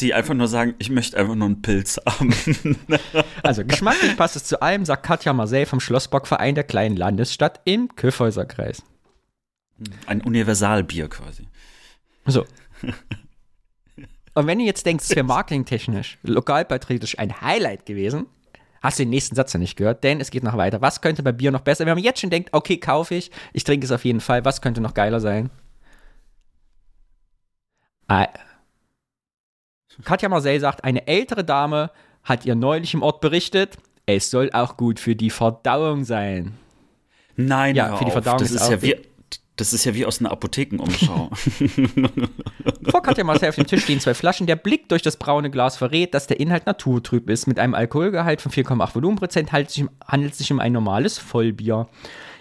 [0.00, 2.34] die einfach nur sagen, ich möchte einfach nur einen Pilz haben.
[3.42, 7.94] Also, geschmacklich passt es zu allem, sagt Katja Marseille vom Schlossbockverein der kleinen Landesstadt im
[7.94, 8.82] Kyffhäuserkreis.
[10.06, 11.48] Ein Universalbier quasi.
[12.26, 12.44] So.
[14.34, 18.26] Und wenn du jetzt denkst, es wäre marketingtechnisch, lokalpatriotisch ein Highlight gewesen,
[18.82, 20.80] hast du den nächsten Satz ja nicht gehört, denn es geht noch weiter.
[20.80, 21.86] Was könnte bei Bier noch besser?
[21.86, 24.60] Wenn man jetzt schon denkt, okay, kaufe ich, ich trinke es auf jeden Fall, was
[24.60, 25.50] könnte noch geiler sein?
[30.04, 31.90] Katja Marcel sagt, eine ältere Dame
[32.22, 33.76] hat ihr neulich im Ort berichtet,
[34.06, 36.54] es soll auch gut für die Verdauung sein.
[37.36, 38.10] Nein, Ja, für die.
[38.10, 38.96] Verdauung das ist ist ja wie
[39.56, 41.30] das ist ja wie aus einer Apothekenumschau.
[42.90, 44.48] Vor Katja Marcel auf dem Tisch stehen zwei Flaschen.
[44.48, 47.46] Der Blick durch das braune Glas verrät, dass der Inhalt naturtrüb ist.
[47.46, 51.88] Mit einem Alkoholgehalt von 4,8 Volumenprozent um- handelt es sich um ein normales Vollbier.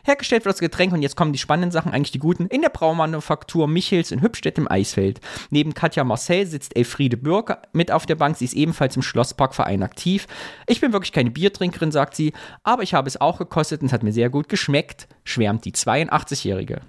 [0.03, 2.69] Hergestellt wird das Getränk und jetzt kommen die spannenden Sachen, eigentlich die guten, in der
[2.69, 5.21] Braumanufaktur Michels in Hübstedt im Eisfeld.
[5.49, 8.37] Neben Katja Marcel sitzt Elfriede Bürger mit auf der Bank.
[8.37, 10.27] Sie ist ebenfalls im Schlossparkverein aktiv.
[10.67, 13.93] Ich bin wirklich keine Biertrinkerin, sagt sie, aber ich habe es auch gekostet und es
[13.93, 16.81] hat mir sehr gut geschmeckt, schwärmt die 82-Jährige.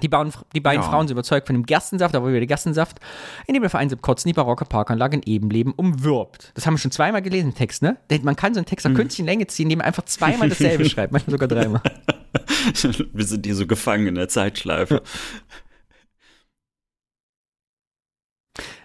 [0.00, 0.88] Die, bauen, die beiden Ja.
[0.88, 2.98] Frauen sind überzeugt von dem Gerstensaft, aber wieder der Gerstensaft,
[3.46, 6.50] in dem der Verein Kotzen die barocke Parkanlage in Ebenleben umwirbt.
[6.54, 7.98] Das haben wir schon zweimal gelesen im Text, ne?
[8.22, 8.92] Man kann so einen Text Mhm.
[8.92, 11.82] nach künstlichen Länge ziehen, indem man einfach zweimal dasselbe schreibt, manchmal sogar dreimal.
[13.12, 15.02] Wir sind hier so gefangen in der Zeitschleife.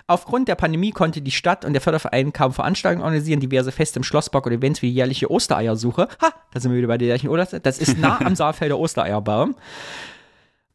[0.10, 4.04] Aufgrund der Pandemie konnte die Stadt und der Förderverein kaum Veranstaltungen organisieren, diverse Feste im
[4.04, 6.08] Schlosspark und Events wie die jährliche Ostereiersuche.
[6.22, 7.60] Ha, da sind wir wieder bei der jährlichen Oster.
[7.60, 9.56] Das ist nah am Saalfelder Ostereierbaum.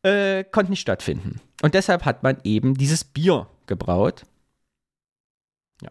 [0.03, 1.41] Äh, konnten nicht stattfinden.
[1.63, 4.25] Und deshalb hat man eben dieses Bier gebraut.
[5.81, 5.91] Ja.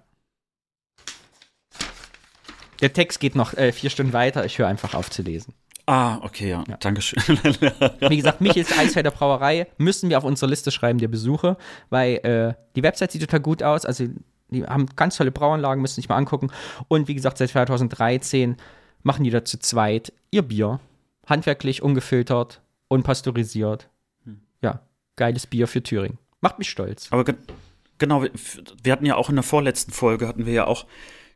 [2.82, 4.46] Der Text geht noch äh, vier Stunden weiter.
[4.46, 5.54] Ich höre einfach auf zu lesen.
[5.86, 6.64] Ah, okay, ja.
[6.68, 6.78] Ja.
[6.78, 7.22] Dankeschön.
[8.10, 11.58] Wie gesagt, Michels Eisfelder Brauerei müssen wir auf unsere Liste schreiben der Besuche,
[11.90, 13.86] weil äh, die Website sieht total gut aus.
[13.86, 14.08] Also
[14.50, 16.52] die haben ganz tolle Brauanlagen, müssen sich mal angucken.
[16.88, 18.58] Und wie gesagt, seit 2013
[19.04, 20.80] machen die da zu zweit ihr Bier.
[21.28, 23.90] Handwerklich, ungefiltert, unpasteurisiert.
[25.16, 26.18] Geiles Bier für Thüringen.
[26.42, 27.08] Macht mich stolz.
[27.12, 27.36] Aber ge
[27.98, 28.32] genau, wir,
[28.84, 30.86] wir hatten ja auch in der vorletzten Folge, hatten wir ja auch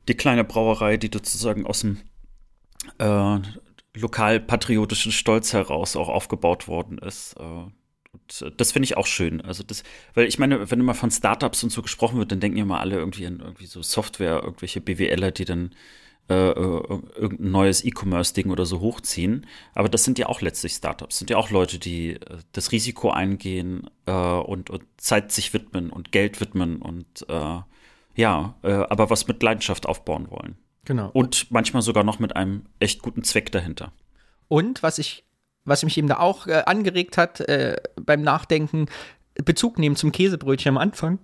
[0.08, 2.02] die kleine Brauerei, die sozusagen aus dem
[3.00, 3.40] äh,
[3.96, 7.36] lokalpatriotischen Stolz heraus auch aufgebaut worden ist.
[7.40, 7.44] Äh,
[8.16, 9.42] und äh, das finde ich auch schön.
[9.42, 9.84] Also das,
[10.14, 12.80] weil ich meine, wenn immer von Startups und so gesprochen wird, dann denken ja mal
[12.80, 15.76] alle irgendwie an irgendwie so Software, irgendwelche BWLer, die dann
[16.28, 19.46] äh, äh, irgendein neues E-Commerce-Ding oder so hochziehen.
[19.76, 22.20] Aber das sind ja auch letztlich Startups, sind ja auch Leute, die äh,
[22.52, 27.60] das Risiko eingehen äh, und, und Zeit sich widmen und Geld widmen und äh,
[28.16, 30.58] ja, äh, aber was mit Leidenschaft aufbauen wollen.
[30.86, 31.12] Genau.
[31.14, 33.92] Und manchmal sogar noch mit einem echt guten Zweck dahinter.
[34.48, 35.26] Und was ich,
[35.64, 37.44] was mich eben da auch angeregt hat
[38.00, 38.86] beim Nachdenken,
[39.44, 41.18] Bezug nehmen zum Käsebrötchen am Anfang,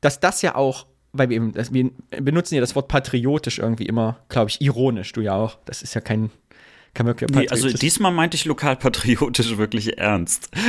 [0.00, 1.90] dass das ja auch, weil wir eben, das, wir
[2.20, 5.58] benutzen ja das Wort patriotisch irgendwie immer, glaube ich, ironisch, du ja auch.
[5.66, 6.30] Das ist ja kein,
[6.94, 10.50] kein wirklich Nee, also diesmal meinte ich lokalpatriotisch wirklich ernst.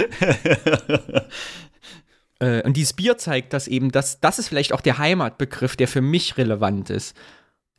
[2.40, 5.88] Äh, und dieses Bier zeigt das eben, dass das ist vielleicht auch der Heimatbegriff, der
[5.88, 7.16] für mich relevant ist.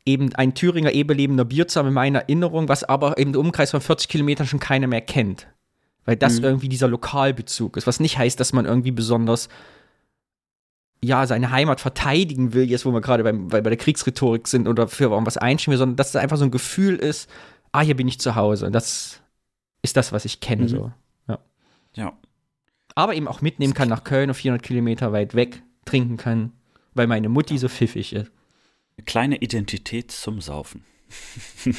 [0.05, 3.71] Eben ein Thüringer Ebelebender Bier zu haben in meiner Erinnerung, was aber eben im Umkreis
[3.71, 5.45] von 40 Kilometern schon keiner mehr kennt.
[6.05, 9.49] Weil das irgendwie dieser Lokalbezug ist, was nicht heißt, dass man irgendwie besonders
[11.03, 14.67] ja, seine Heimat verteidigen will, jetzt wo wir gerade beim, bei, bei der Kriegsrhetorik sind
[14.67, 17.29] oder für was einstehen will, sondern dass da einfach so ein Gefühl ist,
[17.71, 18.65] ah, hier bin ich zu Hause.
[18.65, 19.21] Und das
[19.81, 20.63] ist das, was ich kenne.
[20.63, 20.67] Mhm.
[20.67, 20.91] So.
[21.95, 22.17] Ja.
[22.93, 26.53] Aber eben auch mitnehmen kann nach Köln auf 400 Kilometer weit weg, trinken kann,
[26.93, 28.31] weil meine Mutti so pfiffig ist.
[28.97, 30.85] Eine kleine Identität zum Saufen.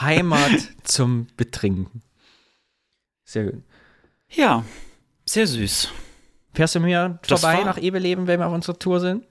[0.00, 0.52] Heimat
[0.84, 2.02] zum Betrinken.
[3.24, 3.62] Sehr gut.
[4.30, 4.64] Ja,
[5.26, 5.90] sehr süß.
[6.52, 9.24] Fährst du mir Das vorbei war- nach Ebeleben, wenn wir auf unserer Tour sind?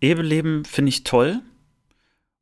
[0.00, 1.40] Ebeleben finde ich toll.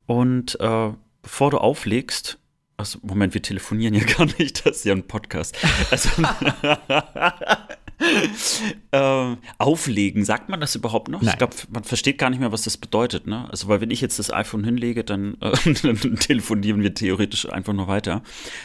[0.07, 0.91] Und äh,
[1.21, 2.39] bevor du auflegst,
[2.77, 5.57] also Moment, wir telefonieren ja gar nicht, das ist ja ein Podcast.
[5.91, 6.09] Also,
[8.91, 11.21] ähm, auflegen, sagt man das überhaupt noch?
[11.21, 11.31] Nein.
[11.31, 13.27] Ich glaube, man versteht gar nicht mehr, was das bedeutet.
[13.27, 13.47] Ne?
[13.49, 17.73] Also, weil wenn ich jetzt das iPhone hinlege, dann, äh, dann telefonieren wir theoretisch einfach
[17.73, 18.21] nur weiter.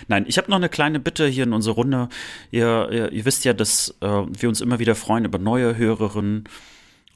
[0.08, 2.08] Nein, ich habe noch eine kleine Bitte hier in unserer Runde.
[2.50, 6.44] Ihr, ihr, ihr wisst ja, dass äh, wir uns immer wieder freuen über neue Hörerinnen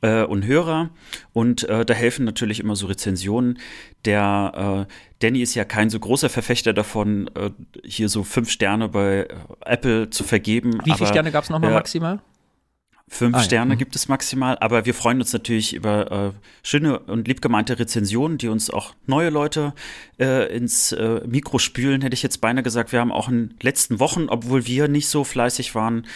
[0.02, 0.90] äh, und Hörer.
[1.32, 3.58] Und äh, da helfen natürlich immer so Rezensionen.
[4.04, 7.50] Der äh, Danny ist ja kein so großer Verfechter davon, äh,
[7.84, 9.26] hier so fünf Sterne bei äh,
[9.64, 10.78] Apple zu vergeben.
[10.84, 12.20] Wie viele Sterne gab es nochmal äh, maximal?
[13.12, 13.44] Fünf Ah, ja.
[13.44, 13.78] Sterne Mhm.
[13.78, 16.30] gibt es maximal, aber wir freuen uns natürlich über äh,
[16.62, 19.74] schöne und liebgemeinte Rezensionen, die uns auch neue Leute
[20.20, 22.92] äh, ins äh, Mikro spülen, hätte ich jetzt beinahe gesagt.
[22.92, 26.06] Wir haben auch in den letzten Wochen, obwohl wir nicht so fleißig waren,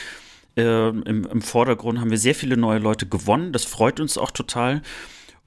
[0.57, 3.53] äh, im, im Vordergrund haben wir sehr viele neue Leute gewonnen.
[3.53, 4.83] Das freut uns auch total.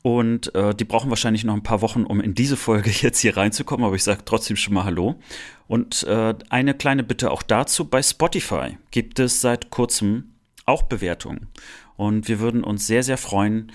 [0.03, 3.35] Und äh, die brauchen wahrscheinlich noch ein paar Wochen, um in diese Folge jetzt hier
[3.35, 5.15] reinzukommen, aber ich sage trotzdem schon mal Hallo.
[5.67, 10.33] Und äh, eine kleine Bitte auch dazu, bei Spotify gibt es seit kurzem
[10.65, 11.47] auch Bewertungen.
[11.95, 13.71] Und wir würden uns sehr, sehr freuen,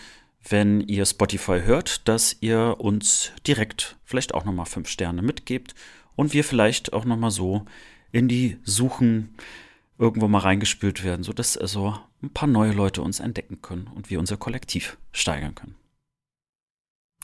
[0.48, 5.74] wenn ihr Spotify hört, dass ihr uns direkt vielleicht auch nochmal fünf Sterne mitgebt
[6.16, 7.64] und wir vielleicht auch nochmal so
[8.10, 9.34] in die Suchen
[9.98, 14.18] irgendwo mal reingespült werden, sodass also ein paar neue Leute uns entdecken können und wir
[14.18, 15.76] unser Kollektiv steigern können.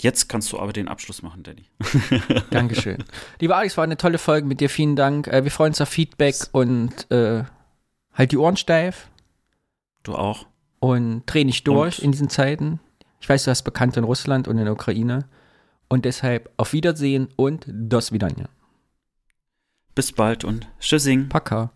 [0.01, 1.65] Jetzt kannst du aber den Abschluss machen, Danny.
[2.51, 3.03] Dankeschön.
[3.40, 4.70] Lieber Alex, war eine tolle Folge mit dir.
[4.70, 5.27] Vielen Dank.
[5.27, 7.43] Äh, wir freuen uns auf Feedback und äh,
[8.15, 9.09] halt die Ohren steif.
[10.05, 10.47] Du auch.
[10.78, 12.05] Und dreh nicht durch Und?
[12.05, 12.78] in diesen Zeiten.
[13.20, 15.28] Ich weiß, du hast Bekannte in Russland und in der Ukraine.
[15.89, 18.49] Und deshalb auf Wiedersehen und dos vidania.
[19.97, 21.28] Bis bald und tschüssing.
[21.28, 21.73] Paka.